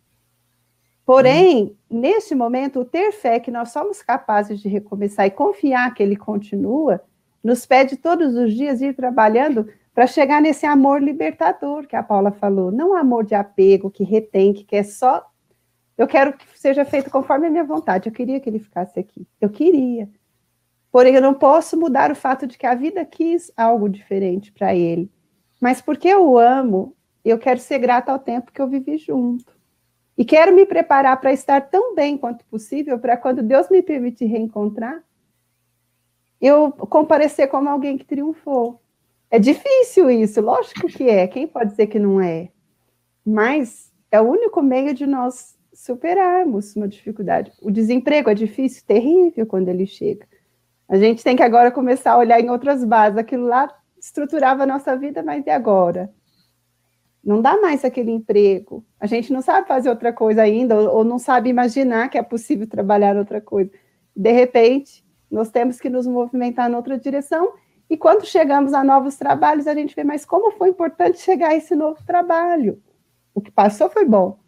Porém, 1.06 1.76
hum. 1.88 2.00
neste 2.00 2.34
momento, 2.34 2.80
o 2.80 2.84
ter 2.84 3.12
fé 3.12 3.40
que 3.40 3.50
nós 3.50 3.70
somos 3.70 4.02
capazes 4.02 4.60
de 4.60 4.68
recomeçar 4.68 5.26
e 5.26 5.30
confiar 5.30 5.94
que 5.94 6.02
ele 6.02 6.16
continua, 6.16 7.00
nos 7.42 7.64
pede 7.64 7.96
todos 7.96 8.34
os 8.34 8.52
dias 8.52 8.82
ir 8.82 8.94
trabalhando 8.94 9.66
para 9.94 10.06
chegar 10.06 10.42
nesse 10.42 10.66
amor 10.66 11.02
libertador 11.02 11.86
que 11.86 11.96
a 11.96 12.02
Paula 12.02 12.32
falou, 12.32 12.70
não 12.70 12.94
amor 12.94 13.24
de 13.24 13.34
apego 13.34 13.90
que 13.90 14.04
retém, 14.04 14.52
que 14.52 14.64
quer 14.64 14.84
só 14.84 15.24
eu 15.96 16.06
quero 16.06 16.34
que 16.34 16.46
seja 16.58 16.84
feito 16.84 17.10
conforme 17.10 17.46
a 17.46 17.50
minha 17.50 17.64
vontade. 17.64 18.08
Eu 18.08 18.12
queria 18.12 18.38
que 18.38 18.48
ele 18.48 18.58
ficasse 18.58 18.98
aqui. 18.98 19.26
Eu 19.40 19.48
queria. 19.48 20.08
Porém, 20.92 21.14
eu 21.14 21.22
não 21.22 21.34
posso 21.34 21.78
mudar 21.78 22.10
o 22.10 22.14
fato 22.14 22.46
de 22.46 22.58
que 22.58 22.66
a 22.66 22.74
vida 22.74 23.04
quis 23.04 23.50
algo 23.56 23.88
diferente 23.88 24.52
para 24.52 24.74
ele. 24.74 25.10
Mas 25.60 25.80
porque 25.80 26.08
eu 26.08 26.28
o 26.28 26.38
amo, 26.38 26.94
eu 27.24 27.38
quero 27.38 27.60
ser 27.60 27.78
grata 27.78 28.12
ao 28.12 28.18
tempo 28.18 28.52
que 28.52 28.60
eu 28.60 28.68
vivi 28.68 28.98
junto. 28.98 29.55
E 30.16 30.24
quero 30.24 30.54
me 30.54 30.64
preparar 30.64 31.20
para 31.20 31.32
estar 31.32 31.60
tão 31.60 31.94
bem 31.94 32.16
quanto 32.16 32.44
possível 32.46 32.98
para 32.98 33.16
quando 33.16 33.42
Deus 33.42 33.68
me 33.68 33.82
permitir 33.82 34.26
reencontrar, 34.26 35.04
eu 36.40 36.72
comparecer 36.72 37.48
como 37.48 37.68
alguém 37.68 37.98
que 37.98 38.04
triunfou. 38.04 38.80
É 39.30 39.38
difícil 39.38 40.10
isso, 40.10 40.40
lógico 40.40 40.86
que 40.86 41.08
é. 41.08 41.26
Quem 41.26 41.46
pode 41.46 41.70
dizer 41.70 41.88
que 41.88 41.98
não 41.98 42.20
é? 42.20 42.48
Mas 43.24 43.92
é 44.10 44.20
o 44.20 44.24
único 44.24 44.62
meio 44.62 44.94
de 44.94 45.06
nós 45.06 45.56
superarmos 45.74 46.74
uma 46.76 46.88
dificuldade. 46.88 47.52
O 47.60 47.70
desemprego 47.70 48.30
é 48.30 48.34
difícil, 48.34 48.82
terrível 48.86 49.46
quando 49.46 49.68
ele 49.68 49.86
chega. 49.86 50.26
A 50.88 50.96
gente 50.96 51.22
tem 51.22 51.36
que 51.36 51.42
agora 51.42 51.70
começar 51.70 52.12
a 52.12 52.18
olhar 52.18 52.40
em 52.40 52.48
outras 52.48 52.84
bases. 52.84 53.18
Aquilo 53.18 53.46
lá 53.46 53.68
estruturava 53.98 54.62
a 54.62 54.66
nossa 54.66 54.96
vida, 54.96 55.22
mas 55.22 55.44
e 55.44 55.50
agora? 55.50 56.10
Não 57.26 57.42
dá 57.42 57.60
mais 57.60 57.84
aquele 57.84 58.12
emprego. 58.12 58.86
A 59.00 59.06
gente 59.08 59.32
não 59.32 59.42
sabe 59.42 59.66
fazer 59.66 59.90
outra 59.90 60.12
coisa 60.12 60.42
ainda, 60.42 60.80
ou, 60.80 60.98
ou 60.98 61.04
não 61.04 61.18
sabe 61.18 61.50
imaginar 61.50 62.08
que 62.08 62.16
é 62.16 62.22
possível 62.22 62.68
trabalhar 62.68 63.16
outra 63.16 63.40
coisa. 63.40 63.68
De 64.14 64.30
repente, 64.30 65.04
nós 65.28 65.50
temos 65.50 65.80
que 65.80 65.90
nos 65.90 66.06
movimentar 66.06 66.70
em 66.70 66.74
outra 66.76 66.96
direção 66.96 67.52
e 67.90 67.96
quando 67.96 68.24
chegamos 68.24 68.72
a 68.72 68.84
novos 68.84 69.16
trabalhos, 69.16 69.66
a 69.66 69.74
gente 69.74 69.94
vê, 69.94 70.04
mas 70.04 70.24
como 70.24 70.52
foi 70.52 70.68
importante 70.68 71.18
chegar 71.18 71.50
a 71.50 71.56
esse 71.56 71.74
novo 71.74 71.98
trabalho? 72.06 72.80
O 73.34 73.40
que 73.40 73.50
passou 73.50 73.88
foi 73.88 74.04
bom, 74.04 74.38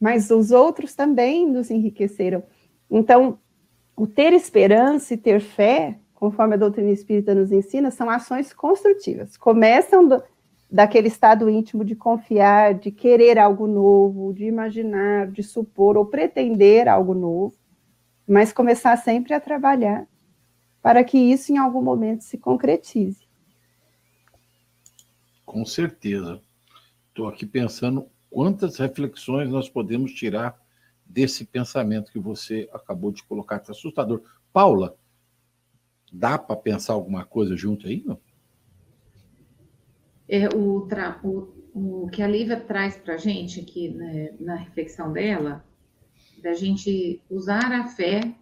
mas 0.00 0.30
os 0.30 0.50
outros 0.50 0.94
também 0.94 1.46
nos 1.46 1.70
enriqueceram. 1.70 2.42
Então, 2.90 3.38
o 3.94 4.06
ter 4.06 4.32
esperança 4.32 5.14
e 5.14 5.16
ter 5.16 5.40
fé, 5.40 5.98
conforme 6.14 6.54
a 6.54 6.58
doutrina 6.58 6.90
espírita 6.90 7.34
nos 7.34 7.52
ensina, 7.52 7.90
são 7.90 8.08
ações 8.10 8.52
construtivas. 8.52 9.36
Começam 9.36 10.06
do, 10.06 10.22
daquele 10.72 11.08
estado 11.08 11.50
íntimo 11.50 11.84
de 11.84 11.94
confiar, 11.94 12.72
de 12.72 12.90
querer 12.90 13.38
algo 13.38 13.66
novo, 13.66 14.32
de 14.32 14.46
imaginar, 14.46 15.30
de 15.30 15.42
supor 15.42 15.98
ou 15.98 16.06
pretender 16.06 16.88
algo 16.88 17.12
novo, 17.12 17.54
mas 18.26 18.54
começar 18.54 18.96
sempre 18.96 19.34
a 19.34 19.40
trabalhar 19.40 20.08
para 20.80 21.04
que 21.04 21.18
isso 21.18 21.52
em 21.52 21.58
algum 21.58 21.82
momento 21.82 22.24
se 22.24 22.38
concretize. 22.38 23.28
Com 25.44 25.62
certeza. 25.66 26.40
Estou 27.08 27.28
aqui 27.28 27.44
pensando 27.44 28.08
quantas 28.30 28.78
reflexões 28.78 29.50
nós 29.50 29.68
podemos 29.68 30.12
tirar 30.12 30.58
desse 31.04 31.44
pensamento 31.44 32.10
que 32.10 32.18
você 32.18 32.66
acabou 32.72 33.12
de 33.12 33.22
colocar. 33.24 33.56
Está 33.56 33.72
assustador. 33.72 34.22
Paula, 34.50 34.96
dá 36.10 36.38
para 36.38 36.56
pensar 36.56 36.94
alguma 36.94 37.26
coisa 37.26 37.54
junto 37.54 37.86
aí? 37.86 38.02
Não? 38.06 38.18
É, 40.34 40.48
o, 40.48 40.88
o, 41.22 42.04
o, 42.04 42.08
que 42.08 42.22
a 42.22 42.26
Lívia 42.26 42.58
traz 42.58 42.96
para 42.96 43.16
a 43.16 43.18
gente 43.18 43.60
aqui 43.60 43.90
né, 43.90 44.32
na 44.40 44.54
reflexão 44.54 45.12
dela, 45.12 45.62
da 46.42 46.54
gente 46.54 47.22
usar 47.28 47.70
a 47.70 47.84
fé 47.84 48.34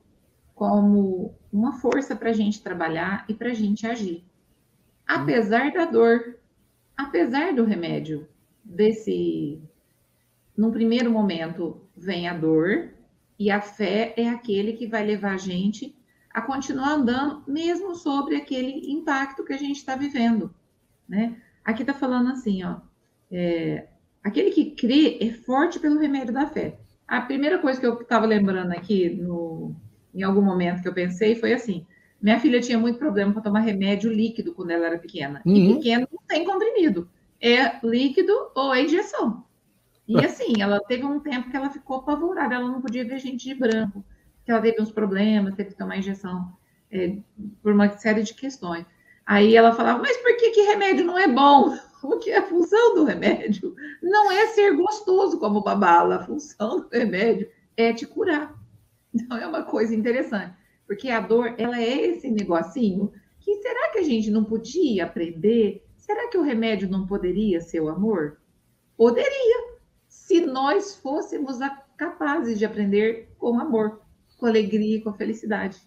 como 0.54 1.34
uma 1.52 1.80
força 1.80 2.14
para 2.14 2.30
a 2.30 2.32
gente 2.32 2.62
trabalhar 2.62 3.24
e 3.28 3.34
para 3.34 3.50
a 3.50 3.54
gente 3.54 3.88
agir. 3.88 4.24
Apesar 5.04 5.72
da 5.72 5.84
dor, 5.84 6.38
apesar 6.96 7.52
do 7.54 7.64
remédio, 7.64 8.28
desse. 8.64 9.60
Num 10.56 10.70
primeiro 10.70 11.10
momento 11.10 11.80
vem 11.96 12.28
a 12.28 12.38
dor, 12.38 12.94
e 13.36 13.50
a 13.50 13.60
fé 13.60 14.14
é 14.16 14.28
aquele 14.28 14.74
que 14.74 14.86
vai 14.86 15.04
levar 15.04 15.34
a 15.34 15.38
gente 15.38 15.96
a 16.32 16.40
continuar 16.40 16.92
andando, 16.92 17.42
mesmo 17.48 17.96
sobre 17.96 18.36
aquele 18.36 18.92
impacto 18.92 19.44
que 19.44 19.52
a 19.52 19.58
gente 19.58 19.78
está 19.78 19.96
vivendo. 19.96 20.54
Né? 21.08 21.36
Aqui 21.64 21.82
está 21.82 21.94
falando 21.94 22.30
assim, 22.30 22.64
ó. 22.64 22.76
É, 23.30 23.86
aquele 24.22 24.50
que 24.50 24.72
crê 24.72 25.18
é 25.20 25.32
forte 25.32 25.78
pelo 25.78 25.98
remédio 25.98 26.34
da 26.34 26.46
fé. 26.46 26.78
A 27.06 27.20
primeira 27.20 27.58
coisa 27.58 27.80
que 27.80 27.86
eu 27.86 28.00
estava 28.00 28.26
lembrando 28.26 28.72
aqui 28.72 29.10
no, 29.10 29.74
em 30.14 30.22
algum 30.22 30.42
momento 30.42 30.82
que 30.82 30.88
eu 30.88 30.94
pensei 30.94 31.34
foi 31.34 31.52
assim: 31.52 31.86
minha 32.20 32.38
filha 32.38 32.60
tinha 32.60 32.78
muito 32.78 32.98
problema 32.98 33.32
para 33.32 33.42
tomar 33.42 33.60
remédio 33.60 34.12
líquido 34.12 34.54
quando 34.54 34.70
ela 34.70 34.86
era 34.86 34.98
pequena. 34.98 35.42
Uhum. 35.44 35.54
E 35.54 35.74
pequeno 35.76 36.08
não 36.12 36.20
tem 36.26 36.44
comprimido, 36.44 37.08
é 37.40 37.84
líquido 37.84 38.32
ou 38.54 38.74
é 38.74 38.82
injeção. 38.82 39.44
E 40.06 40.24
assim, 40.24 40.60
ela 40.60 40.80
teve 40.80 41.04
um 41.04 41.20
tempo 41.20 41.50
que 41.50 41.56
ela 41.56 41.70
ficou 41.70 41.98
apavorada, 41.98 42.54
ela 42.54 42.68
não 42.68 42.80
podia 42.80 43.04
ver 43.04 43.18
gente 43.18 43.48
de 43.48 43.54
branco, 43.54 44.04
que 44.44 44.50
ela 44.50 44.60
teve 44.60 44.82
uns 44.82 44.90
problemas, 44.90 45.54
teve 45.54 45.70
que 45.70 45.76
tomar 45.76 45.98
injeção 45.98 46.52
é, 46.90 47.16
por 47.62 47.72
uma 47.72 47.88
série 47.90 48.24
de 48.24 48.34
questões. 48.34 48.84
Aí 49.30 49.54
ela 49.54 49.72
falava, 49.72 50.02
mas 50.02 50.16
por 50.16 50.36
que, 50.36 50.50
que 50.50 50.62
remédio 50.62 51.04
não 51.04 51.16
é 51.16 51.28
bom? 51.28 51.78
O 52.02 52.18
que 52.18 52.30
é 52.30 52.38
a 52.38 52.46
função 52.46 52.94
do 52.94 53.04
remédio? 53.04 53.76
Não 54.02 54.32
é 54.32 54.46
ser 54.48 54.74
gostoso 54.74 55.38
como 55.38 55.60
uma 55.60 55.76
bala, 55.76 56.16
a 56.16 56.24
função 56.24 56.80
do 56.80 56.88
remédio 56.90 57.46
é 57.76 57.92
te 57.92 58.06
curar. 58.06 58.58
Então 59.14 59.36
é 59.36 59.46
uma 59.46 59.62
coisa 59.62 59.94
interessante, 59.94 60.56
porque 60.86 61.10
a 61.10 61.20
dor, 61.20 61.54
ela 61.58 61.78
é 61.78 62.06
esse 62.06 62.30
negocinho 62.30 63.12
que 63.38 63.54
será 63.56 63.92
que 63.92 63.98
a 63.98 64.02
gente 64.02 64.30
não 64.30 64.44
podia 64.44 65.04
aprender? 65.04 65.86
Será 65.98 66.28
que 66.28 66.38
o 66.38 66.42
remédio 66.42 66.88
não 66.88 67.06
poderia 67.06 67.60
ser 67.60 67.80
o 67.80 67.90
amor? 67.90 68.40
Poderia, 68.96 69.76
se 70.08 70.40
nós 70.40 70.96
fôssemos 70.96 71.58
capazes 71.98 72.58
de 72.58 72.64
aprender 72.64 73.28
com 73.38 73.60
amor, 73.60 74.00
com 74.38 74.46
alegria 74.46 74.96
e 74.96 75.02
com 75.02 75.12
felicidade. 75.12 75.78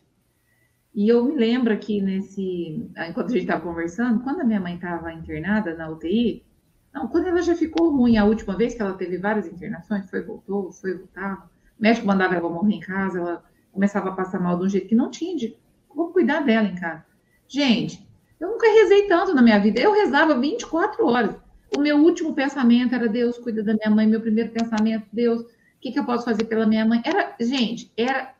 E 0.93 1.09
eu 1.09 1.23
me 1.23 1.35
lembro 1.35 1.73
aqui 1.73 2.01
nesse, 2.01 2.89
enquanto 3.09 3.27
a 3.27 3.33
gente 3.33 3.41
estava 3.41 3.61
conversando, 3.61 4.23
quando 4.23 4.41
a 4.41 4.43
minha 4.43 4.59
mãe 4.59 4.75
estava 4.75 5.11
internada 5.11 5.75
na 5.75 5.89
UTI, 5.89 6.45
não, 6.93 7.07
quando 7.07 7.27
ela 7.27 7.41
já 7.41 7.55
ficou 7.55 7.89
ruim 7.89 8.17
a 8.17 8.25
última 8.25 8.55
vez 8.55 8.75
que 8.75 8.81
ela 8.81 8.93
teve 8.93 9.17
várias 9.17 9.47
internações, 9.47 10.07
foi 10.09 10.21
voltou, 10.21 10.71
foi 10.71 10.95
voltava, 10.95 11.49
o 11.79 11.81
médico 11.81 12.05
mandava 12.05 12.35
ela 12.35 12.49
morrer 12.49 12.75
em 12.75 12.79
casa, 12.79 13.17
ela 13.17 13.43
começava 13.71 14.09
a 14.09 14.13
passar 14.13 14.39
mal 14.39 14.57
de 14.57 14.65
um 14.65 14.69
jeito 14.69 14.87
que 14.87 14.95
não 14.95 15.09
tinha 15.09 15.35
de 15.35 15.57
como 15.89 16.13
cuidar 16.13 16.41
dela 16.41 16.67
em 16.67 16.75
casa. 16.75 17.03
Gente, 17.47 18.07
eu 18.39 18.49
nunca 18.49 18.67
rezei 18.67 19.07
tanto 19.07 19.33
na 19.33 19.41
minha 19.41 19.59
vida. 19.59 19.79
Eu 19.79 19.93
rezava 19.93 20.37
24 20.37 21.05
horas. 21.05 21.35
O 21.75 21.79
meu 21.79 21.97
último 21.97 22.33
pensamento 22.33 22.93
era 22.93 23.07
Deus 23.07 23.37
cuida 23.37 23.63
da 23.63 23.73
minha 23.73 23.89
mãe. 23.89 24.05
Meu 24.05 24.21
primeiro 24.21 24.51
pensamento, 24.51 25.07
Deus, 25.11 25.41
o 25.41 25.47
que, 25.79 25.91
que 25.91 25.99
eu 25.99 26.05
posso 26.05 26.25
fazer 26.25 26.43
pela 26.45 26.65
minha 26.65 26.85
mãe? 26.85 27.01
Era, 27.03 27.35
gente, 27.39 27.91
era. 27.97 28.33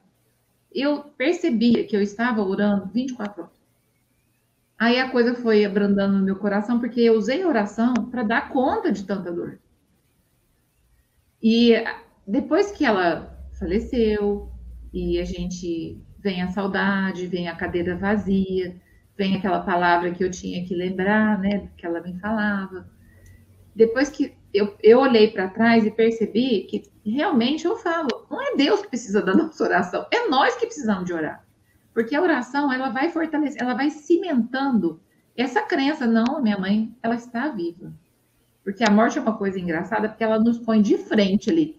Eu 0.73 1.03
percebia 1.17 1.85
que 1.85 1.95
eu 1.95 2.01
estava 2.01 2.41
orando 2.41 2.87
24 2.87 3.43
horas. 3.43 3.63
Aí 4.77 4.99
a 4.99 5.09
coisa 5.09 5.35
foi 5.35 5.63
abrandando 5.63 6.17
no 6.17 6.25
meu 6.25 6.35
coração, 6.35 6.79
porque 6.79 6.99
eu 6.99 7.13
usei 7.13 7.43
a 7.43 7.47
oração 7.47 7.93
para 8.11 8.23
dar 8.23 8.49
conta 8.49 8.91
de 8.91 9.03
tanta 9.03 9.31
dor. 9.31 9.59
E 11.41 11.73
depois 12.27 12.71
que 12.71 12.83
ela 12.83 13.37
faleceu 13.59 14.51
e 14.93 15.19
a 15.19 15.25
gente 15.25 15.97
vem 16.19 16.41
a 16.41 16.49
saudade, 16.49 17.27
vem 17.27 17.47
a 17.47 17.55
cadeira 17.55 17.95
vazia, 17.95 18.75
vem 19.17 19.35
aquela 19.35 19.59
palavra 19.59 20.11
que 20.11 20.23
eu 20.23 20.31
tinha 20.31 20.65
que 20.65 20.73
lembrar, 20.73 21.39
né, 21.39 21.69
que 21.77 21.85
ela 21.85 22.01
me 22.01 22.19
falava. 22.19 22.89
Depois 23.75 24.09
que 24.09 24.33
eu, 24.53 24.75
eu 24.81 24.99
olhei 24.99 25.31
para 25.31 25.47
trás 25.47 25.85
e 25.85 25.91
percebi 25.91 26.63
que 26.63 26.83
realmente 27.05 27.65
eu 27.65 27.75
falo, 27.75 28.27
não 28.29 28.41
é 28.41 28.55
Deus 28.55 28.81
que 28.81 28.89
precisa 28.89 29.21
da 29.21 29.33
nossa 29.35 29.63
oração, 29.63 30.05
é 30.11 30.27
nós 30.27 30.55
que 30.55 30.65
precisamos 30.65 31.05
de 31.05 31.13
orar. 31.13 31.43
Porque 31.93 32.15
a 32.15 32.21
oração, 32.21 32.71
ela 32.71 32.89
vai 32.89 33.09
fortalecer, 33.09 33.61
ela 33.61 33.73
vai 33.73 33.89
cimentando 33.89 34.99
essa 35.35 35.61
crença, 35.61 36.05
não, 36.05 36.41
minha 36.41 36.57
mãe, 36.57 36.95
ela 37.01 37.15
está 37.15 37.49
viva. 37.49 37.93
Porque 38.63 38.83
a 38.83 38.89
morte 38.89 39.17
é 39.17 39.21
uma 39.21 39.37
coisa 39.37 39.59
engraçada, 39.59 40.07
porque 40.07 40.23
ela 40.23 40.39
nos 40.39 40.57
põe 40.57 40.81
de 40.81 40.97
frente 40.97 41.49
ali 41.49 41.77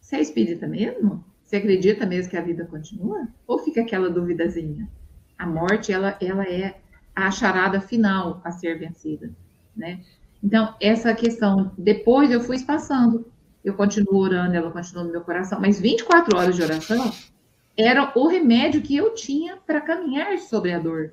Você 0.00 0.16
é 0.16 0.20
espírita 0.20 0.66
mesmo? 0.66 1.24
Você 1.42 1.56
acredita 1.56 2.04
mesmo 2.04 2.30
que 2.30 2.36
a 2.36 2.42
vida 2.42 2.66
continua? 2.66 3.26
Ou 3.46 3.58
fica 3.58 3.80
aquela 3.80 4.10
duvidazinha? 4.10 4.88
A 5.38 5.46
morte, 5.46 5.92
ela, 5.92 6.16
ela 6.20 6.44
é 6.44 6.78
a 7.14 7.30
charada 7.30 7.80
final 7.80 8.40
a 8.44 8.50
ser 8.50 8.78
vencida, 8.78 9.30
né? 9.74 10.00
Então, 10.42 10.74
essa 10.80 11.14
questão, 11.14 11.72
depois 11.76 12.30
eu 12.30 12.40
fui 12.40 12.56
espaçando. 12.56 13.26
Eu 13.64 13.74
continuo 13.74 14.16
orando, 14.16 14.54
ela 14.54 14.70
continua 14.70 15.04
no 15.04 15.10
meu 15.10 15.20
coração, 15.20 15.60
mas 15.60 15.80
24 15.80 16.36
horas 16.36 16.56
de 16.56 16.62
oração 16.62 17.12
era 17.76 18.12
o 18.14 18.26
remédio 18.26 18.82
que 18.82 18.96
eu 18.96 19.14
tinha 19.14 19.56
para 19.56 19.80
caminhar 19.80 20.38
sobre 20.38 20.72
a 20.72 20.78
dor. 20.78 21.12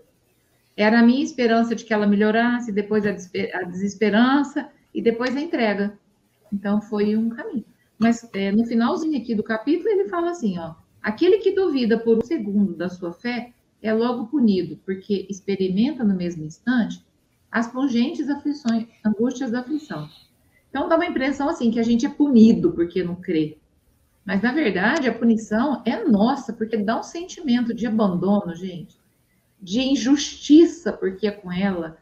Era 0.78 0.99
a 0.99 1.03
minha 1.03 1.23
esperança 1.23 1.76
de 1.76 1.84
que 1.84 1.93
ela 1.93 2.07
melhorasse, 2.07 2.71
depois 2.71 3.05
a 3.05 3.63
desesperança 3.63 4.69
e 4.93 5.01
depois 5.01 5.36
a 5.36 5.41
entrega. 5.41 5.97
Então, 6.51 6.82
foi 6.82 7.15
um 7.15 7.30
caminho. 7.30 7.65
Mas 7.97 8.28
é, 8.34 8.51
no 8.51 8.65
finalzinho 8.65 9.19
aqui 9.19 9.34
do 9.34 9.43
capítulo, 9.43 9.89
ele 9.89 10.09
fala 10.09 10.32
assim: 10.32 10.57
ó, 10.59 10.76
aquele 11.01 11.38
que 11.38 11.51
duvida 11.51 11.97
por 11.97 12.17
um 12.17 12.26
segundo 12.26 12.76
da 12.76 12.89
sua 12.89 13.13
fé 13.13 13.51
é 13.82 13.93
logo 13.93 14.28
punido, 14.28 14.78
porque 14.86 15.26
experimenta 15.30 16.03
no 16.03 16.15
mesmo 16.15 16.43
instante 16.43 17.03
as 17.55 17.67
pungentes 17.67 18.29
aflições, 18.29 18.85
angústias 19.01 19.49
da 19.49 19.61
aflição. 19.61 20.09
Então 20.69 20.89
dá 20.89 20.97
uma 20.97 21.05
impressão 21.05 21.47
assim 21.47 21.71
que 21.71 21.79
a 21.79 21.83
gente 21.83 22.05
é 22.05 22.09
punido 22.09 22.73
porque 22.73 23.01
não 23.01 23.15
crê. 23.15 23.57
Mas 24.25 24.41
na 24.41 24.51
verdade 24.51 25.07
a 25.07 25.17
punição 25.17 25.81
é 25.85 26.03
nossa, 26.03 26.51
porque 26.51 26.75
dá 26.75 26.99
um 26.99 27.03
sentimento 27.03 27.73
de 27.73 27.87
abandono, 27.87 28.53
gente, 28.53 28.99
de 29.61 29.79
injustiça 29.79 30.91
porque 30.91 31.27
é 31.27 31.31
com 31.31 31.49
ela, 31.49 31.97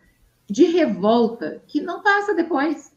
de 0.49 0.63
revolta 0.63 1.61
que 1.67 1.79
não 1.79 2.01
passa 2.01 2.33
depois. 2.33 2.91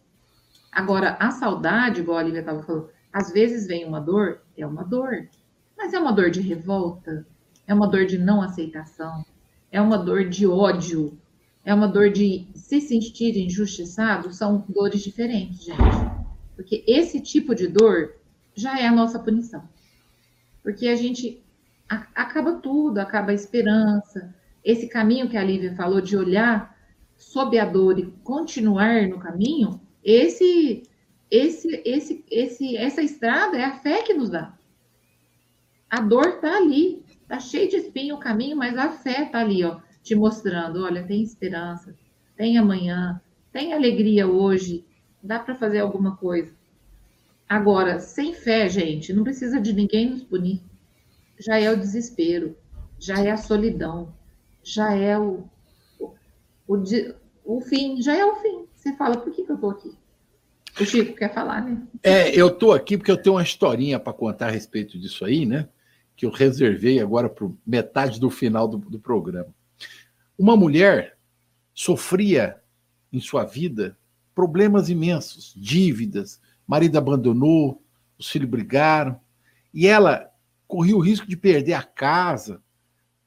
Agora, 0.73 1.15
a 1.21 1.31
saudade, 1.33 2.01
igual 2.01 2.17
a 2.17 2.23
Lívia 2.23 2.41
estava 2.41 2.63
falando, 2.63 2.89
às 3.13 3.31
vezes 3.35 3.67
vem 3.67 3.85
uma 3.85 4.01
dor, 4.01 4.41
é 4.57 4.67
uma 4.67 4.83
dor, 4.83 5.29
mas 5.77 5.93
é 5.93 5.99
uma 5.99 6.11
dor 6.11 6.31
de 6.31 6.41
revolta, 6.41 7.27
é 7.67 7.75
uma 7.75 7.87
dor 7.87 8.07
de 8.07 8.17
não 8.17 8.41
aceitação, 8.41 9.27
é 9.71 9.79
uma 9.79 9.99
dor 9.99 10.27
de 10.27 10.47
ódio, 10.47 11.19
é 11.67 11.75
uma 11.75 11.89
dor 11.89 12.11
de 12.11 12.47
se 12.55 12.81
sentir 12.81 13.37
injustiçado, 13.37 14.33
são 14.33 14.65
dores 14.69 15.03
diferentes, 15.03 15.65
gente. 15.65 15.81
Porque 16.55 16.85
esse 16.87 17.21
tipo 17.21 17.57
de 17.57 17.67
dor 17.67 18.15
já 18.55 18.79
é 18.79 18.87
a 18.87 18.93
nossa 18.93 19.19
punição. 19.19 19.69
Porque 20.63 20.87
a 20.87 20.95
gente 20.95 21.43
a, 21.89 22.07
acaba 22.15 22.53
tudo, 22.61 22.99
acaba 22.99 23.33
a 23.33 23.35
esperança. 23.35 24.33
Esse 24.65 24.89
caminho 24.89 25.29
que 25.29 25.37
a 25.37 25.43
Lívia 25.43 25.75
falou 25.75 26.01
de 26.01 26.17
olhar 26.17 26.73
sob 27.17 27.59
a 27.59 27.65
dor 27.65 27.99
e 27.99 28.13
continuar 28.23 29.09
no 29.09 29.19
caminho, 29.19 29.81
esse 30.05 30.85
esse 31.29 31.83
esse 31.85 32.25
esse 32.31 32.77
essa 32.77 33.03
estrada 33.03 33.57
é 33.57 33.65
a 33.65 33.79
fé 33.79 34.03
que 34.03 34.15
nos 34.15 34.31
dá. 34.31 34.57
A 35.91 36.01
dor 36.01 36.29
está 36.29 36.59
ali, 36.59 37.05
está 37.23 37.41
cheio 37.41 37.69
de 37.69 37.77
espinho 37.77 38.15
o 38.15 38.21
caminho, 38.21 38.57
mas 38.57 38.79
a 38.79 38.91
fé 38.91 39.25
está 39.25 39.41
ali, 39.41 39.65
ó 39.65 39.85
te 40.07 40.15
mostrando, 40.15 40.85
olha, 40.85 41.03
tem 41.03 41.21
esperança, 41.21 41.93
tem 42.37 42.57
amanhã, 42.57 43.21
tem 43.53 43.73
alegria 43.73 44.29
hoje, 44.29 44.85
dá 45.21 45.41
para 45.41 45.57
fazer 45.57 45.81
alguma 45.81 46.17
coisa. 46.17 46.55
Agora, 47.49 47.99
sem 47.99 48.33
fé, 48.33 48.69
gente, 48.69 49.13
não 49.13 49.25
precisa 49.25 49.61
de 49.61 49.73
ninguém 49.73 50.09
nos 50.11 50.23
punir. 50.23 50.63
Já 51.41 51.59
é 51.59 51.69
o 51.73 51.77
desespero, 51.77 52.57
já 53.01 53.19
é 53.19 53.33
a 53.33 53.37
solidão, 53.37 54.15
já 54.63 54.95
é 54.95 55.19
o, 55.19 55.43
o, 55.99 56.15
o, 56.69 56.77
o 57.45 57.61
fim, 57.61 58.01
já 58.01 58.17
é 58.17 58.25
o 58.25 58.37
fim. 58.37 58.65
Você 58.77 58.93
fala, 58.95 59.17
por 59.17 59.33
que, 59.33 59.43
que 59.43 59.51
eu 59.51 59.57
estou 59.57 59.71
aqui? 59.71 59.93
O 60.81 60.85
Chico 60.85 61.17
quer 61.17 61.35
falar, 61.35 61.65
né? 61.65 61.83
É, 62.01 62.31
eu 62.39 62.47
estou 62.47 62.73
aqui 62.73 62.97
porque 62.97 63.11
eu 63.11 63.21
tenho 63.21 63.35
uma 63.35 63.43
historinha 63.43 63.99
para 63.99 64.13
contar 64.13 64.47
a 64.47 64.51
respeito 64.51 64.97
disso 65.01 65.25
aí, 65.25 65.45
né? 65.45 65.69
Que 66.15 66.27
eu 66.27 66.31
reservei 66.31 67.01
agora 67.01 67.29
para 67.29 67.49
metade 67.67 68.21
do 68.21 68.31
final 68.31 68.69
do, 68.69 68.79
do 68.79 69.01
programa. 69.01 69.53
Uma 70.39 70.57
mulher 70.57 71.17
sofria 71.73 72.61
em 73.13 73.21
sua 73.21 73.45
vida 73.45 73.97
problemas 74.35 74.91
imensos, 74.91 75.55
dívidas, 75.57 76.41
marido 76.67 76.99
abandonou, 76.99 77.83
os 78.19 78.29
filhos 78.29 78.51
brigaram, 78.51 79.19
e 79.73 79.87
ela 79.87 80.31
corria 80.69 80.97
o 80.97 81.01
risco 81.01 81.27
de 81.27 81.37
perder 81.37 81.73
a 81.73 81.83
casa. 81.83 82.63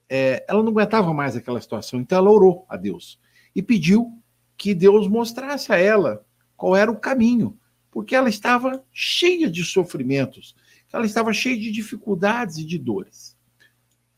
É, 0.08 0.46
ela 0.48 0.62
não 0.62 0.72
aguentava 0.72 1.12
mais 1.14 1.36
aquela 1.36 1.60
situação, 1.60 2.00
então 2.00 2.20
ela 2.20 2.30
orou 2.30 2.66
a 2.70 2.78
Deus 2.78 3.20
e 3.56 3.62
pediu 3.62 4.22
que 4.56 4.74
Deus 4.74 5.08
mostrasse 5.08 5.72
a 5.72 5.78
ela 5.78 6.24
qual 6.56 6.76
era 6.76 6.92
o 6.92 7.00
caminho, 7.00 7.58
porque 7.90 8.16
ela 8.16 8.30
estava 8.30 8.84
cheia 8.92 9.50
de 9.50 9.64
sofrimentos, 9.64 10.56
ela 10.92 11.06
estava 11.06 11.32
cheia 11.34 11.58
de 11.58 11.72
dificuldades 11.72 12.58
e 12.58 12.66
de 12.66 12.78
dores. 12.78 13.38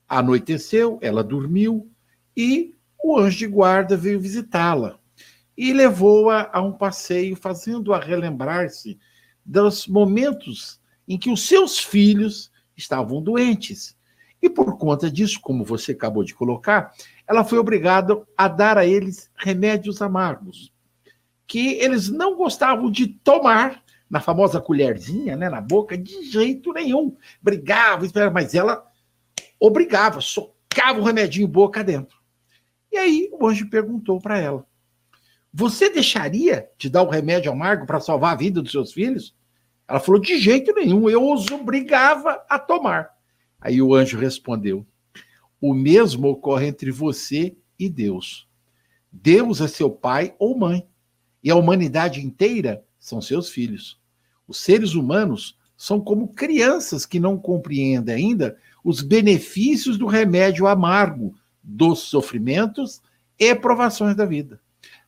Anoiteceu, 0.08 0.98
ela 1.02 1.24
dormiu 1.24 1.90
e 2.36 2.76
o 3.04 3.18
anjo 3.18 3.38
de 3.38 3.48
guarda 3.48 3.98
veio 3.98 4.20
visitá-la 4.20 5.00
e 5.58 5.74
levou-a 5.74 6.50
a 6.54 6.62
um 6.62 6.72
passeio, 6.72 7.36
fazendo-a 7.36 8.00
relembrar-se 8.00 8.98
dos 9.46 9.88
momentos 9.88 10.80
em 11.08 11.18
que 11.18 11.30
os 11.30 11.48
seus 11.48 11.80
filhos 11.80 12.52
estavam 12.76 13.22
doentes. 13.22 13.98
E 14.42 14.50
por 14.50 14.78
conta 14.78 15.10
disso, 15.10 15.40
como 15.42 15.64
você 15.64 15.92
acabou 15.92 16.24
de 16.24 16.34
colocar, 16.34 16.94
ela 17.28 17.44
foi 17.44 17.60
obrigada 17.60 18.22
a 18.36 18.48
dar 18.48 18.78
a 18.78 18.86
eles 18.86 19.30
remédios 19.36 20.02
amargos, 20.02 20.72
que 21.46 21.74
eles 21.74 22.10
não 22.10 22.36
gostavam 22.36 22.90
de 22.90 23.08
tomar 23.08 23.84
na 24.10 24.20
famosa 24.20 24.60
colherzinha, 24.60 25.36
né, 25.36 25.50
na 25.50 25.62
boca, 25.62 25.98
de 25.98 26.24
jeito 26.24 26.74
nenhum. 26.74 27.16
Brigava, 27.42 28.06
mas 28.34 28.54
ela 28.56 28.86
obrigava, 29.60 30.20
socava 30.20 31.00
o 31.00 31.04
remedinho 31.04 31.48
boca 31.48 31.84
dentro. 31.84 32.21
E 32.92 32.98
aí 32.98 33.30
o 33.32 33.48
anjo 33.48 33.70
perguntou 33.70 34.20
para 34.20 34.38
ela: 34.38 34.66
Você 35.54 35.90
deixaria 35.90 36.70
de 36.78 36.90
dar 36.90 37.04
o 37.04 37.10
remédio 37.10 37.52
amargo 37.52 37.86
para 37.86 38.00
salvar 38.00 38.34
a 38.34 38.38
vida 38.38 38.62
dos 38.62 38.72
seus 38.72 38.92
filhos? 38.92 39.36
Ela 39.88 40.00
falou: 40.00 40.20
De 40.20 40.38
jeito 40.38 40.74
nenhum, 40.74 41.10
eu 41.10 41.32
os 41.32 41.50
obrigava 41.50 42.44
a 42.50 42.60
tomar. 42.60 43.10
Aí 43.60 43.82
o 43.82 43.94
anjo 43.96 44.18
respondeu: 44.18 44.86
O 45.60 45.74
mesmo 45.74 46.28
ocorre 46.28 46.68
entre 46.68 46.92
você 46.92 47.56
e 47.80 47.90
Deus. 47.90 48.48
Deus 49.12 49.62
é 49.62 49.68
seu 49.68 49.90
pai 49.90 50.34
ou 50.40 50.58
mãe, 50.58 50.88
e 51.44 51.52
a 51.52 51.56
humanidade 51.56 52.26
inteira 52.26 52.84
são 53.00 53.22
seus 53.22 53.50
filhos. 53.50 54.00
Os 54.48 54.60
seres 54.60 54.94
humanos 54.94 55.58
são 55.76 56.00
como 56.00 56.30
crianças 56.30 57.06
que 57.06 57.20
não 57.20 57.38
compreendem 57.38 58.14
ainda 58.14 58.58
os 58.84 59.02
benefícios 59.02 59.98
do 59.98 60.06
remédio 60.06 60.68
amargo 60.68 61.36
dos 61.64 62.00
sofrimentos 62.00 63.02
e 63.38 63.54
provações 63.56 64.16
da 64.16 64.26
vida. 64.26 64.60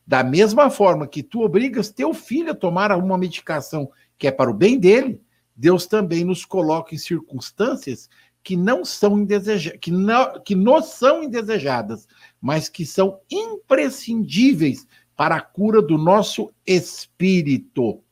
Da 0.06 0.22
mesma 0.22 0.70
forma 0.70 1.06
que 1.06 1.22
tu 1.22 1.42
obrigas 1.42 1.90
teu 1.90 2.12
filho 2.12 2.50
a 2.50 2.54
tomar 2.54 2.92
uma 2.92 3.16
medicação 3.16 3.90
que 4.18 4.26
é 4.26 4.30
para 4.30 4.50
o 4.50 4.54
bem 4.54 4.78
dele, 4.78 5.20
Deus 5.56 5.86
também 5.86 6.24
nos 6.24 6.44
coloca 6.44 6.94
em 6.94 6.98
circunstâncias 6.98 8.08
que 8.42 8.56
não 8.56 8.84
são 8.84 9.18
indesejadas, 9.18 9.78
que, 9.80 9.90
não, 9.90 10.40
que 10.40 10.54
nos 10.54 10.86
são 10.86 11.22
indesejadas, 11.22 12.06
mas 12.40 12.68
que 12.68 12.84
são 12.84 13.18
imprescindíveis 13.30 14.86
para 15.16 15.36
a 15.36 15.40
cura 15.40 15.80
do 15.80 15.96
nosso 15.96 16.52
espírito. 16.66 18.02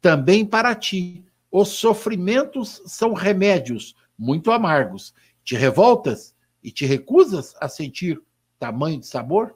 Também 0.00 0.46
para 0.46 0.74
ti, 0.74 1.24
os 1.50 1.70
sofrimentos 1.70 2.82
são 2.86 3.14
remédios 3.14 3.96
muito 4.18 4.52
amargos. 4.52 5.14
Te 5.42 5.56
revoltas? 5.56 6.33
E 6.64 6.72
te 6.72 6.86
recusas 6.86 7.54
a 7.60 7.68
sentir 7.68 8.20
tamanho 8.58 8.98
de 8.98 9.06
sabor, 9.06 9.54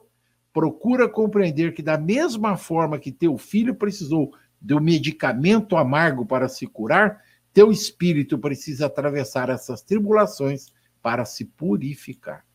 procura 0.53 1.09
compreender 1.09 1.73
que, 1.73 1.81
da 1.81 1.97
mesma 1.97 2.55
forma 2.55 2.99
que 2.99 3.11
teu 3.11 3.37
filho 3.37 3.73
precisou 3.73 4.31
do 4.61 4.79
medicamento 4.79 5.75
amargo 5.75 6.25
para 6.25 6.47
se 6.47 6.67
curar, 6.67 7.21
teu 7.51 7.71
espírito 7.71 8.37
precisa 8.37 8.85
atravessar 8.85 9.49
essas 9.49 9.81
tribulações 9.81 10.67
para 11.01 11.25
se 11.25 11.45
purificar. 11.45 12.45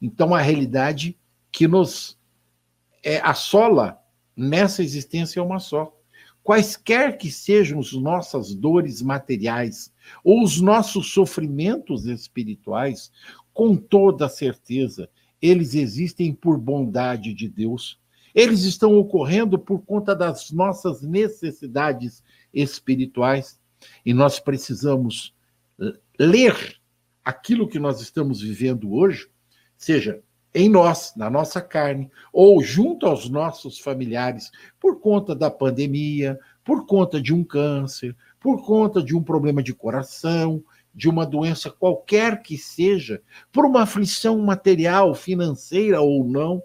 Então, 0.00 0.34
a 0.34 0.40
realidade 0.40 1.18
que 1.50 1.66
nos 1.66 2.18
é, 3.02 3.18
assola 3.20 4.00
nessa 4.36 4.82
existência 4.82 5.40
é 5.40 5.42
uma 5.42 5.58
só. 5.58 5.96
Quaisquer 6.42 7.18
que 7.18 7.30
sejam 7.30 7.80
as 7.80 7.92
nossas 7.92 8.54
dores 8.54 9.02
materiais 9.02 9.92
ou 10.24 10.42
os 10.42 10.60
nossos 10.60 11.12
sofrimentos 11.12 12.06
espirituais, 12.06 13.12
com 13.60 13.76
toda 13.76 14.26
certeza, 14.26 15.06
eles 15.42 15.74
existem 15.74 16.32
por 16.32 16.56
bondade 16.56 17.34
de 17.34 17.46
Deus. 17.46 18.00
Eles 18.34 18.62
estão 18.62 18.96
ocorrendo 18.96 19.58
por 19.58 19.82
conta 19.82 20.16
das 20.16 20.50
nossas 20.50 21.02
necessidades 21.02 22.24
espirituais. 22.54 23.60
E 24.02 24.14
nós 24.14 24.40
precisamos 24.40 25.34
ler 26.18 26.80
aquilo 27.22 27.68
que 27.68 27.78
nós 27.78 28.00
estamos 28.00 28.40
vivendo 28.40 28.94
hoje, 28.94 29.28
seja 29.76 30.22
em 30.54 30.66
nós, 30.66 31.12
na 31.14 31.28
nossa 31.28 31.60
carne, 31.60 32.10
ou 32.32 32.62
junto 32.62 33.04
aos 33.04 33.28
nossos 33.28 33.78
familiares, 33.78 34.50
por 34.80 35.00
conta 35.00 35.34
da 35.34 35.50
pandemia, 35.50 36.40
por 36.64 36.86
conta 36.86 37.20
de 37.20 37.34
um 37.34 37.44
câncer, 37.44 38.16
por 38.40 38.64
conta 38.64 39.02
de 39.02 39.14
um 39.14 39.22
problema 39.22 39.62
de 39.62 39.74
coração, 39.74 40.64
de 41.00 41.08
uma 41.08 41.24
doença 41.24 41.70
qualquer 41.70 42.42
que 42.42 42.58
seja, 42.58 43.22
por 43.50 43.64
uma 43.64 43.84
aflição 43.84 44.38
material, 44.38 45.14
financeira 45.14 46.02
ou 46.02 46.22
não, 46.22 46.62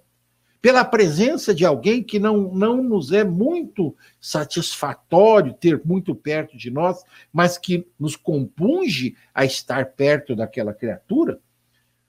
pela 0.61 0.83
presença 0.83 1.55
de 1.55 1.63
alguém 1.63 2.03
que 2.03 2.19
não, 2.19 2.53
não 2.53 2.83
nos 2.83 3.13
é 3.13 3.23
muito 3.23 3.95
satisfatório 4.19 5.53
ter 5.53 5.81
muito 5.85 6.13
perto 6.13 6.57
de 6.57 6.69
nós, 6.69 7.01
mas 7.31 7.57
que 7.57 7.87
nos 7.97 8.17
compunge 8.17 9.15
a 9.33 9.45
estar 9.45 9.85
perto 9.93 10.35
daquela 10.35 10.73
criatura, 10.73 11.39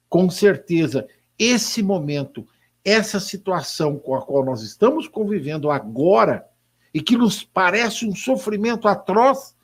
com 0.09 0.29
certeza 0.29 1.07
esse 1.39 1.81
momento, 1.81 2.45
essa 2.85 3.21
situação 3.21 4.01
com 4.01 4.17
a 4.17 4.23
qual 4.23 4.45
nós 4.45 4.63
estamos 4.63 5.07
convivendo 5.07 5.71
agora 5.71 6.45
e 6.93 7.01
que 7.01 7.17
nos 7.17 7.45
parece 7.45 8.05
um 8.05 8.17
sofrimento 8.17 8.89
atroz 8.89 9.55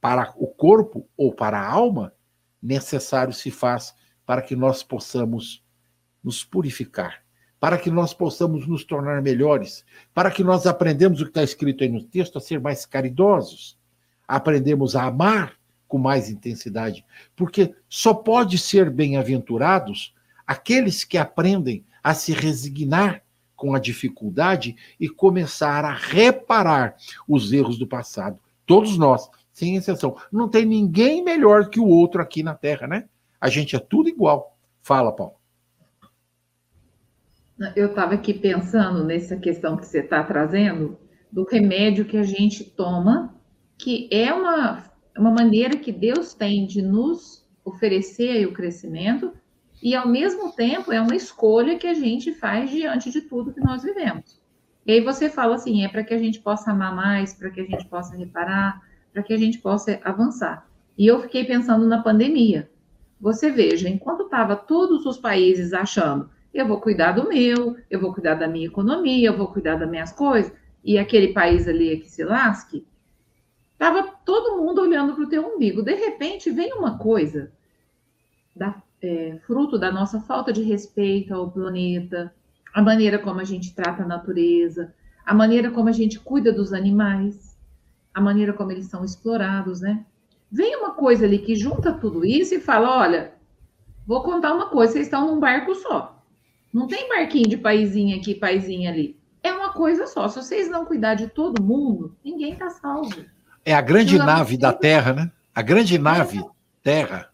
para 0.00 0.32
o 0.36 0.46
corpo 0.46 1.08
ou 1.16 1.32
para 1.32 1.58
a 1.58 1.68
alma, 1.70 2.12
necessário 2.62 3.32
se 3.32 3.50
faz 3.50 3.94
para 4.24 4.42
que 4.42 4.56
nós 4.56 4.82
possamos 4.82 5.64
nos 6.22 6.44
purificar 6.44 7.22
para 7.60 7.76
que 7.76 7.90
nós 7.90 8.14
possamos 8.14 8.66
nos 8.66 8.84
tornar 8.84 9.20
melhores, 9.20 9.84
para 10.14 10.30
que 10.30 10.42
nós 10.42 10.66
aprendamos 10.66 11.20
o 11.20 11.24
que 11.24 11.30
está 11.30 11.42
escrito 11.42 11.84
aí 11.84 11.90
no 11.90 12.02
texto, 12.02 12.38
a 12.38 12.40
ser 12.40 12.58
mais 12.58 12.86
caridosos, 12.86 13.78
aprendemos 14.26 14.96
a 14.96 15.04
amar 15.04 15.52
com 15.86 15.98
mais 15.98 16.30
intensidade, 16.30 17.04
porque 17.36 17.74
só 17.86 18.14
pode 18.14 18.56
ser 18.56 18.88
bem-aventurados 18.88 20.14
aqueles 20.46 21.04
que 21.04 21.18
aprendem 21.18 21.84
a 22.02 22.14
se 22.14 22.32
resignar 22.32 23.22
com 23.54 23.74
a 23.74 23.78
dificuldade 23.78 24.74
e 24.98 25.06
começar 25.06 25.84
a 25.84 25.92
reparar 25.92 26.96
os 27.28 27.52
erros 27.52 27.78
do 27.78 27.86
passado. 27.86 28.38
Todos 28.64 28.96
nós, 28.96 29.28
sem 29.60 29.76
exceção. 29.76 30.16
Não 30.32 30.48
tem 30.48 30.64
ninguém 30.64 31.22
melhor 31.22 31.68
que 31.68 31.78
o 31.78 31.86
outro 31.86 32.22
aqui 32.22 32.42
na 32.42 32.54
Terra, 32.54 32.86
né? 32.86 33.04
A 33.38 33.50
gente 33.50 33.76
é 33.76 33.78
tudo 33.78 34.08
igual. 34.08 34.56
Fala, 34.82 35.14
Paulo. 35.14 35.34
Eu 37.76 37.88
estava 37.88 38.14
aqui 38.14 38.32
pensando 38.32 39.04
nessa 39.04 39.36
questão 39.36 39.76
que 39.76 39.86
você 39.86 40.00
está 40.00 40.24
trazendo, 40.24 40.98
do 41.30 41.44
remédio 41.44 42.06
que 42.06 42.16
a 42.16 42.22
gente 42.22 42.64
toma, 42.64 43.34
que 43.78 44.08
é 44.10 44.32
uma, 44.32 44.82
uma 45.16 45.30
maneira 45.30 45.76
que 45.76 45.92
Deus 45.92 46.32
tem 46.32 46.66
de 46.66 46.80
nos 46.80 47.46
oferecer 47.62 48.46
o 48.46 48.54
crescimento, 48.54 49.32
e 49.82 49.94
ao 49.94 50.08
mesmo 50.08 50.52
tempo 50.52 50.90
é 50.90 51.00
uma 51.00 51.14
escolha 51.14 51.78
que 51.78 51.86
a 51.86 51.94
gente 51.94 52.32
faz 52.32 52.70
diante 52.70 53.10
de 53.10 53.20
tudo 53.20 53.52
que 53.52 53.60
nós 53.60 53.82
vivemos. 53.82 54.40
E 54.86 54.92
aí 54.92 55.00
você 55.02 55.28
fala 55.28 55.56
assim, 55.56 55.84
é 55.84 55.88
para 55.88 56.02
que 56.02 56.14
a 56.14 56.18
gente 56.18 56.40
possa 56.40 56.70
amar 56.70 56.94
mais, 56.94 57.34
para 57.34 57.50
que 57.50 57.60
a 57.60 57.64
gente 57.64 57.86
possa 57.86 58.16
reparar, 58.16 58.80
para 59.12 59.22
que 59.22 59.32
a 59.32 59.38
gente 59.38 59.58
possa 59.58 59.98
avançar. 60.04 60.66
E 60.96 61.06
eu 61.06 61.20
fiquei 61.22 61.44
pensando 61.44 61.86
na 61.86 62.02
pandemia. 62.02 62.70
Você 63.20 63.50
veja, 63.50 63.88
enquanto 63.88 64.24
estava 64.24 64.56
todos 64.56 65.04
os 65.06 65.18
países 65.18 65.72
achando 65.72 66.30
eu 66.52 66.66
vou 66.66 66.80
cuidar 66.80 67.12
do 67.12 67.28
meu, 67.28 67.76
eu 67.88 68.00
vou 68.00 68.12
cuidar 68.12 68.34
da 68.34 68.48
minha 68.48 68.66
economia, 68.66 69.28
eu 69.28 69.36
vou 69.36 69.48
cuidar 69.48 69.76
das 69.76 69.88
minhas 69.88 70.12
coisas, 70.12 70.52
e 70.84 70.98
aquele 70.98 71.32
país 71.32 71.68
ali 71.68 71.92
é 71.92 71.96
que 71.96 72.08
se 72.08 72.24
lasque, 72.24 72.86
estava 73.72 74.02
todo 74.24 74.56
mundo 74.56 74.80
olhando 74.80 75.14
para 75.14 75.24
o 75.24 75.28
teu 75.28 75.46
umbigo. 75.46 75.82
De 75.82 75.94
repente, 75.94 76.50
vem 76.50 76.72
uma 76.72 76.98
coisa, 76.98 77.52
da, 78.54 78.82
é, 79.00 79.38
fruto 79.46 79.78
da 79.78 79.92
nossa 79.92 80.20
falta 80.20 80.52
de 80.52 80.62
respeito 80.62 81.32
ao 81.32 81.50
planeta, 81.50 82.34
a 82.74 82.82
maneira 82.82 83.18
como 83.18 83.40
a 83.40 83.44
gente 83.44 83.74
trata 83.74 84.02
a 84.02 84.06
natureza, 84.06 84.92
a 85.24 85.32
maneira 85.32 85.70
como 85.70 85.88
a 85.88 85.92
gente 85.92 86.18
cuida 86.18 86.52
dos 86.52 86.72
animais, 86.72 87.49
a 88.12 88.20
maneira 88.20 88.52
como 88.52 88.72
eles 88.72 88.86
são 88.86 89.04
explorados, 89.04 89.80
né? 89.80 90.04
Vem 90.50 90.76
uma 90.76 90.94
coisa 90.94 91.24
ali 91.24 91.38
que 91.38 91.54
junta 91.54 91.92
tudo 91.92 92.24
isso 92.24 92.54
e 92.54 92.60
fala: 92.60 92.98
olha, 92.98 93.32
vou 94.06 94.22
contar 94.22 94.52
uma 94.52 94.66
coisa, 94.66 94.92
vocês 94.92 95.06
estão 95.06 95.26
num 95.26 95.40
barco 95.40 95.74
só. 95.74 96.20
Não 96.72 96.86
tem 96.86 97.08
barquinho 97.08 97.48
de 97.48 97.56
paizinho 97.56 98.16
aqui, 98.16 98.34
paizinho 98.34 98.88
ali. 98.88 99.18
É 99.42 99.52
uma 99.52 99.72
coisa 99.72 100.06
só. 100.06 100.28
Se 100.28 100.36
vocês 100.36 100.70
não 100.70 100.84
cuidar 100.84 101.14
de 101.14 101.28
todo 101.28 101.62
mundo, 101.62 102.16
ninguém 102.24 102.52
está 102.52 102.70
salvo. 102.70 103.24
É 103.64 103.74
a 103.74 103.80
grande 103.80 104.18
nave 104.18 104.56
da 104.56 104.72
Terra, 104.72 105.12
né? 105.12 105.32
A 105.54 105.62
grande 105.62 105.98
nave 105.98 106.38
é. 106.38 106.44
Terra. 106.82 107.30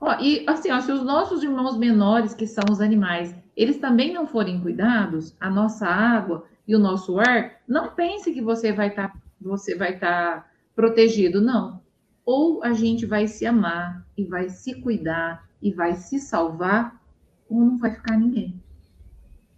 Ó, 0.00 0.16
e 0.20 0.44
assim, 0.48 0.70
ó, 0.70 0.80
se 0.80 0.90
os 0.90 1.02
nossos 1.02 1.42
irmãos 1.42 1.76
menores, 1.76 2.34
que 2.34 2.46
são 2.46 2.64
os 2.70 2.80
animais, 2.80 3.34
eles 3.56 3.78
também 3.78 4.12
não 4.12 4.26
forem 4.26 4.60
cuidados, 4.60 5.36
a 5.40 5.48
nossa 5.48 5.86
água 5.86 6.44
e 6.66 6.74
o 6.74 6.78
nosso 6.78 7.20
ar, 7.20 7.52
não 7.68 7.90
pense 7.90 8.32
que 8.32 8.40
você 8.40 8.72
vai 8.72 8.88
estar 8.88 9.08
tá, 9.08 9.18
você 9.42 9.74
vai 9.74 9.94
estar 9.94 10.42
tá 10.42 10.50
protegido, 10.74 11.40
não. 11.40 11.82
Ou 12.24 12.62
a 12.62 12.72
gente 12.72 13.04
vai 13.04 13.26
se 13.26 13.44
amar 13.44 14.06
e 14.16 14.24
vai 14.24 14.48
se 14.48 14.80
cuidar 14.80 15.48
e 15.60 15.72
vai 15.72 15.94
se 15.94 16.18
salvar, 16.18 17.00
ou 17.48 17.60
não 17.60 17.78
vai 17.78 17.92
ficar 17.94 18.16
ninguém. 18.16 18.60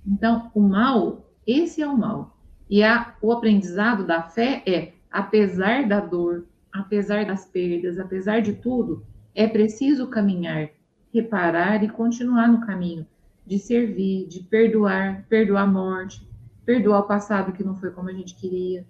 Então, 0.07 0.51
o 0.55 0.61
mal, 0.61 1.31
esse 1.47 1.81
é 1.81 1.87
o 1.87 1.97
mal. 1.97 2.37
E 2.69 2.83
a, 2.83 3.15
o 3.23 3.33
aprendizado 3.33 4.07
da 4.07 4.23
fé 4.23 4.63
é, 4.67 4.93
apesar 5.11 5.87
da 5.87 6.01
dor, 6.01 6.45
apesar 6.73 7.25
das 7.25 7.47
perdas, 7.47 7.99
apesar 7.99 8.41
de 8.41 8.55
tudo, 8.55 9.05
é 9.35 9.47
preciso 9.47 10.09
caminhar, 10.09 10.69
reparar 11.13 11.83
e 11.83 11.89
continuar 11.89 12.49
no 12.49 12.67
caminho 12.67 13.07
de 13.47 13.59
servir, 13.59 14.27
de 14.27 14.41
perdoar, 14.41 15.25
perdoar 15.29 15.63
a 15.63 15.67
morte, 15.67 16.27
perdoar 16.65 17.01
o 17.01 17.07
passado 17.07 17.53
que 17.53 17.63
não 17.63 17.77
foi 17.77 17.91
como 17.91 18.09
a 18.09 18.13
gente 18.13 18.35
queria, 18.35 18.87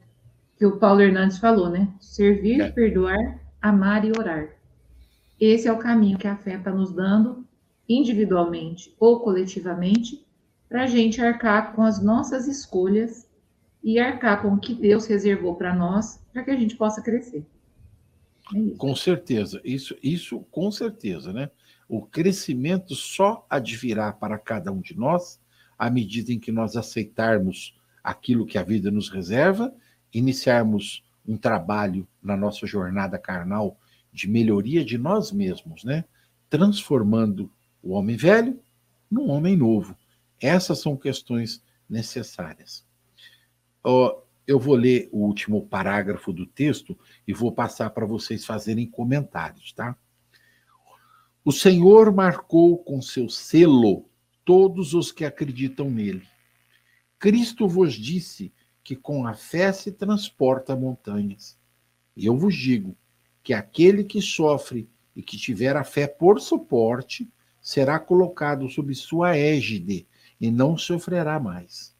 que 0.64 0.66
o 0.66 0.78
Paulo 0.78 1.02
Hernandes 1.02 1.36
falou, 1.36 1.68
né? 1.68 1.92
Servir, 2.00 2.58
é. 2.58 2.70
perdoar, 2.70 3.38
amar 3.60 4.02
e 4.02 4.10
orar. 4.18 4.48
Esse 5.38 5.68
é 5.68 5.72
o 5.72 5.78
caminho 5.78 6.16
que 6.16 6.26
a 6.26 6.36
fé 6.38 6.54
está 6.54 6.72
nos 6.72 6.90
dando, 6.90 7.46
individualmente 7.86 8.94
ou 8.98 9.20
coletivamente, 9.20 10.24
para 10.66 10.84
a 10.84 10.86
gente 10.86 11.20
arcar 11.20 11.74
com 11.74 11.82
as 11.82 12.02
nossas 12.02 12.48
escolhas 12.48 13.28
e 13.82 13.98
arcar 13.98 14.40
com 14.40 14.54
o 14.54 14.58
que 14.58 14.74
Deus 14.74 15.06
reservou 15.06 15.54
para 15.54 15.74
nós, 15.74 16.18
para 16.32 16.42
que 16.42 16.50
a 16.50 16.56
gente 16.56 16.76
possa 16.76 17.02
crescer. 17.02 17.44
É 18.54 18.76
com 18.78 18.96
certeza, 18.96 19.60
isso, 19.62 19.94
isso 20.02 20.40
com 20.50 20.70
certeza, 20.70 21.30
né? 21.30 21.50
O 21.86 22.00
crescimento 22.00 22.94
só 22.94 23.46
advirá 23.50 24.14
para 24.14 24.38
cada 24.38 24.72
um 24.72 24.80
de 24.80 24.96
nós 24.96 25.38
à 25.78 25.90
medida 25.90 26.32
em 26.32 26.38
que 26.38 26.50
nós 26.50 26.74
aceitarmos 26.74 27.78
aquilo 28.02 28.46
que 28.46 28.56
a 28.56 28.62
vida 28.62 28.90
nos 28.90 29.10
reserva, 29.10 29.74
iniciarmos 30.14 31.04
um 31.26 31.36
trabalho 31.36 32.06
na 32.22 32.36
nossa 32.36 32.66
jornada 32.66 33.18
carnal 33.18 33.76
de 34.12 34.28
melhoria 34.28 34.84
de 34.84 34.96
nós 34.96 35.32
mesmos, 35.32 35.82
né? 35.84 36.04
Transformando 36.48 37.50
o 37.82 37.92
homem 37.92 38.16
velho 38.16 38.60
num 39.10 39.28
homem 39.28 39.56
novo, 39.56 39.96
essas 40.40 40.80
são 40.80 40.96
questões 40.96 41.62
necessárias. 41.88 42.86
Eu 44.46 44.58
vou 44.58 44.74
ler 44.74 45.08
o 45.10 45.18
último 45.18 45.66
parágrafo 45.66 46.32
do 46.32 46.46
texto 46.46 46.98
e 47.26 47.32
vou 47.32 47.50
passar 47.52 47.90
para 47.90 48.06
vocês 48.06 48.44
fazerem 48.44 48.86
comentários, 48.86 49.72
tá? 49.72 49.96
O 51.44 51.52
Senhor 51.52 52.12
marcou 52.12 52.78
com 52.78 53.02
seu 53.02 53.28
selo 53.28 54.08
todos 54.44 54.94
os 54.94 55.10
que 55.10 55.24
acreditam 55.24 55.90
nele. 55.90 56.26
Cristo 57.18 57.66
vos 57.66 57.94
disse 57.94 58.52
que 58.84 58.94
com 58.94 59.26
a 59.26 59.32
fé 59.32 59.72
se 59.72 59.90
transporta 59.90 60.76
montanhas. 60.76 61.58
E 62.14 62.26
eu 62.26 62.36
vos 62.36 62.54
digo 62.54 62.94
que 63.42 63.54
aquele 63.54 64.04
que 64.04 64.20
sofre 64.20 64.88
e 65.16 65.22
que 65.22 65.38
tiver 65.38 65.74
a 65.74 65.82
fé 65.82 66.06
por 66.06 66.40
suporte 66.40 67.28
será 67.60 67.98
colocado 67.98 68.68
sob 68.68 68.94
sua 68.94 69.36
égide 69.36 70.06
e 70.38 70.50
não 70.50 70.76
sofrerá 70.76 71.40
mais. 71.40 71.96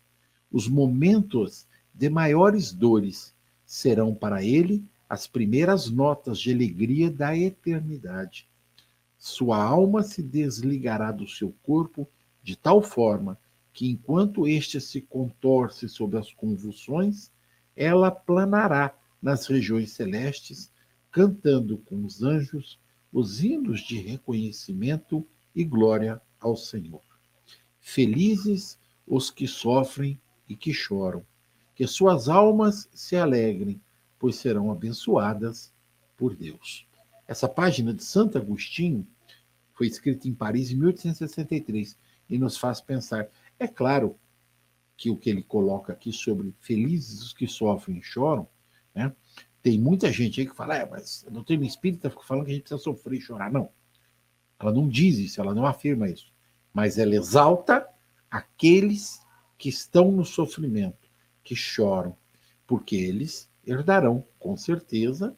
Os 0.53 0.69
momentos 0.69 1.67
de 1.93 2.11
maiores 2.11 2.73
dores 2.73 3.35
serão 3.65 4.15
para 4.15 4.45
ele 4.45 4.85
as 5.09 5.27
primeiras 5.27 5.91
notas 5.91 6.39
de 6.39 6.53
alegria 6.53 7.11
da 7.11 7.37
eternidade. 7.37 8.47
Sua 9.17 9.63
alma 9.63 10.03
se 10.03 10.23
desligará 10.23 11.11
do 11.11 11.27
seu 11.27 11.55
corpo 11.63 12.07
de 12.43 12.57
tal 12.57 12.83
forma 12.83 13.39
que, 13.75 13.91
enquanto 13.91 14.47
este 14.47 14.81
se 14.81 15.01
contorce 15.01 15.89
sob 15.89 16.17
as 16.17 16.33
convulsões, 16.33 17.31
ela 17.77 18.11
planará 18.11 18.97
nas 19.21 19.47
regiões 19.47 19.91
celestes, 19.91 20.73
cantando 21.11 21.79
com 21.79 22.05
os 22.05 22.23
anjos 22.23 22.79
os 23.13 23.43
hinos 23.43 23.81
de 23.81 23.99
reconhecimento 23.99 25.27
e 25.55 25.65
glória 25.65 26.23
ao 26.41 26.57
Senhor. 26.57 27.03
Felizes 27.81 28.79
os 29.07 29.31
que 29.31 29.47
sofrem 29.47 30.21
e 30.49 30.55
que 30.55 30.73
choram, 30.73 31.25
que 31.75 31.87
suas 31.87 32.29
almas 32.29 32.89
se 32.95 33.17
alegrem, 33.17 33.81
pois 34.19 34.37
serão 34.37 34.71
abençoadas 34.71 35.73
por 36.17 36.35
Deus. 36.37 36.87
Essa 37.27 37.49
página 37.49 37.93
de 37.93 38.05
Santo 38.05 38.39
Agostinho 38.39 39.07
foi 39.73 39.89
escrita 39.89 40.29
em 40.29 40.35
Paris 40.35 40.71
em 40.71 40.77
1863 40.77 41.97
e 42.29 42.39
nos 42.39 42.57
faz 42.57 42.81
pensar. 42.81 43.29
É 43.59 43.67
claro 43.67 44.19
que 44.97 45.11
o 45.11 45.17
que 45.17 45.31
ele 45.31 45.43
coloca 45.43 45.93
aqui 45.93 46.13
sobre 46.13 46.55
felizes 46.61 47.23
os 47.23 47.33
que 47.33 47.47
sofrem 47.47 47.99
e 47.99 48.03
choram 48.03 48.49
Né? 48.95 49.13
Tem 49.63 49.79
muita 49.79 50.13
gente 50.13 50.41
aí 50.41 50.47
que 50.47 50.55
fala, 50.55 50.77
é, 50.77 50.87
mas 50.87 51.25
a 51.27 51.31
doutrina 51.31 51.65
espírita 51.65 52.11
fica 52.11 52.23
falando 52.23 52.45
que 52.45 52.51
a 52.51 52.55
gente 52.55 52.65
precisa 52.65 52.83
sofrer 52.83 53.19
e 53.19 53.23
chorar. 53.23 53.51
Não. 53.51 53.71
Ela 54.59 54.73
não 54.73 54.89
diz 54.89 55.19
isso, 55.19 55.41
ela 55.41 55.55
não 55.55 55.67
afirma 55.67 56.09
isso. 56.09 56.33
Mas 56.73 56.99
ela 56.99 57.15
exalta 57.15 57.89
aqueles 58.31 59.23
que 59.57 59.69
estão 59.69 60.13
no 60.13 60.25
sofrimento, 60.25 61.09
que 61.43 61.57
choram, 61.57 62.17
porque 62.67 62.97
eles 62.97 63.49
herdarão, 63.67 64.27
com 64.39 64.57
certeza, 64.57 65.37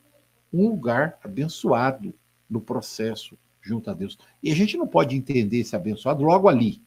um 0.53 0.69
lugar 0.69 1.19
abençoado 1.23 2.15
no 2.49 2.61
processo 2.61 3.39
junto 3.61 3.91
a 3.91 3.95
Deus. 3.95 4.19
E 4.43 4.51
a 4.51 4.55
gente 4.55 4.77
não 4.77 4.87
pode 4.87 5.17
entender 5.17 5.59
esse 5.59 5.75
abençoado 5.75 6.25
logo 6.25 6.49
ali. 6.49 6.83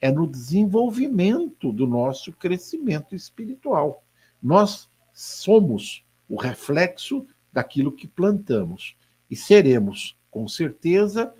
É 0.00 0.10
no 0.10 0.26
desenvolvimento 0.26 1.72
do 1.72 1.86
nosso 1.86 2.32
crescimento 2.32 3.14
espiritual. 3.14 4.04
Nós 4.42 4.88
somos 5.12 6.04
o 6.28 6.36
reflexo 6.36 7.26
daquilo 7.52 7.92
que 7.92 8.06
plantamos 8.06 8.96
e 9.30 9.36
seremos, 9.36 10.16
com 10.30 10.46
certeza, 10.48 11.32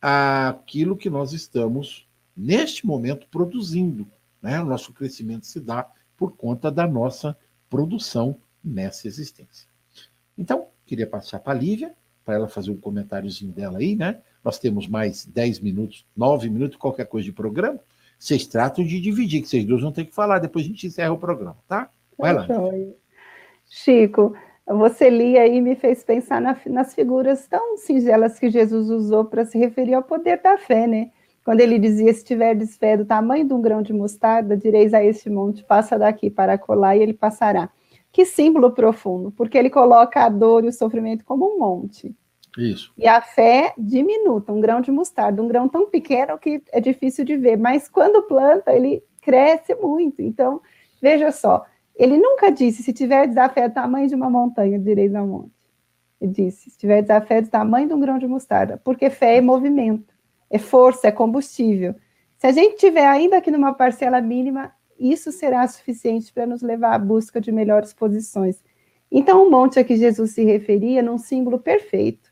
aquilo 0.00 0.96
que 0.96 1.10
nós 1.10 1.32
estamos 1.32 2.08
neste 2.36 2.86
momento 2.86 3.26
produzindo. 3.28 4.10
Né? 4.40 4.60
O 4.60 4.64
nosso 4.64 4.92
crescimento 4.92 5.46
se 5.46 5.60
dá 5.60 5.86
por 6.16 6.36
conta 6.36 6.70
da 6.70 6.86
nossa 6.86 7.36
produção 7.68 8.36
nessa 8.62 9.06
existência. 9.06 9.68
Então, 10.36 10.68
queria 10.86 11.06
passar 11.06 11.38
para 11.38 11.52
a 11.52 11.60
Lívia, 11.60 11.94
para 12.24 12.34
ela 12.34 12.48
fazer 12.48 12.70
um 12.70 12.76
comentáriozinho 12.76 13.52
dela 13.52 13.78
aí, 13.78 13.94
né? 13.94 14.20
Nós 14.42 14.58
temos 14.58 14.86
mais 14.86 15.26
10 15.26 15.60
minutos, 15.60 16.06
9 16.16 16.48
minutos, 16.48 16.76
qualquer 16.76 17.06
coisa 17.06 17.24
de 17.24 17.32
programa. 17.32 17.78
Vocês 18.20 18.46
tratam 18.46 18.84
de 18.84 19.00
dividir, 19.00 19.40
que 19.40 19.48
vocês 19.48 19.64
dois 19.64 19.80
vão 19.80 19.90
ter 19.90 20.04
que 20.04 20.14
falar, 20.14 20.38
depois 20.40 20.66
a 20.66 20.68
gente 20.68 20.86
encerra 20.86 21.10
o 21.10 21.18
programa, 21.18 21.56
tá? 21.66 21.88
Vai 22.18 22.34
lá. 22.34 22.46
Chico, 23.66 24.36
você 24.66 25.08
lia 25.08 25.40
aí 25.40 25.56
e 25.56 25.60
me 25.62 25.74
fez 25.74 26.04
pensar 26.04 26.38
na, 26.38 26.54
nas 26.66 26.94
figuras 26.94 27.48
tão 27.48 27.78
singelas 27.78 28.38
que 28.38 28.50
Jesus 28.50 28.90
usou 28.90 29.24
para 29.24 29.46
se 29.46 29.56
referir 29.56 29.94
ao 29.94 30.02
poder 30.02 30.38
da 30.42 30.58
fé, 30.58 30.86
né? 30.86 31.10
Quando 31.42 31.60
ele 31.60 31.78
dizia: 31.78 32.12
Se 32.12 32.22
tiverdes 32.22 32.76
fé 32.76 32.94
do 32.94 33.06
tamanho 33.06 33.48
de 33.48 33.54
um 33.54 33.62
grão 33.62 33.80
de 33.80 33.94
mostarda, 33.94 34.54
direis 34.54 34.92
a 34.92 35.02
este 35.02 35.30
monte, 35.30 35.64
passa 35.64 35.98
daqui 35.98 36.28
para 36.28 36.58
colar, 36.58 36.96
e 36.98 37.02
ele 37.02 37.14
passará. 37.14 37.70
Que 38.12 38.26
símbolo 38.26 38.72
profundo, 38.72 39.30
porque 39.30 39.56
ele 39.56 39.70
coloca 39.70 40.22
a 40.22 40.28
dor 40.28 40.62
e 40.62 40.68
o 40.68 40.72
sofrimento 40.72 41.24
como 41.24 41.46
um 41.46 41.58
monte. 41.58 42.14
Isso. 42.58 42.92
E 42.96 43.06
a 43.06 43.20
fé 43.20 43.72
diminuta, 43.78 44.52
um 44.52 44.60
grão 44.60 44.80
de 44.80 44.90
mostarda, 44.90 45.42
um 45.42 45.48
grão 45.48 45.68
tão 45.68 45.88
pequeno 45.88 46.38
que 46.38 46.62
é 46.72 46.80
difícil 46.80 47.24
de 47.24 47.36
ver, 47.36 47.56
mas 47.56 47.88
quando 47.88 48.22
planta, 48.22 48.72
ele 48.72 49.02
cresce 49.22 49.74
muito. 49.74 50.20
Então, 50.20 50.60
veja 51.00 51.30
só, 51.30 51.64
ele 51.94 52.16
nunca 52.16 52.50
disse, 52.50 52.82
se 52.82 52.92
tiver 52.92 53.26
desafio 53.26 53.68
do 53.68 53.74
tamanho 53.74 54.08
de 54.08 54.14
uma 54.14 54.30
montanha, 54.30 54.78
direis 54.78 55.14
ao 55.14 55.26
monte. 55.26 55.52
Ele 56.20 56.32
disse, 56.32 56.70
se 56.70 56.78
tiver 56.78 57.02
desafio 57.02 57.42
do 57.42 57.48
tamanho 57.48 57.88
de 57.88 57.94
um 57.94 58.00
grão 58.00 58.18
de 58.18 58.26
mostarda, 58.26 58.80
porque 58.84 59.10
fé 59.10 59.36
é 59.36 59.40
movimento, 59.40 60.12
é 60.50 60.58
força, 60.58 61.08
é 61.08 61.12
combustível. 61.12 61.94
Se 62.36 62.46
a 62.46 62.52
gente 62.52 62.76
tiver 62.76 63.06
ainda 63.06 63.36
aqui 63.36 63.50
numa 63.50 63.74
parcela 63.74 64.20
mínima, 64.20 64.72
isso 64.98 65.30
será 65.30 65.66
suficiente 65.66 66.32
para 66.32 66.46
nos 66.46 66.62
levar 66.62 66.94
à 66.94 66.98
busca 66.98 67.40
de 67.40 67.52
melhores 67.52 67.92
posições. 67.92 68.62
Então, 69.10 69.46
o 69.46 69.50
monte 69.50 69.78
a 69.78 69.84
que 69.84 69.96
Jesus 69.96 70.32
se 70.32 70.44
referia 70.44 71.02
num 71.02 71.18
símbolo 71.18 71.58
perfeito, 71.58 72.29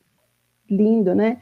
lindo, 0.70 1.14
né? 1.14 1.38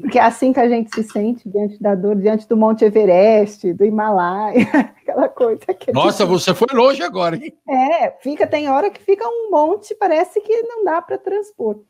Porque 0.00 0.18
é 0.18 0.22
assim 0.22 0.52
que 0.52 0.60
a 0.60 0.68
gente 0.68 0.94
se 0.94 1.02
sente 1.02 1.48
diante 1.48 1.80
da 1.82 1.94
dor, 1.94 2.16
diante 2.16 2.48
do 2.48 2.56
Monte 2.56 2.84
Everest, 2.84 3.72
do 3.74 3.84
Himalaia, 3.84 4.62
aquela 5.02 5.28
coisa 5.28 5.66
que. 5.74 5.92
Nossa, 5.92 6.24
gente... 6.24 6.32
você 6.32 6.54
foi 6.54 6.68
longe 6.72 7.02
agora, 7.02 7.36
hein? 7.36 7.52
É, 7.68 8.10
fica, 8.20 8.46
tem 8.46 8.68
hora 8.68 8.90
que 8.90 9.02
fica 9.02 9.26
um 9.26 9.50
monte, 9.50 9.94
parece 9.94 10.40
que 10.40 10.62
não 10.62 10.84
dá 10.84 11.02
para 11.02 11.18
transpor. 11.18 11.80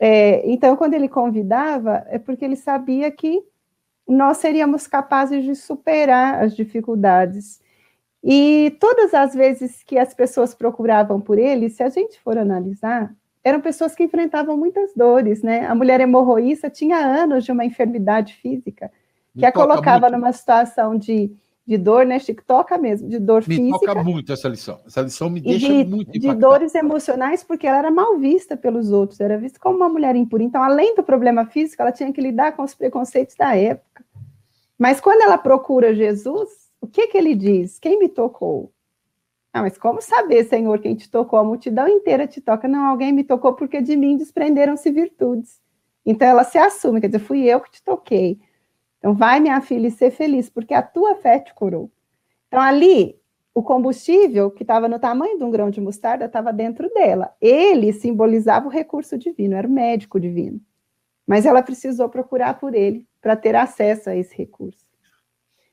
É, 0.00 0.48
então, 0.48 0.76
quando 0.76 0.94
ele 0.94 1.08
convidava, 1.08 2.04
é 2.08 2.18
porque 2.18 2.44
ele 2.44 2.56
sabia 2.56 3.10
que 3.10 3.42
nós 4.06 4.38
seríamos 4.38 4.86
capazes 4.86 5.44
de 5.44 5.54
superar 5.54 6.42
as 6.42 6.54
dificuldades. 6.54 7.60
E 8.22 8.76
todas 8.80 9.14
as 9.14 9.34
vezes 9.34 9.82
que 9.84 9.98
as 9.98 10.12
pessoas 10.12 10.54
procuravam 10.54 11.20
por 11.20 11.38
ele, 11.38 11.70
se 11.70 11.82
a 11.82 11.88
gente 11.88 12.18
for 12.20 12.36
analisar, 12.36 13.14
eram 13.42 13.60
pessoas 13.60 13.94
que 13.94 14.02
enfrentavam 14.02 14.56
muitas 14.56 14.92
dores, 14.94 15.42
né? 15.42 15.66
A 15.66 15.74
mulher 15.74 16.00
hemorroísta 16.00 16.68
tinha 16.68 16.98
anos 16.98 17.44
de 17.44 17.52
uma 17.52 17.64
enfermidade 17.64 18.34
física 18.34 18.90
que 19.34 19.40
me 19.40 19.46
a 19.46 19.52
colocava 19.52 20.08
muito. 20.08 20.20
numa 20.20 20.32
situação 20.32 20.96
de, 20.96 21.30
de 21.66 21.78
dor, 21.78 22.04
né, 22.04 22.18
Chico? 22.18 22.42
Toca 22.46 22.76
mesmo, 22.76 23.08
de 23.08 23.18
dor 23.18 23.42
me 23.46 23.56
física. 23.56 23.62
Me 23.62 23.86
toca 23.86 24.02
muito 24.02 24.32
essa 24.32 24.48
lição. 24.48 24.80
Essa 24.86 25.02
lição 25.02 25.30
me 25.30 25.40
deixa 25.40 25.66
de, 25.66 25.84
muito 25.84 26.10
impactado. 26.10 26.34
De 26.34 26.40
dores 26.40 26.74
emocionais, 26.74 27.44
porque 27.44 27.66
ela 27.66 27.78
era 27.78 27.90
mal 27.90 28.18
vista 28.18 28.56
pelos 28.56 28.90
outros, 28.90 29.20
era 29.20 29.38
vista 29.38 29.58
como 29.58 29.76
uma 29.76 29.88
mulher 29.88 30.16
impura. 30.16 30.42
Então, 30.42 30.62
além 30.62 30.94
do 30.94 31.02
problema 31.02 31.46
físico, 31.46 31.80
ela 31.80 31.92
tinha 31.92 32.12
que 32.12 32.20
lidar 32.20 32.52
com 32.52 32.62
os 32.62 32.74
preconceitos 32.74 33.36
da 33.36 33.56
época. 33.56 34.04
Mas 34.78 35.00
quando 35.00 35.22
ela 35.22 35.38
procura 35.38 35.94
Jesus, 35.94 36.48
o 36.80 36.86
que 36.86 37.08
que 37.08 37.18
ele 37.18 37.34
diz? 37.34 37.78
Quem 37.78 37.98
me 37.98 38.08
tocou? 38.08 38.72
Ah, 39.58 39.62
mas 39.62 39.76
como 39.76 40.00
saber, 40.00 40.44
Senhor, 40.44 40.78
quem 40.78 40.94
te 40.94 41.10
tocou? 41.10 41.36
A 41.36 41.42
multidão 41.42 41.88
inteira 41.88 42.28
te 42.28 42.40
toca. 42.40 42.68
Não, 42.68 42.86
alguém 42.86 43.12
me 43.12 43.24
tocou 43.24 43.54
porque 43.54 43.82
de 43.82 43.96
mim 43.96 44.16
desprenderam-se 44.16 44.88
virtudes. 44.92 45.60
Então 46.06 46.28
ela 46.28 46.44
se 46.44 46.56
assume, 46.56 47.00
quer 47.00 47.08
dizer, 47.08 47.18
fui 47.18 47.42
eu 47.42 47.60
que 47.60 47.72
te 47.72 47.82
toquei. 47.82 48.38
Então 48.98 49.14
vai, 49.14 49.40
minha 49.40 49.60
filha, 49.60 49.88
e 49.88 49.90
ser 49.90 50.12
feliz, 50.12 50.48
porque 50.48 50.72
a 50.74 50.80
tua 50.80 51.16
fé 51.16 51.40
te 51.40 51.52
curou. 51.52 51.90
Então 52.46 52.60
ali, 52.60 53.18
o 53.52 53.60
combustível, 53.60 54.48
que 54.48 54.62
estava 54.62 54.88
no 54.88 55.00
tamanho 55.00 55.36
de 55.36 55.42
um 55.42 55.50
grão 55.50 55.70
de 55.70 55.80
mostarda, 55.80 56.26
estava 56.26 56.52
dentro 56.52 56.88
dela. 56.94 57.34
Ele 57.40 57.92
simbolizava 57.92 58.68
o 58.68 58.70
recurso 58.70 59.18
divino, 59.18 59.56
era 59.56 59.66
o 59.66 59.70
médico 59.70 60.20
divino. 60.20 60.60
Mas 61.26 61.44
ela 61.44 61.64
precisou 61.64 62.08
procurar 62.08 62.60
por 62.60 62.76
ele 62.76 63.04
para 63.20 63.34
ter 63.34 63.56
acesso 63.56 64.08
a 64.08 64.14
esse 64.14 64.36
recurso. 64.36 64.86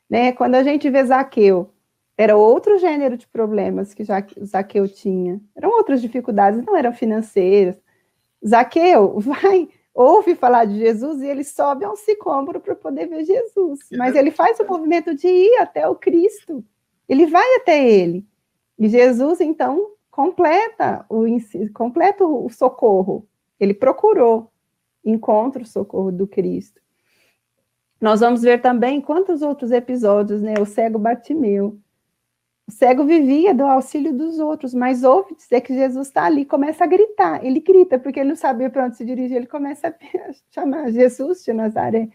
Né? 0.10 0.32
Quando 0.32 0.56
a 0.56 0.64
gente 0.64 0.90
vê 0.90 1.06
Zaqueu, 1.06 1.70
era 2.18 2.38
outro 2.38 2.78
gênero 2.78 3.18
de 3.18 3.28
problemas 3.28 3.94
que 3.94 4.04
já 4.04 4.26
Zaqueu 4.44 4.88
tinha. 4.88 5.42
Eram 5.56 5.72
outras 5.72 6.02
dificuldades, 6.02 6.64
não 6.66 6.76
eram 6.76 6.94
financeiras. 6.94 7.78
Zaqueu 8.46 9.20
vai, 9.20 9.68
ouve 9.94 10.36
falar 10.36 10.66
de 10.66 10.78
Jesus 10.78 11.22
e 11.22 11.28
ele 11.28 11.44
sobe 11.44 11.84
a 11.84 11.92
um 11.92 11.96
sicômoro 11.96 12.60
para 12.60 12.76
poder 12.76 13.08
ver 13.08 13.26
Jesus. 13.26 13.80
Mas 13.92 14.16
ele 14.16 14.32
faz 14.32 14.60
o 14.60 14.66
movimento 14.66 15.14
de 15.14 15.28
ir 15.28 15.58
até 15.60 15.88
o 15.88 15.96
Cristo. 15.96 16.64
Ele 17.08 17.26
vai 17.26 17.56
até 17.56 17.88
ele. 17.88 18.26
E 18.80 18.88
Jesus, 18.88 19.42
então, 19.42 19.92
completa 20.10 21.06
o, 21.10 21.26
completa 21.74 22.24
o 22.24 22.50
socorro. 22.50 23.28
Ele 23.60 23.74
procurou, 23.74 24.52
encontra 25.04 25.64
o 25.64 25.66
socorro 25.66 26.12
do 26.12 26.28
Cristo. 26.28 26.82
Nós 28.00 28.20
vamos 28.20 28.42
ver 28.42 28.62
também 28.62 29.02
quantos 29.02 29.42
outros 29.42 29.72
episódios, 29.72 30.42
né? 30.42 30.56
O 30.60 30.66
cego 30.66 31.00
Bartimeu. 31.00 31.80
O 32.68 32.72
cego 32.72 33.06
vivia 33.06 33.54
do 33.54 33.64
auxílio 33.64 34.12
dos 34.12 34.40
outros, 34.40 34.74
mas 34.74 35.04
ouve 35.04 35.36
dizer 35.36 35.62
que 35.62 35.74
Jesus 35.74 36.08
está 36.08 36.26
ali, 36.26 36.46
começa 36.46 36.84
a 36.84 36.88
gritar. 36.88 37.46
Ele 37.46 37.60
grita 37.60 38.00
porque 38.00 38.20
ele 38.20 38.30
não 38.30 38.36
sabia 38.36 38.70
para 38.72 38.86
onde 38.86 38.98
se 38.98 39.06
dirigir, 39.06 39.38
ele 39.38 39.46
começa 39.46 39.88
a 39.90 39.94
chamar 40.50 40.92
Jesus 40.92 41.44
de 41.44 41.54
Nazaré. 41.54 42.10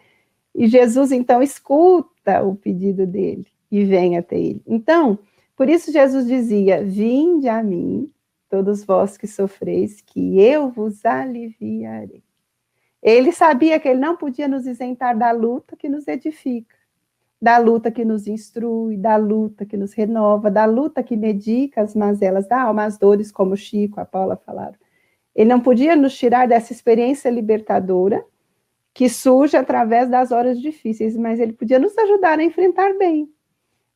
E 0.52 0.66
Jesus 0.66 1.12
então 1.12 1.40
escuta 1.40 2.42
o 2.42 2.56
pedido 2.56 3.06
dele 3.06 3.46
e 3.70 3.84
vem 3.84 4.18
até 4.18 4.36
ele. 4.38 4.62
Então, 4.66 5.18
por 5.54 5.68
isso 5.68 5.92
Jesus 5.92 6.26
dizia: 6.26 6.82
Vinde 6.82 7.48
a 7.48 7.62
mim, 7.62 8.10
todos 8.48 8.82
vós 8.82 9.16
que 9.16 9.28
sofreis, 9.28 10.00
que 10.00 10.40
eu 10.40 10.68
vos 10.68 11.04
aliviarei. 11.04 12.24
Ele 13.00 13.30
sabia 13.30 13.78
que 13.78 13.88
ele 13.88 14.00
não 14.00 14.16
podia 14.16 14.48
nos 14.48 14.66
isentar 14.66 15.16
da 15.16 15.30
luta 15.30 15.76
que 15.76 15.88
nos 15.88 16.08
edifica 16.08 16.79
da 17.40 17.56
luta 17.56 17.90
que 17.90 18.04
nos 18.04 18.26
instrui, 18.26 18.96
da 18.96 19.16
luta 19.16 19.64
que 19.64 19.76
nos 19.76 19.92
renova, 19.94 20.50
da 20.50 20.66
luta 20.66 21.02
que 21.02 21.16
medica 21.16 21.80
as 21.80 21.94
mazelas 21.94 22.46
da 22.46 22.62
alma, 22.62 22.84
as 22.84 22.98
dores, 22.98 23.32
como 23.32 23.54
o 23.54 23.56
Chico, 23.56 23.98
a 23.98 24.04
Paula 24.04 24.36
falaram. 24.36 24.74
Ele 25.34 25.48
não 25.48 25.60
podia 25.60 25.96
nos 25.96 26.16
tirar 26.18 26.46
dessa 26.46 26.72
experiência 26.72 27.30
libertadora 27.30 28.22
que 28.92 29.08
surge 29.08 29.56
através 29.56 30.10
das 30.10 30.32
horas 30.32 30.60
difíceis, 30.60 31.16
mas 31.16 31.40
ele 31.40 31.52
podia 31.52 31.78
nos 31.78 31.96
ajudar 31.96 32.38
a 32.38 32.44
enfrentar 32.44 32.92
bem. 32.98 33.32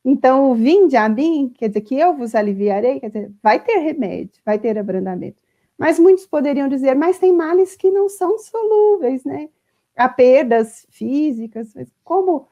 Então, 0.04 0.50
o 0.50 0.54
vinde 0.54 0.96
a 0.96 1.08
mim, 1.08 1.52
quer 1.54 1.68
dizer, 1.68 1.80
que 1.80 1.98
eu 1.98 2.14
vos 2.14 2.34
aliviarei, 2.34 3.00
quer 3.00 3.08
dizer, 3.08 3.32
vai 3.42 3.58
ter 3.58 3.78
remédio, 3.78 4.40
vai 4.44 4.58
ter 4.58 4.78
abrandamento. 4.78 5.42
Mas 5.76 5.98
muitos 5.98 6.26
poderiam 6.26 6.68
dizer, 6.68 6.94
mas 6.94 7.18
tem 7.18 7.32
males 7.32 7.74
que 7.74 7.90
não 7.90 8.08
são 8.08 8.38
solúveis, 8.38 9.24
né? 9.24 9.48
Há 9.96 10.08
perdas 10.08 10.86
físicas, 10.90 11.74
como 12.02 12.46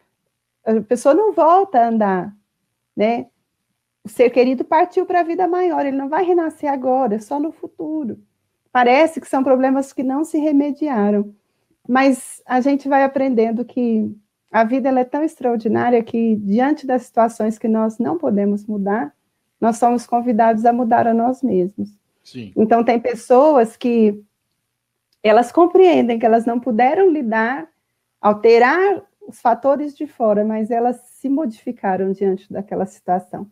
a 0.64 0.80
pessoa 0.80 1.14
não 1.14 1.32
volta 1.32 1.80
a 1.80 1.88
andar, 1.88 2.36
né? 2.96 3.26
O 4.04 4.08
ser 4.08 4.30
querido 4.30 4.64
partiu 4.64 5.06
para 5.06 5.20
a 5.20 5.24
vida 5.24 5.46
maior, 5.46 5.86
ele 5.86 5.96
não 5.96 6.08
vai 6.08 6.24
renascer 6.24 6.70
agora, 6.70 7.20
só 7.20 7.38
no 7.38 7.52
futuro. 7.52 8.18
Parece 8.72 9.20
que 9.20 9.28
são 9.28 9.44
problemas 9.44 9.92
que 9.92 10.02
não 10.02 10.24
se 10.24 10.38
remediaram, 10.38 11.34
mas 11.88 12.42
a 12.46 12.60
gente 12.60 12.88
vai 12.88 13.04
aprendendo 13.04 13.64
que 13.64 14.10
a 14.50 14.64
vida 14.64 14.88
é 14.88 15.04
tão 15.04 15.22
extraordinária 15.22 16.02
que, 16.02 16.36
diante 16.36 16.86
das 16.86 17.02
situações 17.02 17.58
que 17.58 17.68
nós 17.68 17.98
não 17.98 18.18
podemos 18.18 18.66
mudar, 18.66 19.14
nós 19.60 19.78
somos 19.78 20.06
convidados 20.06 20.64
a 20.66 20.72
mudar 20.72 21.06
a 21.06 21.14
nós 21.14 21.42
mesmos. 21.42 21.90
Sim. 22.22 22.52
Então, 22.56 22.84
tem 22.84 23.00
pessoas 23.00 23.76
que 23.76 24.22
elas 25.22 25.52
compreendem 25.52 26.18
que 26.18 26.26
elas 26.26 26.44
não 26.44 26.58
puderam 26.58 27.10
lidar, 27.10 27.68
alterar 28.20 29.02
os 29.32 29.40
fatores 29.40 29.96
de 29.96 30.06
fora, 30.06 30.44
mas 30.44 30.70
elas 30.70 30.96
se 31.14 31.28
modificaram 31.28 32.12
diante 32.12 32.52
daquela 32.52 32.86
situação. 32.86 33.46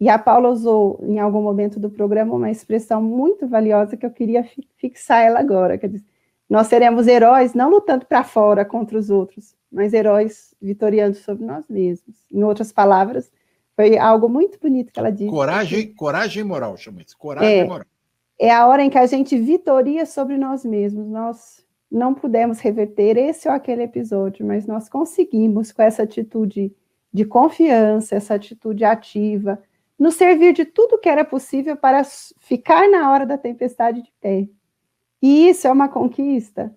E 0.00 0.08
a 0.08 0.18
Paula 0.18 0.48
usou, 0.48 0.98
em 1.04 1.20
algum 1.20 1.40
momento 1.40 1.78
do 1.78 1.88
programa, 1.88 2.34
uma 2.34 2.50
expressão 2.50 3.00
muito 3.00 3.46
valiosa 3.46 3.96
que 3.96 4.04
eu 4.04 4.10
queria 4.10 4.44
fixar 4.76 5.22
ela 5.22 5.38
agora. 5.38 5.78
Quer 5.78 5.86
dizer, 5.86 6.04
nós 6.50 6.66
seremos 6.66 7.06
heróis 7.06 7.54
não 7.54 7.70
lutando 7.70 8.04
para 8.04 8.24
fora 8.24 8.64
contra 8.64 8.98
os 8.98 9.10
outros, 9.10 9.54
mas 9.70 9.92
heróis 9.92 10.54
vitoriando 10.60 11.16
sobre 11.16 11.44
nós 11.44 11.64
mesmos. 11.68 12.16
Em 12.30 12.42
outras 12.42 12.72
palavras, 12.72 13.30
foi 13.76 13.96
algo 13.96 14.28
muito 14.28 14.58
bonito 14.58 14.92
que 14.92 14.98
ela 14.98 15.12
disse. 15.12 15.30
Coragem, 15.30 15.94
coragem 15.94 16.42
moral, 16.42 16.76
chama 16.76 17.00
isso. 17.00 17.16
Coragem 17.16 17.60
é, 17.60 17.64
moral. 17.64 17.86
É 18.40 18.50
a 18.50 18.66
hora 18.66 18.82
em 18.82 18.90
que 18.90 18.98
a 18.98 19.06
gente 19.06 19.38
vitoria 19.38 20.04
sobre 20.04 20.36
nós 20.36 20.64
mesmos. 20.64 21.06
Nós 21.06 21.61
não 21.92 22.14
pudemos 22.14 22.58
reverter 22.58 23.16
esse 23.18 23.46
ou 23.48 23.54
aquele 23.54 23.82
episódio, 23.82 24.46
mas 24.46 24.66
nós 24.66 24.88
conseguimos, 24.88 25.70
com 25.70 25.82
essa 25.82 26.02
atitude 26.02 26.74
de 27.12 27.24
confiança, 27.24 28.16
essa 28.16 28.34
atitude 28.34 28.84
ativa, 28.84 29.62
nos 29.98 30.14
servir 30.14 30.54
de 30.54 30.64
tudo 30.64 30.98
que 30.98 31.08
era 31.08 31.24
possível 31.24 31.76
para 31.76 32.02
ficar 32.38 32.88
na 32.88 33.12
hora 33.12 33.26
da 33.26 33.36
tempestade 33.36 34.02
de 34.02 34.12
pé. 34.20 34.48
E 35.20 35.48
isso 35.48 35.66
é 35.66 35.70
uma 35.70 35.88
conquista 35.88 36.74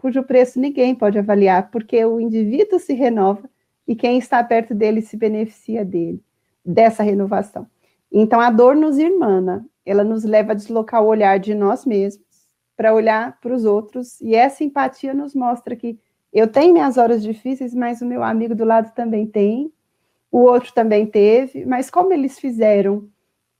cujo 0.00 0.22
preço 0.22 0.58
ninguém 0.58 0.94
pode 0.94 1.18
avaliar, 1.18 1.70
porque 1.70 2.02
o 2.06 2.18
indivíduo 2.18 2.78
se 2.78 2.94
renova 2.94 3.48
e 3.86 3.94
quem 3.94 4.16
está 4.16 4.42
perto 4.42 4.74
dele 4.74 5.02
se 5.02 5.14
beneficia 5.14 5.84
dele, 5.84 6.22
dessa 6.64 7.02
renovação. 7.02 7.66
Então 8.10 8.40
a 8.40 8.50
dor 8.50 8.74
nos 8.74 8.98
irmana, 8.98 9.64
ela 9.84 10.02
nos 10.02 10.24
leva 10.24 10.52
a 10.52 10.54
deslocar 10.54 11.02
o 11.02 11.06
olhar 11.06 11.38
de 11.38 11.54
nós 11.54 11.84
mesmos 11.84 12.24
para 12.80 12.94
olhar 12.94 13.38
para 13.42 13.54
os 13.54 13.66
outros, 13.66 14.18
e 14.22 14.34
essa 14.34 14.64
empatia 14.64 15.12
nos 15.12 15.34
mostra 15.34 15.76
que 15.76 15.98
eu 16.32 16.48
tenho 16.48 16.72
minhas 16.72 16.96
horas 16.96 17.22
difíceis, 17.22 17.74
mas 17.74 18.00
o 18.00 18.06
meu 18.06 18.22
amigo 18.22 18.54
do 18.54 18.64
lado 18.64 18.94
também 18.94 19.26
tem, 19.26 19.70
o 20.32 20.38
outro 20.38 20.72
também 20.72 21.04
teve, 21.04 21.66
mas 21.66 21.90
como 21.90 22.10
eles 22.10 22.38
fizeram 22.38 23.06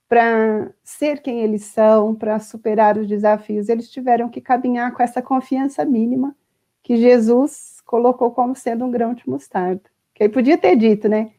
para 0.09 0.71
ser 0.83 1.21
quem 1.21 1.41
eles 1.41 1.65
são, 1.65 2.15
para 2.15 2.39
superar 2.39 2.97
os 2.97 3.07
desafios, 3.07 3.69
eles 3.69 3.91
tiveram 3.91 4.27
que 4.27 4.41
caminhar 4.41 4.91
com 4.91 5.03
essa 5.03 5.21
confiança 5.21 5.85
mínima 5.85 6.35
que 6.81 6.97
Jesus 6.97 7.79
colocou 7.85 8.31
como 8.31 8.55
sendo 8.55 8.85
um 8.85 8.89
grão 8.89 9.13
de 9.13 9.29
mostarda. 9.29 9.83
Que 10.15 10.23
ele 10.23 10.33
podia 10.33 10.57
ter 10.57 10.75
dito, 10.75 11.07
né? 11.07 11.29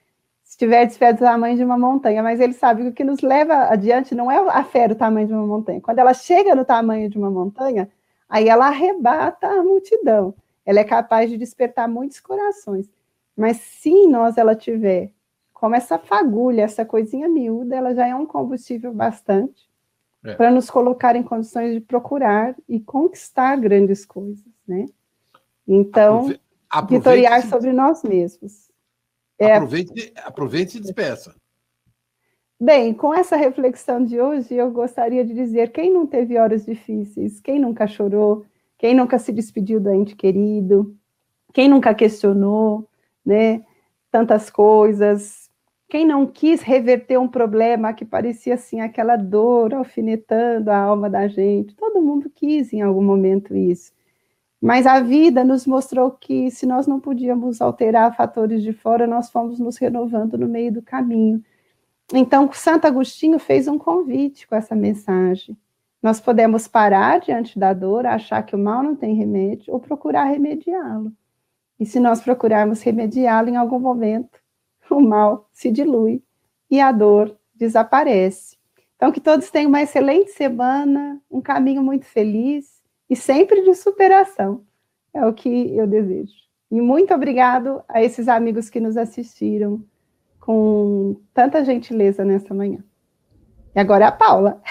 Se 0.53 0.59
tiver 0.59 0.87
fé 0.91 1.15
do 1.15 1.21
tamanho 1.21 1.57
de 1.57 1.65
uma 1.65 1.79
montanha, 1.79 2.23
mas 2.23 2.39
ele 2.39 2.53
sabe 2.53 2.83
que 2.83 2.89
o 2.91 2.93
que 2.93 3.05
nos 3.05 3.23
leva 3.23 3.73
adiante 3.73 4.15
não 4.15 4.31
é 4.31 4.37
a 4.37 4.63
fé 4.63 4.87
do 4.87 4.95
tamanho 4.95 5.27
de 5.27 5.33
uma 5.33 5.47
montanha. 5.47 5.81
Quando 5.81 5.99
ela 5.99 6.13
chega 6.13 6.55
no 6.55 6.63
tamanho 6.63 7.09
de 7.09 7.17
uma 7.17 7.31
montanha, 7.31 7.89
aí 8.29 8.51
ela 8.51 8.67
arrebata 8.67 9.49
a 9.49 9.63
multidão. 9.63 10.35
Ela 10.67 10.81
é 10.81 10.85
capaz 10.85 11.31
de 11.31 11.39
despertar 11.39 11.89
muitos 11.89 12.21
corações. 12.21 12.87
Mas 13.35 13.57
se 13.63 13.89
em 13.89 14.07
nós 14.07 14.37
ela 14.37 14.55
tiver 14.55 15.11
como 15.55 15.75
essa 15.75 15.99
fagulha, 15.99 16.65
essa 16.65 16.85
coisinha 16.85 17.31
miúda, 17.31 17.75
ela 17.75 17.95
já 17.95 18.07
é 18.07 18.15
um 18.15 18.27
combustível 18.27 18.93
bastante 18.93 19.71
é. 20.23 20.35
para 20.35 20.51
nos 20.51 20.69
colocar 20.69 21.17
em 21.17 21.23
condições 21.23 21.73
de 21.73 21.81
procurar 21.81 22.55
e 22.69 22.79
conquistar 22.79 23.57
grandes 23.57 24.05
coisas, 24.05 24.45
né? 24.69 24.85
Então, 25.67 26.31
Aprove 26.69 26.99
vitoriar 26.99 27.43
sobre 27.49 27.73
nós 27.73 28.03
mesmos. 28.03 28.71
É... 29.39 29.55
Aproveite, 29.55 30.13
aproveite 30.17 30.79
e 30.79 30.81
despeça. 30.81 31.35
Bem, 32.61 32.95
com 32.95 33.13
essa 33.13 33.35
reflexão 33.37 34.05
de 34.05 34.21
hoje, 34.21 34.55
eu 34.55 34.71
gostaria 34.71 35.25
de 35.25 35.35
dizer: 35.35 35.73
quem 35.73 35.93
não 35.93 36.07
teve 36.07 36.39
horas 36.39 36.65
difíceis, 36.65 37.41
quem 37.41 37.59
nunca 37.59 37.87
chorou, 37.87 38.45
quem 38.79 38.95
nunca 38.95 39.19
se 39.19 39.33
despediu 39.33 39.81
do 39.81 39.91
ente 39.91 40.15
querido, 40.15 40.97
quem 41.53 41.69
nunca 41.69 41.95
questionou, 41.95 42.89
né? 43.25 43.65
Tantas 44.11 44.49
coisas, 44.49 45.51
quem 45.93 46.07
não 46.07 46.27
quis 46.27 46.63
reverter 46.63 47.19
um 47.19 47.29
problema 47.29 47.93
que 47.93 48.03
parecia 48.03 48.55
assim 48.55 48.81
aquela 48.81 49.15
dor 49.15 49.75
alfinetando 49.75 50.71
a 50.71 50.79
alma 50.79 51.11
da 51.11 51.29
gente? 51.29 51.75
Todo 51.75 52.01
mundo 52.01 52.31
quis 52.35 52.73
em 52.73 52.81
algum 52.81 53.03
momento 53.03 53.55
isso. 53.55 53.93
Mas 54.63 54.87
a 54.87 55.01
vida 55.01 55.43
nos 55.43 55.67
mostrou 55.67 56.13
que 56.13 56.49
se 56.49 56.67
nós 56.67 56.87
não 56.87 57.01
podíamos 57.01 57.61
alterar 57.61 58.15
fatores 58.15 58.63
de 58.63 58.73
fora, 58.73 59.09
nós 59.09 59.29
fomos 59.29 59.59
nos 59.59 59.77
renovando 59.77 60.39
no 60.39 60.47
meio 60.47 60.73
do 60.73 60.81
caminho. 60.81 61.45
Então, 62.15 62.49
Santo 62.53 62.87
Agostinho 62.87 63.41
fez 63.41 63.67
um 63.67 63.77
convite 63.77 64.47
com 64.47 64.55
essa 64.55 64.77
mensagem. 64.77 65.57
Nós 66.01 66.21
podemos 66.21 66.69
parar 66.69 67.19
diante 67.19 67.59
da 67.59 67.73
dor, 67.73 68.07
achar 68.07 68.41
que 68.45 68.55
o 68.55 68.59
mal 68.59 68.85
não 68.85 68.95
tem 68.95 69.17
remédio, 69.17 69.75
ou 69.75 69.81
procurar 69.81 70.27
remediá-lo. 70.27 71.13
E 71.81 71.85
se 71.85 71.99
nós 71.99 72.21
procurarmos 72.21 72.83
remediá-lo 72.83 73.49
em 73.49 73.57
algum 73.57 73.81
momento, 73.81 74.39
o 74.89 75.01
mal 75.01 75.49
se 75.51 75.73
dilui 75.73 76.23
e 76.71 76.81
a 76.81 76.93
dor 76.93 77.37
desaparece. 77.53 78.57
Então, 78.95 79.11
que 79.11 79.21
todos 79.21 79.51
tenham 79.51 79.71
uma 79.71 79.83
excelente 79.83 80.31
semana, 80.31 81.21
um 81.29 81.41
caminho 81.41 81.83
muito 81.83 82.05
feliz 82.05 82.82
e 83.13 83.17
sempre 83.17 83.63
de 83.63 83.75
superação. 83.75 84.65
É 85.13 85.27
o 85.27 85.35
que 85.35 85.77
eu 85.77 85.87
desejo. 85.87 86.33
E 86.71 86.81
muito 86.81 87.13
obrigado 87.13 87.83
a 87.87 88.03
esses 88.03 88.27
amigos 88.27 88.71
que 88.71 88.81
nos 88.81 88.97
assistiram 88.97 89.85
com 90.41 91.21
tanta 91.35 91.63
gentileza 91.63 92.25
nessa 92.25 92.55
manhã. 92.55 92.83
E 93.75 93.79
agora 93.79 94.09
a 94.09 94.13
Paula. 94.13 94.63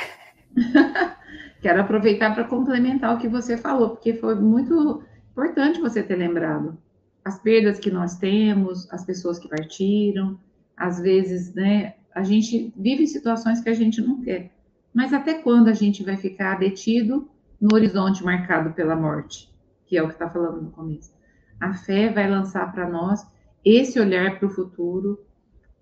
Quero 1.61 1.81
aproveitar 1.81 2.33
para 2.33 2.45
complementar 2.45 3.15
o 3.15 3.19
que 3.19 3.27
você 3.27 3.55
falou, 3.55 3.91
porque 3.91 4.15
foi 4.15 4.33
muito 4.33 5.03
importante 5.31 5.79
você 5.79 6.01
ter 6.01 6.15
lembrado 6.15 6.75
as 7.23 7.37
perdas 7.37 7.79
que 7.79 7.91
nós 7.91 8.17
temos, 8.17 8.91
as 8.91 9.05
pessoas 9.05 9.37
que 9.37 9.47
partiram, 9.47 10.39
às 10.75 10.99
vezes, 10.99 11.53
né, 11.53 11.93
a 12.15 12.23
gente 12.23 12.73
vive 12.75 13.05
situações 13.05 13.61
que 13.61 13.69
a 13.69 13.75
gente 13.75 14.01
não 14.01 14.19
quer. 14.19 14.49
Mas 14.91 15.13
até 15.13 15.35
quando 15.35 15.67
a 15.67 15.73
gente 15.73 16.03
vai 16.03 16.17
ficar 16.17 16.57
detido 16.57 17.29
no 17.61 17.75
horizonte 17.75 18.23
marcado 18.23 18.73
pela 18.73 18.95
morte, 18.95 19.53
que 19.85 19.95
é 19.95 20.01
o 20.01 20.07
que 20.07 20.13
está 20.13 20.27
falando 20.27 20.61
no 20.61 20.71
começo? 20.71 21.13
A 21.59 21.73
fé 21.75 22.09
vai 22.09 22.27
lançar 22.27 22.73
para 22.73 22.89
nós 22.89 23.23
esse 23.63 23.99
olhar 23.99 24.39
para 24.39 24.47
o 24.47 24.51
futuro, 24.51 25.23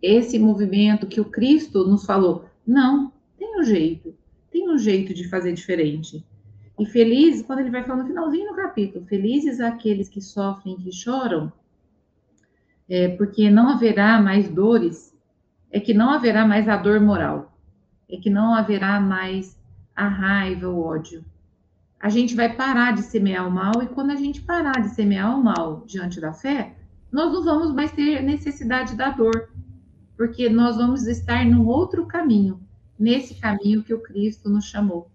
esse 0.02 0.38
movimento 0.38 1.08
que 1.08 1.22
o 1.22 1.26
Cristo 1.26 1.88
nos 1.88 2.06
falou. 2.06 2.46
Não, 2.68 3.14
tem 3.38 3.58
um 3.58 3.64
jeito, 3.64 4.14
tem 4.52 4.70
um 4.70 4.78
jeito 4.78 5.14
de 5.14 5.30
fazer 5.30 5.54
diferente. 5.54 6.26
E 6.78 6.86
felizes, 6.86 7.42
quando 7.42 7.60
ele 7.60 7.70
vai 7.70 7.84
falar 7.84 8.04
no 8.04 8.08
finalzinho 8.08 8.50
do 8.50 8.56
capítulo, 8.56 9.06
felizes 9.06 9.60
aqueles 9.62 10.10
que 10.10 10.22
sofrem 10.22 10.78
que 10.78 10.92
choram, 10.92 11.52
é, 12.90 13.10
porque 13.10 13.50
não 13.50 13.70
haverá 13.70 14.22
mais 14.22 14.50
dores, 14.50 15.16
é 15.72 15.80
que 15.80 15.94
não 15.94 16.10
haverá 16.10 16.46
mais 16.46 16.68
a 16.68 16.76
dor 16.76 17.00
moral, 17.00 17.58
é 18.10 18.18
que 18.18 18.30
não 18.30 18.54
haverá 18.54 19.00
mais 19.00 19.58
a 19.96 20.08
raiva, 20.08 20.68
o 20.70 20.82
ódio. 20.82 21.24
A 22.00 22.08
gente 22.08 22.34
vai 22.34 22.56
parar 22.56 22.94
de 22.94 23.02
semear 23.02 23.48
o 23.48 23.52
mal, 23.52 23.84
e 23.84 23.88
quando 23.88 24.12
a 24.12 24.16
gente 24.16 24.42
parar 24.42 24.82
de 24.82 24.90
semear 24.90 25.38
o 25.38 25.44
mal 25.44 25.84
diante 25.86 26.22
da 26.22 26.32
fé, 26.32 26.76
nós 27.12 27.34
não 27.34 27.44
vamos 27.44 27.74
mais 27.74 27.92
ter 27.92 28.22
necessidade 28.24 28.96
da 28.96 29.10
dor, 29.10 29.50
porque 30.16 30.50
nós 30.50 30.78
vamos 30.78 31.08
estar 31.08 31.46
num 31.46 31.68
outro 31.68 32.06
caminho, 32.06 32.62
nesse 32.98 33.36
caminho 33.36 33.84
que 33.84 33.94
o 33.94 34.02
Cristo 34.02 34.50
nos 34.50 34.66
chamou. 34.66 35.10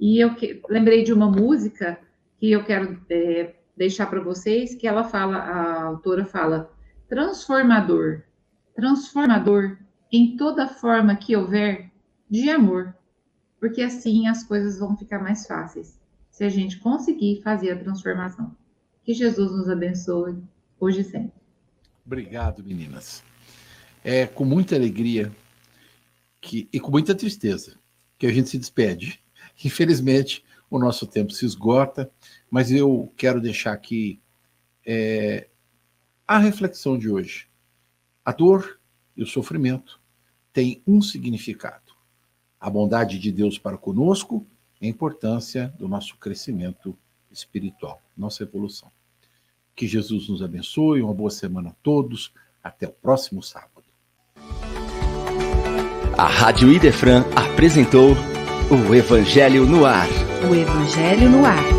E 0.00 0.18
eu 0.18 0.34
que, 0.34 0.60
lembrei 0.68 1.04
de 1.04 1.12
uma 1.12 1.30
música 1.30 1.98
que 2.38 2.50
eu 2.50 2.64
quero 2.64 3.00
é, 3.10 3.54
deixar 3.76 4.06
para 4.06 4.20
vocês, 4.20 4.74
que 4.74 4.86
ela 4.86 5.04
fala, 5.04 5.36
a 5.36 5.82
autora 5.84 6.24
fala, 6.24 6.70
transformador, 7.08 8.22
transformador 8.74 9.76
em 10.12 10.36
toda 10.36 10.68
forma 10.68 11.16
que 11.16 11.36
houver 11.36 11.90
de 12.30 12.50
amor, 12.50 12.94
porque 13.60 13.82
assim 13.82 14.26
as 14.26 14.44
coisas 14.44 14.78
vão 14.78 14.96
ficar 14.96 15.20
mais 15.20 15.46
fáceis, 15.46 15.98
se 16.38 16.44
a 16.44 16.48
gente 16.48 16.78
conseguir 16.78 17.42
fazer 17.42 17.72
a 17.72 17.76
transformação. 17.76 18.56
Que 19.02 19.12
Jesus 19.12 19.50
nos 19.50 19.68
abençoe 19.68 20.40
hoje 20.78 21.00
e 21.00 21.04
sempre. 21.04 21.32
Obrigado, 22.06 22.62
meninas. 22.62 23.24
É 24.04 24.24
com 24.24 24.44
muita 24.44 24.76
alegria 24.76 25.32
que, 26.40 26.68
e 26.72 26.78
com 26.78 26.92
muita 26.92 27.12
tristeza 27.12 27.76
que 28.16 28.24
a 28.24 28.32
gente 28.32 28.50
se 28.50 28.56
despede 28.56 29.20
Infelizmente, 29.64 30.44
o 30.70 30.78
nosso 30.78 31.08
tempo 31.08 31.32
se 31.32 31.44
esgota, 31.44 32.08
mas 32.48 32.70
eu 32.70 33.12
quero 33.16 33.40
deixar 33.40 33.72
aqui 33.72 34.20
é, 34.86 35.48
a 36.24 36.38
reflexão 36.38 36.96
de 36.96 37.10
hoje. 37.10 37.48
A 38.24 38.30
dor 38.30 38.78
e 39.16 39.24
o 39.24 39.26
sofrimento 39.26 40.00
têm 40.52 40.80
um 40.86 41.02
significado: 41.02 41.94
a 42.60 42.70
bondade 42.70 43.18
de 43.18 43.32
Deus 43.32 43.58
para 43.58 43.76
conosco 43.76 44.46
a 44.80 44.86
importância 44.86 45.72
do 45.78 45.88
nosso 45.88 46.16
crescimento 46.16 46.96
espiritual, 47.30 48.00
nossa 48.16 48.42
evolução. 48.42 48.90
Que 49.74 49.86
Jesus 49.86 50.28
nos 50.28 50.42
abençoe, 50.42 51.02
uma 51.02 51.14
boa 51.14 51.30
semana 51.30 51.70
a 51.70 51.74
todos. 51.82 52.32
Até 52.62 52.86
o 52.86 52.92
próximo 52.92 53.42
sábado. 53.42 53.84
A 56.18 56.26
Rádio 56.26 56.72
Idefran 56.72 57.24
apresentou 57.36 58.16
O 58.70 58.94
Evangelho 58.94 59.64
no 59.64 59.86
ar. 59.86 60.08
O 60.50 60.54
Evangelho 60.54 61.30
no 61.30 61.46
ar. 61.46 61.77